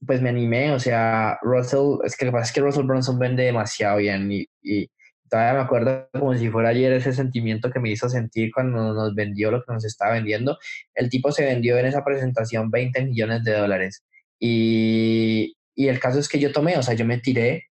pues 0.05 0.21
me 0.21 0.29
animé, 0.29 0.71
o 0.71 0.79
sea, 0.79 1.37
Russell, 1.41 1.99
es 2.03 2.17
que 2.17 2.25
lo 2.25 2.31
que 2.31 2.37
pasa 2.37 2.49
es 2.49 2.53
que 2.53 2.61
Russell 2.61 2.85
Brunson 2.85 3.19
vende 3.19 3.43
demasiado 3.43 3.97
bien 3.97 4.29
y, 4.31 4.45
y 4.61 4.89
todavía 5.29 5.53
me 5.53 5.65
acuerdo 5.65 6.09
como 6.11 6.35
si 6.35 6.49
fuera 6.49 6.69
ayer 6.69 6.91
ese 6.93 7.13
sentimiento 7.13 7.71
que 7.71 7.79
me 7.79 7.89
hizo 7.89 8.09
sentir 8.09 8.51
cuando 8.53 8.93
nos 8.93 9.15
vendió 9.15 9.49
lo 9.49 9.63
que 9.63 9.73
nos 9.73 9.85
estaba 9.85 10.13
vendiendo. 10.13 10.57
El 10.93 11.09
tipo 11.09 11.31
se 11.31 11.45
vendió 11.45 11.77
en 11.77 11.85
esa 11.85 12.03
presentación 12.03 12.69
20 12.69 13.05
millones 13.05 13.43
de 13.43 13.53
dólares. 13.53 14.03
Y, 14.39 15.55
y 15.75 15.87
el 15.87 15.99
caso 15.99 16.19
es 16.19 16.27
que 16.27 16.39
yo 16.39 16.51
tomé, 16.51 16.77
o 16.77 16.83
sea, 16.83 16.93
yo 16.93 17.05
me 17.05 17.17
tiré 17.19 17.67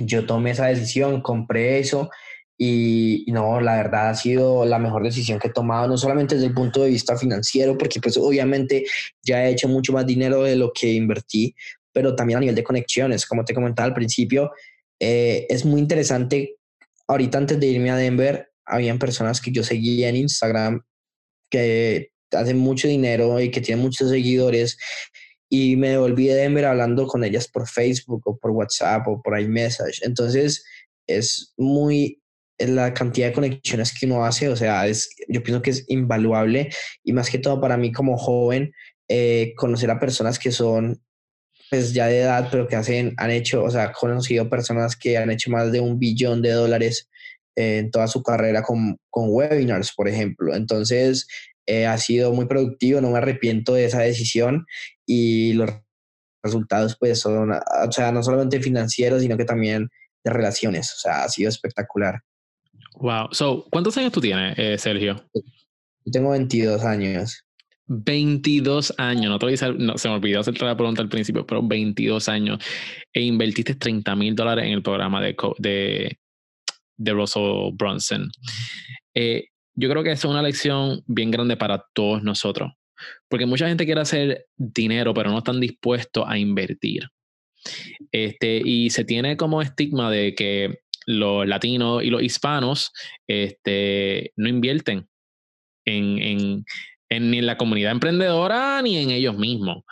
yo 0.00 0.26
tomé 0.26 0.50
esa 0.52 0.66
decisión, 0.66 1.20
compré 1.20 1.78
eso 1.78 2.10
y, 2.58 3.26
no, 3.28 3.60
la 3.60 3.76
verdad 3.76 4.10
ha 4.10 4.14
sido 4.14 4.64
la 4.64 4.78
mejor 4.78 5.02
decisión 5.02 5.38
que 5.38 5.48
he 5.48 5.52
tomado, 5.52 5.88
no 5.88 5.98
solamente 5.98 6.36
desde 6.36 6.48
el 6.48 6.54
punto 6.54 6.82
de 6.82 6.90
vista 6.90 7.16
financiero, 7.16 7.76
porque 7.76 8.00
pues 8.00 8.16
obviamente 8.16 8.86
ya 9.22 9.46
he 9.46 9.52
hecho 9.52 9.68
mucho 9.68 9.92
más 9.92 10.06
dinero 10.06 10.42
de 10.42 10.56
lo 10.56 10.72
que 10.72 10.92
invertí, 10.92 11.54
pero 11.92 12.16
también 12.16 12.38
a 12.38 12.40
nivel 12.40 12.54
de 12.54 12.64
conexiones, 12.64 13.26
como 13.26 13.44
te 13.44 13.54
comentaba 13.54 13.86
al 13.86 13.94
principio, 13.94 14.52
eh, 14.98 15.46
es 15.50 15.64
muy 15.64 15.80
interesante. 15.80 16.56
Ahorita 17.06 17.38
antes 17.38 17.60
de 17.60 17.66
irme 17.66 17.90
a 17.90 17.96
Denver, 17.96 18.50
habían 18.64 18.98
personas 18.98 19.40
que 19.40 19.52
yo 19.52 19.62
seguía 19.62 20.08
en 20.08 20.16
Instagram 20.16 20.82
que 21.50 22.10
hacen 22.32 22.58
mucho 22.58 22.88
dinero 22.88 23.38
y 23.40 23.50
que 23.50 23.60
tienen 23.60 23.84
muchos 23.84 24.10
seguidores 24.10 24.78
y 25.48 25.76
me 25.76 25.96
volví 25.96 26.26
de 26.26 26.34
Denver 26.34 26.64
hablando 26.64 27.06
con 27.06 27.24
ellas 27.24 27.48
por 27.48 27.68
Facebook 27.68 28.22
o 28.24 28.36
por 28.36 28.50
WhatsApp 28.50 29.06
o 29.06 29.22
por 29.22 29.38
iMessage. 29.38 30.00
Entonces 30.02 30.64
es 31.06 31.54
muy 31.56 32.20
la 32.58 32.94
cantidad 32.94 33.28
de 33.28 33.34
conexiones 33.34 33.92
que 33.98 34.06
uno 34.06 34.24
hace, 34.24 34.48
o 34.48 34.56
sea, 34.56 34.86
es, 34.86 35.10
yo 35.28 35.42
pienso 35.42 35.62
que 35.62 35.70
es 35.70 35.84
invaluable 35.88 36.70
y 37.04 37.12
más 37.12 37.28
que 37.28 37.38
todo 37.38 37.60
para 37.60 37.76
mí 37.76 37.92
como 37.92 38.16
joven, 38.16 38.72
eh, 39.08 39.52
conocer 39.56 39.90
a 39.90 40.00
personas 40.00 40.38
que 40.38 40.50
son 40.50 41.02
pues 41.70 41.92
ya 41.92 42.06
de 42.06 42.20
edad, 42.20 42.48
pero 42.50 42.66
que 42.68 42.76
hacen, 42.76 43.14
han 43.16 43.30
hecho, 43.30 43.64
o 43.64 43.70
sea, 43.70 43.92
conocido 43.92 44.48
personas 44.48 44.96
que 44.96 45.18
han 45.18 45.30
hecho 45.30 45.50
más 45.50 45.72
de 45.72 45.80
un 45.80 45.98
billón 45.98 46.40
de 46.40 46.52
dólares 46.52 47.08
en 47.56 47.90
toda 47.90 48.06
su 48.06 48.22
carrera 48.22 48.62
con, 48.62 48.98
con 49.10 49.30
webinars, 49.30 49.92
por 49.92 50.08
ejemplo. 50.08 50.54
Entonces, 50.54 51.26
eh, 51.66 51.86
ha 51.86 51.98
sido 51.98 52.32
muy 52.32 52.46
productivo, 52.46 53.00
no 53.00 53.10
me 53.10 53.18
arrepiento 53.18 53.74
de 53.74 53.86
esa 53.86 54.00
decisión 54.00 54.66
y 55.06 55.52
los 55.54 55.70
resultados 56.42 56.96
pues 56.98 57.20
son, 57.20 57.52
o 57.52 57.92
sea, 57.92 58.12
no 58.12 58.22
solamente 58.22 58.60
financieros, 58.60 59.22
sino 59.22 59.36
que 59.36 59.44
también 59.44 59.88
de 60.24 60.32
relaciones, 60.32 60.92
o 60.92 60.98
sea, 60.98 61.24
ha 61.24 61.28
sido 61.28 61.48
espectacular. 61.48 62.20
Wow, 62.96 63.28
so, 63.30 63.66
¿cuántos 63.70 63.96
años 63.96 64.12
tú 64.12 64.20
tienes, 64.20 64.58
eh, 64.58 64.76
Sergio? 64.78 65.24
Yo 65.34 66.12
tengo 66.12 66.30
22 66.30 66.84
años. 66.84 67.46
22 67.88 68.94
años, 68.98 69.30
no, 69.30 69.38
te 69.38 69.46
voy 69.46 69.54
a 69.60 69.72
no 69.72 69.96
se 69.96 70.08
me 70.08 70.14
olvidó 70.16 70.40
hacer 70.40 70.60
la 70.60 70.76
pregunta 70.76 71.02
al 71.02 71.08
principio, 71.08 71.46
pero 71.46 71.62
22 71.62 72.28
años 72.28 72.58
e 73.12 73.22
invertiste 73.22 73.76
30 73.76 74.16
mil 74.16 74.34
dólares 74.34 74.64
en 74.64 74.72
el 74.72 74.82
programa 74.82 75.20
de, 75.20 75.36
de, 75.58 76.18
de 76.96 77.12
Russell 77.12 77.70
Brunson. 77.74 78.28
Eh, 79.14 79.48
yo 79.74 79.88
creo 79.88 80.02
que 80.02 80.12
es 80.12 80.24
una 80.24 80.42
lección 80.42 81.02
bien 81.06 81.30
grande 81.30 81.56
para 81.56 81.84
todos 81.92 82.24
nosotros, 82.24 82.72
porque 83.28 83.46
mucha 83.46 83.68
gente 83.68 83.84
quiere 83.84 84.00
hacer 84.00 84.46
dinero, 84.56 85.14
pero 85.14 85.30
no 85.30 85.38
están 85.38 85.60
dispuestos 85.60 86.24
a 86.26 86.38
invertir. 86.38 87.08
Este, 88.12 88.62
y 88.64 88.90
se 88.90 89.04
tiene 89.04 89.36
como 89.36 89.62
estigma 89.62 90.10
de 90.10 90.34
que 90.34 90.78
los 91.06 91.46
latinos 91.46 92.02
y 92.02 92.10
los 92.10 92.22
hispanos 92.22 92.92
este, 93.26 94.32
no 94.36 94.48
invierten 94.48 95.08
en, 95.84 96.18
en, 96.18 96.64
en, 97.08 97.30
ni 97.30 97.38
en 97.38 97.46
la 97.46 97.56
comunidad 97.56 97.92
emprendedora 97.92 98.82
ni 98.82 98.98
en 98.98 99.10
ellos 99.10 99.36
mismos. 99.36 99.84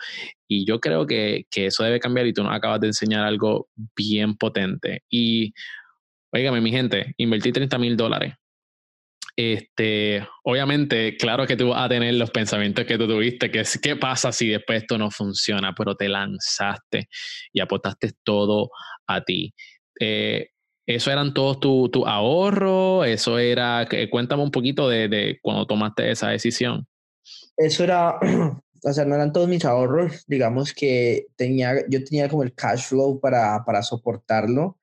Y 0.47 0.65
yo 0.65 0.79
creo 0.79 1.05
que, 1.07 1.45
que, 1.49 1.67
eso 1.67 1.83
debe 1.83 1.99
cambiar 1.99 2.27
y 2.27 2.33
tú 2.33 2.43
nos 2.43 2.53
acabas 2.53 2.79
de 2.79 2.87
enseñar 2.87 3.25
algo 3.25 3.67
bien 3.95 4.35
potente. 4.35 5.03
Y, 5.09 5.53
oígame, 6.31 6.61
mi 6.61 6.71
gente, 6.71 7.13
invertí 7.17 7.51
30 7.51 7.77
mil 7.79 7.97
dólares 7.97 8.35
este, 9.35 10.25
obviamente, 10.43 11.17
claro 11.17 11.45
que 11.45 11.57
tú 11.57 11.69
vas 11.69 11.85
a 11.85 11.89
tener 11.89 12.13
los 12.13 12.31
pensamientos 12.31 12.85
que 12.85 12.97
tú 12.97 13.07
tuviste, 13.07 13.51
que 13.51 13.61
es 13.61 13.79
qué 13.81 13.95
pasa 13.95 14.31
si 14.31 14.49
después 14.49 14.83
esto 14.83 14.97
no 14.97 15.11
funciona, 15.11 15.73
pero 15.75 15.95
te 15.95 16.07
lanzaste 16.07 17.09
y 17.51 17.59
apostaste 17.59 18.13
todo 18.23 18.69
a 19.07 19.21
ti. 19.21 19.53
Eh, 19.99 20.49
¿Eso 20.87 21.11
eran 21.11 21.33
todos 21.33 21.59
tus 21.59 21.91
tu 21.91 22.05
ahorros? 22.05 23.07
¿Eso 23.07 23.39
era, 23.39 23.87
cuéntame 24.09 24.43
un 24.43 24.51
poquito 24.51 24.87
de, 24.87 25.07
de 25.07 25.39
cuando 25.41 25.65
tomaste 25.65 26.11
esa 26.11 26.29
decisión? 26.29 26.87
Eso 27.57 27.83
era, 27.83 28.19
o 28.83 28.93
sea, 28.93 29.03
no 29.05 29.15
eran 29.15 29.33
todos 29.33 29.47
mis 29.47 29.65
ahorros, 29.65 30.23
digamos 30.27 30.73
que 30.73 31.25
tenía, 31.35 31.73
yo 31.89 32.03
tenía 32.03 32.29
como 32.29 32.43
el 32.43 32.53
cash 32.53 32.83
flow 32.83 33.19
para, 33.19 33.63
para 33.65 33.81
soportarlo, 33.81 34.77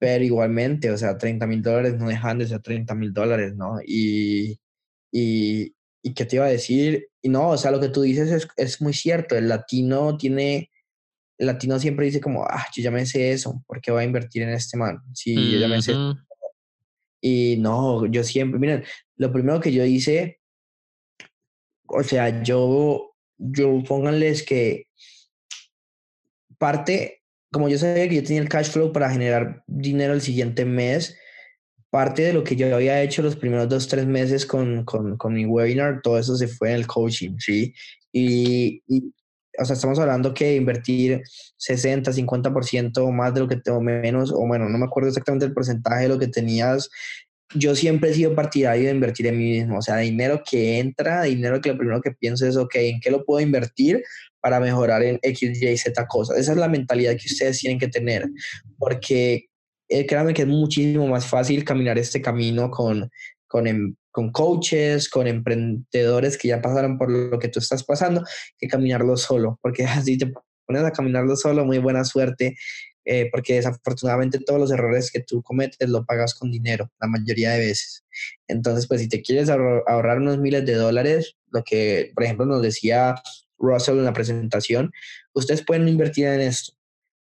pero 0.00 0.24
igualmente, 0.24 0.90
o 0.90 0.96
sea, 0.96 1.18
30 1.18 1.46
mil 1.46 1.62
dólares 1.62 1.98
no 1.98 2.08
dejan 2.08 2.38
de 2.38 2.46
ser 2.46 2.62
30 2.62 2.94
mil 2.94 3.12
dólares, 3.12 3.54
¿no? 3.54 3.76
Y, 3.86 4.58
y, 5.12 5.74
y, 6.02 6.14
qué 6.14 6.24
te 6.24 6.36
iba 6.36 6.46
a 6.46 6.48
decir, 6.48 7.08
y 7.20 7.28
no, 7.28 7.50
o 7.50 7.58
sea, 7.58 7.70
lo 7.70 7.80
que 7.80 7.90
tú 7.90 8.00
dices 8.00 8.30
es, 8.30 8.48
es 8.56 8.80
muy 8.80 8.94
cierto, 8.94 9.36
el 9.36 9.46
latino 9.48 10.16
tiene, 10.16 10.70
el 11.36 11.46
latino 11.48 11.78
siempre 11.78 12.06
dice 12.06 12.18
como, 12.18 12.44
ah, 12.44 12.66
yo 12.74 12.82
ya 12.82 12.90
me 12.90 13.04
sé 13.04 13.32
eso, 13.32 13.62
¿por 13.66 13.82
qué 13.82 13.92
voy 13.92 14.00
a 14.00 14.06
invertir 14.06 14.40
en 14.40 14.48
este 14.50 14.78
man? 14.78 15.02
Sí, 15.12 15.34
yo 15.52 15.58
ya 15.58 15.68
me 15.68 15.82
sé. 15.82 15.92
Y 17.20 17.58
no, 17.58 18.06
yo 18.06 18.24
siempre, 18.24 18.58
miren, 18.58 18.84
lo 19.16 19.30
primero 19.30 19.60
que 19.60 19.70
yo 19.70 19.84
hice, 19.84 20.40
o 21.86 22.02
sea, 22.02 22.42
yo, 22.42 23.14
yo 23.36 23.82
pónganles 23.86 24.44
que 24.44 24.86
parte 26.56 27.19
como 27.52 27.68
yo 27.68 27.78
sabía 27.78 28.08
que 28.08 28.16
yo 28.16 28.22
tenía 28.22 28.42
el 28.42 28.48
cash 28.48 28.70
flow 28.70 28.92
para 28.92 29.10
generar 29.10 29.62
dinero 29.66 30.12
el 30.12 30.20
siguiente 30.20 30.64
mes, 30.64 31.16
parte 31.90 32.22
de 32.22 32.32
lo 32.32 32.44
que 32.44 32.56
yo 32.56 32.72
había 32.74 33.02
hecho 33.02 33.22
los 33.22 33.36
primeros 33.36 33.68
dos, 33.68 33.88
tres 33.88 34.06
meses 34.06 34.46
con, 34.46 34.84
con, 34.84 35.16
con 35.16 35.34
mi 35.34 35.44
webinar, 35.44 36.00
todo 36.02 36.18
eso 36.18 36.36
se 36.36 36.46
fue 36.46 36.70
en 36.70 36.76
el 36.76 36.86
coaching, 36.86 37.36
¿sí? 37.38 37.74
Y, 38.12 38.82
y, 38.86 39.12
o 39.58 39.64
sea, 39.64 39.74
estamos 39.74 39.98
hablando 39.98 40.32
que 40.32 40.54
invertir 40.54 41.22
60, 41.56 42.12
50% 42.12 43.10
más 43.10 43.34
de 43.34 43.40
lo 43.40 43.48
que 43.48 43.56
tengo 43.56 43.80
menos, 43.80 44.32
o 44.32 44.46
bueno, 44.46 44.68
no 44.68 44.78
me 44.78 44.86
acuerdo 44.86 45.08
exactamente 45.08 45.46
el 45.46 45.52
porcentaje 45.52 46.04
de 46.04 46.08
lo 46.08 46.18
que 46.18 46.28
tenías. 46.28 46.88
Yo 47.54 47.74
siempre 47.74 48.10
he 48.10 48.14
sido 48.14 48.36
partidario 48.36 48.84
de 48.84 48.94
invertir 48.94 49.26
en 49.26 49.38
mí 49.38 49.50
mismo, 49.50 49.78
o 49.78 49.82
sea, 49.82 49.96
dinero 49.96 50.42
que 50.48 50.78
entra, 50.78 51.22
dinero 51.22 51.60
que 51.60 51.70
lo 51.70 51.78
primero 51.78 52.00
que 52.00 52.12
pienso 52.12 52.46
es, 52.46 52.56
ok, 52.56 52.76
¿en 52.76 53.00
qué 53.00 53.10
lo 53.10 53.24
puedo 53.24 53.40
invertir 53.40 54.04
para 54.40 54.60
mejorar 54.60 55.02
en 55.02 55.18
X, 55.22 55.62
Y, 55.62 55.76
Z 55.76 56.06
cosas. 56.06 56.38
Esa 56.38 56.52
es 56.52 56.58
la 56.58 56.68
mentalidad 56.68 57.12
que 57.12 57.26
ustedes 57.26 57.58
tienen 57.58 57.78
que 57.78 57.88
tener, 57.88 58.28
porque 58.78 59.46
eh, 59.88 60.06
créanme 60.06 60.34
que 60.34 60.42
es 60.42 60.48
muchísimo 60.48 61.06
más 61.08 61.26
fácil 61.26 61.64
caminar 61.64 61.98
este 61.98 62.22
camino 62.22 62.70
con, 62.70 63.10
con, 63.46 63.66
em, 63.66 63.94
con 64.10 64.30
coaches, 64.30 65.08
con 65.08 65.26
emprendedores 65.26 66.38
que 66.38 66.48
ya 66.48 66.62
pasaron 66.62 66.96
por 66.98 67.10
lo 67.10 67.38
que 67.38 67.48
tú 67.48 67.58
estás 67.58 67.84
pasando, 67.84 68.22
que 68.58 68.68
caminarlo 68.68 69.16
solo, 69.16 69.58
porque 69.62 69.84
así 70.04 70.16
te 70.16 70.32
pones 70.66 70.84
a 70.84 70.92
caminarlo 70.92 71.36
solo, 71.36 71.64
muy 71.64 71.78
buena 71.78 72.04
suerte, 72.04 72.56
eh, 73.04 73.28
porque 73.32 73.54
desafortunadamente 73.54 74.38
todos 74.38 74.60
los 74.60 74.70
errores 74.70 75.10
que 75.10 75.20
tú 75.20 75.42
cometes 75.42 75.88
lo 75.88 76.04
pagas 76.04 76.34
con 76.34 76.50
dinero, 76.52 76.90
la 77.00 77.08
mayoría 77.08 77.50
de 77.50 77.58
veces. 77.58 78.04
Entonces, 78.46 78.86
pues 78.86 79.00
si 79.00 79.08
te 79.08 79.22
quieres 79.22 79.48
ahorrar 79.48 80.18
unos 80.18 80.38
miles 80.38 80.64
de 80.66 80.74
dólares, 80.74 81.36
lo 81.50 81.64
que, 81.64 82.12
por 82.14 82.24
ejemplo, 82.24 82.46
nos 82.46 82.62
decía 82.62 83.16
Russell 83.60 83.98
en 83.98 84.04
la 84.04 84.12
presentación, 84.12 84.90
ustedes 85.32 85.64
pueden 85.64 85.86
invertir 85.86 86.26
en 86.26 86.40
esto, 86.40 86.72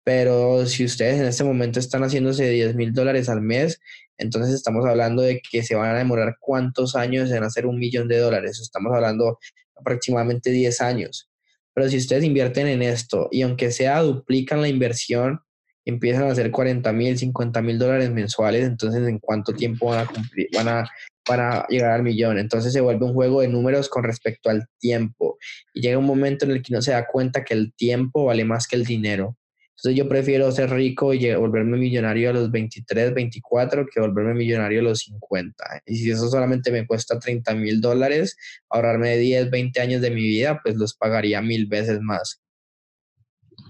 pero 0.04 0.66
si 0.66 0.84
ustedes 0.84 1.18
en 1.18 1.26
este 1.26 1.44
momento 1.44 1.80
están 1.80 2.02
haciéndose 2.02 2.48
10 2.50 2.74
mil 2.74 2.92
dólares 2.92 3.28
al 3.28 3.40
mes, 3.40 3.80
entonces 4.18 4.54
estamos 4.54 4.84
hablando 4.86 5.22
de 5.22 5.40
que 5.40 5.62
se 5.62 5.74
van 5.74 5.94
a 5.94 5.98
demorar 5.98 6.36
cuántos 6.40 6.94
años 6.96 7.30
en 7.30 7.42
hacer 7.42 7.66
un 7.66 7.78
millón 7.78 8.08
de 8.08 8.18
dólares, 8.18 8.60
estamos 8.60 8.94
hablando 8.94 9.38
aproximadamente 9.74 10.50
10 10.50 10.80
años. 10.80 11.30
Pero 11.74 11.88
si 11.88 11.98
ustedes 11.98 12.24
invierten 12.24 12.66
en 12.68 12.82
esto 12.82 13.28
y 13.30 13.42
aunque 13.42 13.70
sea 13.70 14.00
duplican 14.00 14.62
la 14.62 14.68
inversión, 14.68 15.40
empiezan 15.84 16.24
a 16.24 16.32
hacer 16.32 16.50
40 16.50 16.92
mil, 16.92 17.16
50 17.18 17.62
mil 17.62 17.78
dólares 17.78 18.10
mensuales, 18.10 18.64
entonces 18.66 19.06
en 19.06 19.18
cuánto 19.18 19.52
tiempo 19.52 19.86
van 19.86 20.00
a 20.00 20.06
cumplir, 20.06 20.48
van 20.54 20.68
a 20.68 20.90
para 21.26 21.66
llegar 21.68 21.92
al 21.92 22.02
millón. 22.02 22.38
Entonces 22.38 22.72
se 22.72 22.80
vuelve 22.80 23.04
un 23.04 23.14
juego 23.14 23.40
de 23.40 23.48
números 23.48 23.88
con 23.88 24.04
respecto 24.04 24.48
al 24.48 24.68
tiempo. 24.78 25.38
Y 25.74 25.82
llega 25.82 25.98
un 25.98 26.06
momento 26.06 26.44
en 26.44 26.52
el 26.52 26.62
que 26.62 26.72
uno 26.72 26.82
se 26.82 26.92
da 26.92 27.06
cuenta 27.06 27.44
que 27.44 27.54
el 27.54 27.74
tiempo 27.74 28.24
vale 28.24 28.44
más 28.44 28.66
que 28.66 28.76
el 28.76 28.84
dinero. 28.84 29.36
Entonces 29.76 29.98
yo 29.98 30.08
prefiero 30.08 30.50
ser 30.52 30.70
rico 30.70 31.12
y 31.12 31.34
volverme 31.34 31.76
millonario 31.76 32.30
a 32.30 32.32
los 32.32 32.50
23, 32.50 33.12
24 33.12 33.86
que 33.86 34.00
volverme 34.00 34.32
millonario 34.32 34.80
a 34.80 34.84
los 34.84 35.00
50. 35.00 35.82
Y 35.84 35.96
si 35.96 36.10
eso 36.10 36.30
solamente 36.30 36.70
me 36.70 36.86
cuesta 36.86 37.18
30 37.18 37.54
mil 37.54 37.82
dólares, 37.82 38.38
ahorrarme 38.70 39.18
10, 39.18 39.50
20 39.50 39.80
años 39.82 40.00
de 40.00 40.10
mi 40.10 40.22
vida, 40.22 40.60
pues 40.62 40.76
los 40.76 40.94
pagaría 40.94 41.42
mil 41.42 41.66
veces 41.66 42.00
más. 42.00 42.40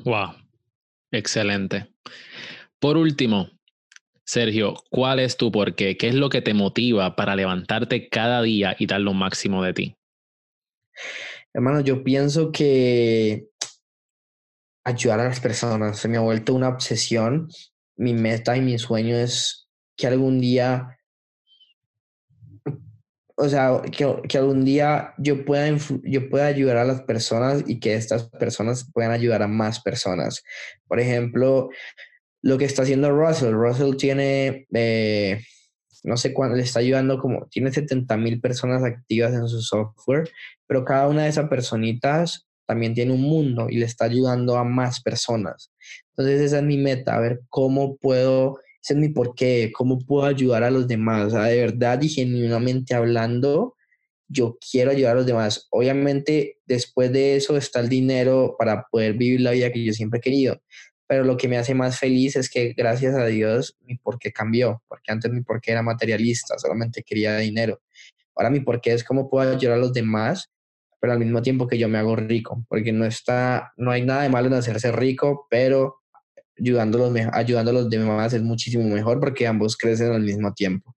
Wow, 0.04 0.34
excelente. 1.10 1.92
Por 2.78 2.96
último, 2.96 3.50
Sergio, 4.26 4.74
¿cuál 4.90 5.20
es 5.20 5.36
tu 5.36 5.52
porqué? 5.52 5.96
¿Qué 5.96 6.08
es 6.08 6.14
lo 6.16 6.28
que 6.28 6.42
te 6.42 6.52
motiva 6.52 7.14
para 7.14 7.36
levantarte 7.36 8.08
cada 8.08 8.42
día 8.42 8.74
y 8.76 8.86
dar 8.86 9.00
lo 9.00 9.14
máximo 9.14 9.62
de 9.62 9.72
ti? 9.72 9.96
Hermano, 11.54 11.80
yo 11.80 12.02
pienso 12.02 12.50
que 12.50 13.46
ayudar 14.84 15.20
a 15.20 15.24
las 15.24 15.38
personas 15.38 15.98
se 15.98 16.08
me 16.08 16.16
ha 16.16 16.20
vuelto 16.20 16.54
una 16.54 16.68
obsesión. 16.68 17.48
Mi 17.96 18.14
meta 18.14 18.56
y 18.56 18.62
mi 18.62 18.78
sueño 18.78 19.16
es 19.16 19.68
que 19.96 20.08
algún 20.08 20.40
día, 20.40 20.98
o 23.36 23.48
sea, 23.48 23.80
que, 23.96 24.22
que 24.28 24.38
algún 24.38 24.64
día 24.64 25.14
yo 25.18 25.44
pueda, 25.44 25.68
yo 26.02 26.28
pueda 26.28 26.46
ayudar 26.46 26.78
a 26.78 26.84
las 26.84 27.02
personas 27.02 27.62
y 27.64 27.78
que 27.78 27.94
estas 27.94 28.28
personas 28.28 28.90
puedan 28.92 29.12
ayudar 29.12 29.42
a 29.42 29.48
más 29.48 29.80
personas. 29.80 30.42
Por 30.88 30.98
ejemplo, 30.98 31.70
lo 32.46 32.58
que 32.58 32.64
está 32.64 32.82
haciendo 32.82 33.10
Russell. 33.10 33.52
Russell 33.52 33.96
tiene, 33.96 34.68
eh, 34.72 35.40
no 36.04 36.16
sé 36.16 36.32
cuánto, 36.32 36.54
le 36.56 36.62
está 36.62 36.78
ayudando 36.78 37.18
como, 37.18 37.48
tiene 37.48 37.72
70 37.72 38.16
mil 38.18 38.40
personas 38.40 38.84
activas 38.84 39.34
en 39.34 39.48
su 39.48 39.60
software, 39.60 40.30
pero 40.68 40.84
cada 40.84 41.08
una 41.08 41.24
de 41.24 41.30
esas 41.30 41.48
personitas 41.48 42.46
también 42.64 42.94
tiene 42.94 43.12
un 43.12 43.22
mundo 43.22 43.66
y 43.68 43.78
le 43.78 43.86
está 43.86 44.04
ayudando 44.04 44.56
a 44.56 44.62
más 44.62 45.02
personas. 45.02 45.72
Entonces 46.10 46.40
esa 46.40 46.58
es 46.58 46.64
mi 46.64 46.78
meta, 46.78 47.16
a 47.16 47.20
ver 47.20 47.40
cómo 47.48 47.96
puedo, 47.96 48.60
ese 48.80 48.94
es 48.94 49.00
mi 49.00 49.08
porqué, 49.08 49.72
cómo 49.74 49.98
puedo 49.98 50.26
ayudar 50.26 50.62
a 50.62 50.70
los 50.70 50.86
demás. 50.86 51.26
O 51.26 51.30
sea, 51.30 51.44
de 51.44 51.58
verdad 51.58 52.00
y 52.00 52.08
genuinamente 52.08 52.94
hablando, 52.94 53.74
yo 54.28 54.56
quiero 54.70 54.92
ayudar 54.92 55.12
a 55.12 55.16
los 55.16 55.26
demás. 55.26 55.66
Obviamente, 55.70 56.58
después 56.64 57.12
de 57.12 57.34
eso 57.34 57.56
está 57.56 57.80
el 57.80 57.88
dinero 57.88 58.54
para 58.56 58.84
poder 58.88 59.14
vivir 59.14 59.40
la 59.40 59.50
vida 59.50 59.72
que 59.72 59.84
yo 59.84 59.92
siempre 59.92 60.18
he 60.18 60.22
querido 60.22 60.60
pero 61.06 61.24
lo 61.24 61.36
que 61.36 61.48
me 61.48 61.58
hace 61.58 61.74
más 61.74 61.98
feliz 61.98 62.36
es 62.36 62.50
que 62.50 62.72
gracias 62.72 63.14
a 63.14 63.26
Dios 63.26 63.76
mi 63.80 63.96
porqué 63.96 64.32
cambió, 64.32 64.82
porque 64.88 65.12
antes 65.12 65.30
mi 65.30 65.42
porqué 65.42 65.72
era 65.72 65.82
materialista, 65.82 66.58
solamente 66.58 67.02
quería 67.02 67.36
dinero. 67.36 67.80
Ahora 68.34 68.50
mi 68.50 68.60
porqué 68.60 68.92
es 68.92 69.04
cómo 69.04 69.30
puedo 69.30 69.50
ayudar 69.50 69.76
a 69.76 69.80
los 69.80 69.92
demás, 69.92 70.50
pero 71.00 71.12
al 71.12 71.18
mismo 71.18 71.42
tiempo 71.42 71.68
que 71.68 71.78
yo 71.78 71.88
me 71.88 71.98
hago 71.98 72.16
rico, 72.16 72.64
porque 72.68 72.92
no 72.92 73.04
está, 73.04 73.72
no 73.76 73.90
hay 73.90 74.04
nada 74.04 74.22
de 74.22 74.28
malo 74.28 74.48
en 74.48 74.54
hacerse 74.54 74.90
rico, 74.92 75.46
pero 75.48 76.00
ayudándolos, 76.58 77.14
ayudando 77.32 77.70
a 77.70 77.74
los 77.74 77.90
demás 77.90 78.32
es 78.32 78.42
muchísimo 78.42 78.84
mejor 78.84 79.20
porque 79.20 79.46
ambos 79.46 79.76
crecen 79.76 80.12
al 80.12 80.22
mismo 80.22 80.52
tiempo. 80.54 80.95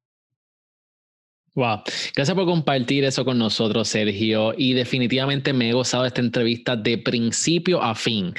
Gracias 2.16 2.36
por 2.36 2.45
compartir 2.45 3.03
eso 3.03 3.26
con 3.26 3.38
nosotros, 3.38 3.88
Sergio. 3.88 4.53
Y 4.57 4.74
definitivamente 4.74 5.53
me 5.53 5.70
he 5.70 5.74
gozado 5.74 6.03
de 6.03 6.10
esta 6.10 6.22
entrevista 6.22 6.76
de 6.76 6.97
principio 6.97 7.82
a 7.82 7.95
fin. 7.95 8.34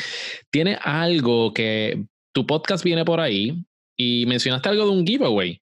¿Tiene 0.51 0.79
algo 0.83 1.53
que 1.53 2.05
tu 2.33 2.47
podcast 2.47 2.85
viene 2.85 3.05
por 3.05 3.21
ahí 3.21 3.65
y 3.97 4.25
mencionaste 4.27 4.69
algo 4.69 4.85
de 4.85 4.91
un 4.91 5.07
giveaway? 5.07 5.61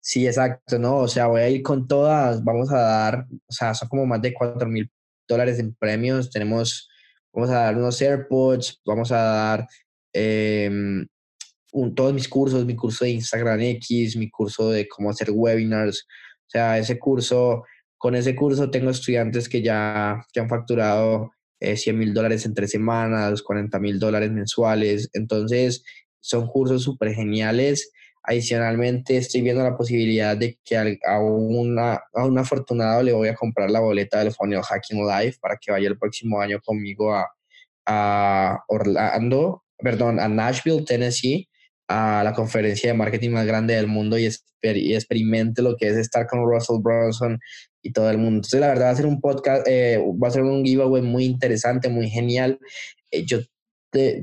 Sí, 0.00 0.26
exacto, 0.26 0.78
¿no? 0.78 0.98
O 0.98 1.08
sea, 1.08 1.28
voy 1.28 1.40
a 1.40 1.48
ir 1.48 1.62
con 1.62 1.88
todas, 1.88 2.44
vamos 2.44 2.70
a 2.70 2.78
dar, 2.78 3.26
o 3.46 3.52
sea, 3.52 3.72
son 3.72 3.88
como 3.88 4.04
más 4.04 4.20
de 4.20 4.34
4 4.34 4.68
mil 4.68 4.90
dólares 5.26 5.58
en 5.58 5.74
premios. 5.74 6.30
Tenemos, 6.30 6.90
vamos 7.32 7.50
a 7.50 7.60
dar 7.60 7.76
unos 7.76 8.02
AirPods, 8.02 8.82
vamos 8.84 9.10
a 9.12 9.16
dar 9.16 9.68
todos 11.94 12.14
mis 12.14 12.28
cursos, 12.28 12.64
mi 12.64 12.76
curso 12.76 13.04
de 13.04 13.12
Instagram 13.12 13.60
X, 13.60 14.16
mi 14.16 14.30
curso 14.30 14.70
de 14.70 14.86
cómo 14.88 15.10
hacer 15.10 15.30
webinars, 15.30 16.06
o 16.46 16.50
sea, 16.50 16.78
ese 16.78 16.98
curso, 16.98 17.64
con 17.98 18.14
ese 18.14 18.34
curso 18.36 18.70
tengo 18.70 18.90
estudiantes 18.90 19.48
que 19.48 19.62
ya, 19.62 20.24
que 20.32 20.40
han 20.40 20.48
facturado 20.48 21.32
eh, 21.60 21.76
100 21.76 21.98
mil 21.98 22.14
dólares 22.14 22.44
en 22.46 22.54
tres 22.54 22.70
semanas, 22.70 23.42
40 23.42 23.78
mil 23.80 23.98
dólares 23.98 24.30
mensuales. 24.30 25.10
Entonces, 25.14 25.82
son 26.20 26.46
cursos 26.46 26.82
súper 26.82 27.14
geniales. 27.14 27.90
Adicionalmente, 28.22 29.16
estoy 29.16 29.42
viendo 29.42 29.62
la 29.62 29.76
posibilidad 29.76 30.36
de 30.36 30.58
que 30.64 30.76
a, 30.76 31.18
una, 31.20 32.00
a 32.14 32.24
un 32.24 32.38
afortunado 32.38 33.02
le 33.02 33.12
voy 33.12 33.28
a 33.28 33.34
comprar 33.34 33.70
la 33.70 33.80
boleta 33.80 34.18
del 34.20 34.32
Funnel 34.32 34.62
Hacking 34.62 35.06
Live 35.06 35.36
para 35.40 35.56
que 35.60 35.72
vaya 35.72 35.88
el 35.88 35.98
próximo 35.98 36.40
año 36.40 36.60
conmigo 36.64 37.14
a, 37.14 37.28
a 37.86 38.64
Orlando, 38.68 39.64
perdón, 39.78 40.20
a 40.20 40.28
Nashville, 40.28 40.84
Tennessee, 40.84 41.48
a 41.88 42.22
la 42.24 42.32
conferencia 42.32 42.90
de 42.90 42.96
marketing 42.96 43.30
más 43.30 43.46
grande 43.46 43.74
del 43.74 43.86
mundo 43.86 44.18
y, 44.18 44.28
y 44.62 44.94
experimente 44.94 45.62
lo 45.62 45.76
que 45.76 45.88
es 45.88 45.96
estar 45.96 46.26
con 46.26 46.40
Russell 46.44 46.80
Brunson 46.82 47.38
y 47.82 47.92
todo 47.92 48.10
el 48.10 48.18
mundo. 48.18 48.36
Entonces, 48.36 48.60
la 48.60 48.68
verdad, 48.68 48.86
va 48.86 48.90
a 48.90 48.96
ser 48.96 49.06
un 49.06 49.20
podcast, 49.20 49.66
eh, 49.68 49.98
va 50.22 50.28
a 50.28 50.30
ser 50.30 50.42
un 50.42 50.64
giveaway 50.64 51.02
muy 51.02 51.24
interesante, 51.24 51.88
muy 51.88 52.08
genial. 52.08 52.58
Eh, 53.10 53.24
yo, 53.26 53.38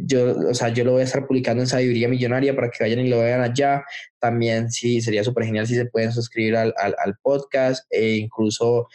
yo, 0.04 0.38
o 0.50 0.54
sea, 0.54 0.70
yo 0.70 0.84
lo 0.84 0.94
voy 0.94 1.02
a 1.02 1.06
estar 1.06 1.26
publicando 1.28 1.64
en 1.64 1.68
Sabiduría 1.68 2.10
Millonaria 2.10 2.56
para 2.56 2.70
que 2.70 2.84
vayan 2.84 3.00
y 3.00 3.10
lo 3.10 3.20
vean 3.20 3.42
allá. 3.42 3.84
También 4.20 4.72
sí, 4.72 5.02
sería 5.02 5.24
súper 5.24 5.46
genial 5.46 5.68
si 5.68 5.76
se 5.76 5.86
pueden 5.86 6.12
suscribir 6.12 6.56
al, 6.56 6.74
al, 6.78 6.96
al 6.98 7.16
podcast 7.22 7.86
e 7.90 8.16
incluso 8.16 8.88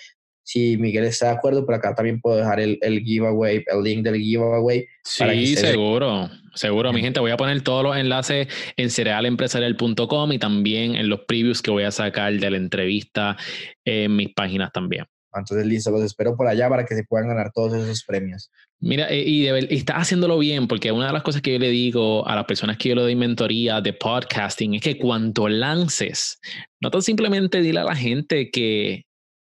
si 0.46 0.76
Miguel 0.76 1.04
está 1.04 1.26
de 1.26 1.32
acuerdo, 1.32 1.66
por 1.66 1.74
acá 1.74 1.92
también 1.92 2.20
puedo 2.20 2.36
dejar 2.36 2.60
el, 2.60 2.78
el 2.80 3.00
giveaway, 3.00 3.64
el 3.66 3.82
link 3.82 4.04
del 4.04 4.14
giveaway. 4.14 4.86
Sí, 5.02 5.56
seguro, 5.56 6.30
seguro. 6.54 6.92
Mi 6.92 7.00
gente, 7.00 7.18
voy 7.18 7.32
a 7.32 7.36
poner 7.36 7.62
todos 7.62 7.82
los 7.82 7.96
enlaces 7.96 8.46
en 8.76 8.88
cerealempresarial.com 8.88 10.32
y 10.32 10.38
también 10.38 10.94
en 10.94 11.08
los 11.08 11.22
previews 11.26 11.62
que 11.62 11.72
voy 11.72 11.82
a 11.82 11.90
sacar 11.90 12.32
de 12.32 12.48
la 12.48 12.58
entrevista 12.58 13.36
en 13.84 14.14
mis 14.14 14.32
páginas 14.34 14.70
también. 14.72 15.06
Entonces, 15.34 15.66
listo, 15.66 15.90
los 15.90 16.02
espero 16.02 16.36
por 16.36 16.46
allá 16.46 16.68
para 16.68 16.86
que 16.86 16.94
se 16.94 17.02
puedan 17.02 17.26
ganar 17.26 17.50
todos 17.52 17.74
esos 17.74 18.04
premios. 18.04 18.48
Mira, 18.78 19.08
eh, 19.08 19.24
y, 19.26 19.48
y, 19.48 19.76
está 19.76 19.96
haciéndolo 19.96 20.38
bien, 20.38 20.68
porque 20.68 20.92
una 20.92 21.08
de 21.08 21.12
las 21.12 21.24
cosas 21.24 21.42
que 21.42 21.54
yo 21.54 21.58
le 21.58 21.70
digo 21.70 22.26
a 22.26 22.36
las 22.36 22.44
personas 22.44 22.78
que 22.78 22.90
yo 22.90 22.94
le 22.94 23.02
doy 23.02 23.16
mentoría 23.16 23.80
de 23.80 23.92
podcasting 23.92 24.74
es 24.74 24.82
que 24.82 24.96
cuando 24.96 25.48
lances, 25.48 26.38
no 26.80 26.88
tan 26.92 27.02
simplemente 27.02 27.60
dile 27.60 27.80
a 27.80 27.84
la 27.84 27.96
gente 27.96 28.48
que 28.52 29.06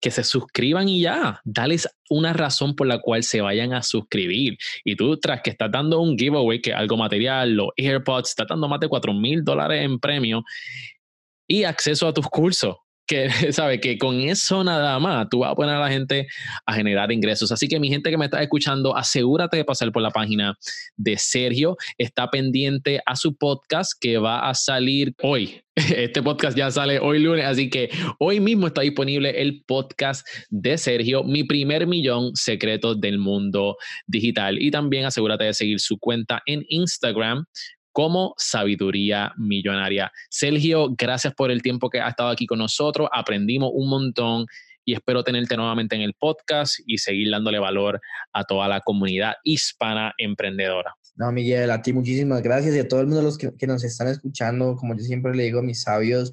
que 0.03 0.11
se 0.11 0.25
suscriban 0.25 0.89
y 0.89 0.99
ya, 0.99 1.39
dales 1.45 1.87
una 2.09 2.33
razón 2.33 2.75
por 2.75 2.87
la 2.87 2.99
cual 2.99 3.23
se 3.23 3.39
vayan 3.39 3.73
a 3.73 3.81
suscribir. 3.81 4.57
Y 4.83 4.97
tú, 4.97 5.17
tras 5.17 5.41
que 5.41 5.51
estás 5.51 5.71
dando 5.71 6.01
un 6.01 6.17
giveaway, 6.17 6.61
que 6.61 6.73
algo 6.73 6.97
material, 6.97 7.53
los 7.53 7.69
AirPods, 7.77 8.31
estás 8.31 8.47
dando 8.49 8.67
más 8.67 8.81
de 8.81 8.89
4 8.89 9.13
mil 9.13 9.45
dólares 9.45 9.81
en 9.81 9.99
premio 9.99 10.43
y 11.47 11.63
acceso 11.63 12.05
a 12.05 12.13
tus 12.13 12.27
cursos 12.27 12.75
que 13.07 13.29
sabe 13.53 13.79
que 13.79 13.97
con 13.97 14.19
eso 14.21 14.63
nada 14.63 14.99
más 14.99 15.27
tú 15.29 15.39
vas 15.39 15.51
a 15.51 15.55
poner 15.55 15.75
a 15.75 15.79
la 15.79 15.89
gente 15.89 16.27
a 16.65 16.73
generar 16.73 17.11
ingresos. 17.11 17.51
Así 17.51 17.67
que 17.67 17.79
mi 17.79 17.89
gente 17.89 18.09
que 18.09 18.17
me 18.17 18.25
está 18.25 18.41
escuchando, 18.41 18.95
asegúrate 18.95 19.57
de 19.57 19.65
pasar 19.65 19.91
por 19.91 20.01
la 20.01 20.11
página 20.11 20.57
de 20.95 21.17
Sergio. 21.17 21.77
Está 21.97 22.29
pendiente 22.29 23.01
a 23.05 23.15
su 23.15 23.35
podcast 23.35 23.93
que 23.99 24.17
va 24.17 24.49
a 24.49 24.53
salir 24.53 25.13
hoy. 25.21 25.59
Este 25.75 26.21
podcast 26.21 26.55
ya 26.55 26.69
sale 26.69 26.99
hoy 26.99 27.17
lunes, 27.17 27.45
así 27.45 27.67
que 27.67 27.89
hoy 28.19 28.39
mismo 28.39 28.67
está 28.67 28.81
disponible 28.81 29.41
el 29.41 29.63
podcast 29.65 30.23
de 30.49 30.77
Sergio, 30.77 31.23
Mi 31.23 31.43
primer 31.43 31.87
millón 31.87 32.35
secretos 32.35 33.01
del 33.01 33.17
mundo 33.17 33.77
digital. 34.05 34.61
Y 34.61 34.69
también 34.69 35.05
asegúrate 35.05 35.45
de 35.45 35.53
seguir 35.53 35.79
su 35.79 35.97
cuenta 35.97 36.43
en 36.45 36.63
Instagram 36.69 37.45
como 37.93 38.33
Sabiduría 38.37 39.31
Millonaria. 39.37 40.11
Sergio, 40.29 40.93
gracias 40.97 41.33
por 41.33 41.51
el 41.51 41.61
tiempo 41.61 41.89
que 41.89 42.01
has 42.01 42.09
estado 42.09 42.29
aquí 42.29 42.45
con 42.45 42.59
nosotros. 42.59 43.07
Aprendimos 43.13 43.71
un 43.73 43.87
montón 43.87 44.47
y 44.83 44.93
espero 44.93 45.23
tenerte 45.23 45.55
nuevamente 45.55 45.95
en 45.95 46.01
el 46.01 46.13
podcast 46.13 46.79
y 46.85 46.97
seguir 46.97 47.29
dándole 47.31 47.59
valor 47.59 48.01
a 48.33 48.43
toda 48.43 48.67
la 48.67 48.81
comunidad 48.81 49.35
hispana 49.43 50.13
emprendedora. 50.17 50.93
No, 51.15 51.31
Miguel, 51.31 51.69
a 51.69 51.81
ti 51.81 51.93
muchísimas 51.93 52.41
gracias 52.41 52.75
y 52.75 52.79
a 52.79 52.87
todo 52.87 52.99
el 52.99 53.07
mundo 53.07 53.21
los 53.21 53.37
que, 53.37 53.51
que 53.57 53.67
nos 53.67 53.83
están 53.83 54.07
escuchando. 54.07 54.75
Como 54.75 54.97
yo 54.97 55.03
siempre 55.03 55.35
le 55.35 55.43
digo 55.43 55.59
a 55.59 55.63
mis 55.63 55.83
sabios, 55.83 56.31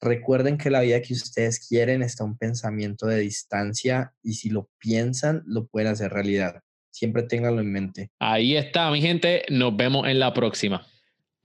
recuerden 0.00 0.58
que 0.58 0.70
la 0.70 0.82
vida 0.82 1.00
que 1.00 1.14
ustedes 1.14 1.66
quieren 1.66 2.02
está 2.02 2.24
un 2.24 2.36
pensamiento 2.36 3.06
de 3.06 3.20
distancia 3.20 4.12
y 4.22 4.34
si 4.34 4.50
lo 4.50 4.68
piensan, 4.78 5.42
lo 5.46 5.66
pueden 5.66 5.88
hacer 5.88 6.12
realidad. 6.12 6.60
Siempre 6.90 7.22
ténganlo 7.22 7.60
en 7.60 7.72
mente. 7.72 8.10
Ahí 8.18 8.56
está, 8.56 8.90
mi 8.90 9.00
gente. 9.00 9.44
Nos 9.48 9.76
vemos 9.76 10.06
en 10.06 10.18
la 10.18 10.34
próxima. 10.34 10.86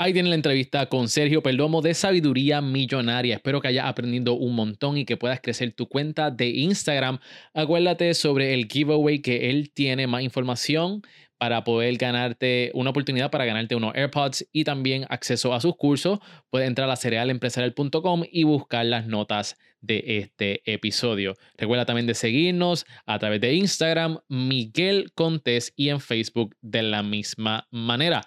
Ahí 0.04 0.12
tiene 0.12 0.28
la 0.28 0.36
entrevista 0.36 0.88
con 0.88 1.08
Sergio 1.08 1.42
Perdomo 1.42 1.82
de 1.82 1.94
Sabiduría 1.94 2.60
Millonaria. 2.60 3.36
Espero 3.36 3.62
que 3.62 3.70
hayas 3.70 3.86
aprendido 3.86 4.34
un 4.34 4.54
montón 4.54 4.98
y 4.98 5.06
que 5.06 5.16
puedas 5.16 5.40
crecer 5.40 5.72
tu 5.72 5.88
cuenta 5.88 6.30
de 6.30 6.50
Instagram. 6.50 7.20
Acuérdate 7.54 8.14
sobre 8.14 8.54
el 8.54 8.68
giveaway 8.70 9.20
que 9.22 9.50
él 9.50 9.72
tiene 9.74 10.06
más 10.08 10.22
información 10.22 11.04
para 11.38 11.64
poder 11.64 11.96
ganarte 11.96 12.70
una 12.74 12.90
oportunidad 12.90 13.32
para 13.32 13.46
ganarte 13.46 13.76
unos 13.76 13.96
AirPods 13.96 14.46
y 14.52 14.66
también 14.66 15.06
acceso 15.08 15.54
a 15.54 15.62
sus 15.62 15.78
cursos. 15.78 16.20
Puedes 16.50 16.68
entrar 16.68 16.90
a 16.90 16.98
cerealempresarial.com 16.98 18.24
y 18.30 18.44
buscar 18.44 18.86
las 18.86 19.08
notas 19.08 19.56
de 19.80 20.04
este 20.20 20.62
episodio. 20.66 21.36
Recuerda 21.58 21.86
también 21.86 22.08
de 22.08 22.14
seguirnos 22.14 22.86
a 23.06 23.20
través 23.20 23.40
de 23.40 23.54
Instagram, 23.54 24.20
Miguel 24.28 25.14
Contés 25.16 25.72
y 25.78 25.88
en 25.90 26.02
Facebook 26.02 26.58
de 26.62 26.82
la 26.84 27.04
misma 27.04 27.70
manera. 27.72 28.26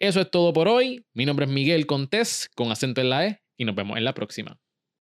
Eso 0.00 0.20
es 0.20 0.30
todo 0.30 0.52
por 0.52 0.68
hoy. 0.68 1.04
Mi 1.12 1.26
nombre 1.26 1.46
es 1.46 1.50
Miguel 1.50 1.86
Contés 1.86 2.48
con 2.54 2.70
acento 2.70 3.00
en 3.00 3.10
la 3.10 3.26
E 3.26 3.42
y 3.56 3.64
nos 3.64 3.74
vemos 3.74 3.98
en 3.98 4.04
la 4.04 4.14
próxima. 4.14 4.60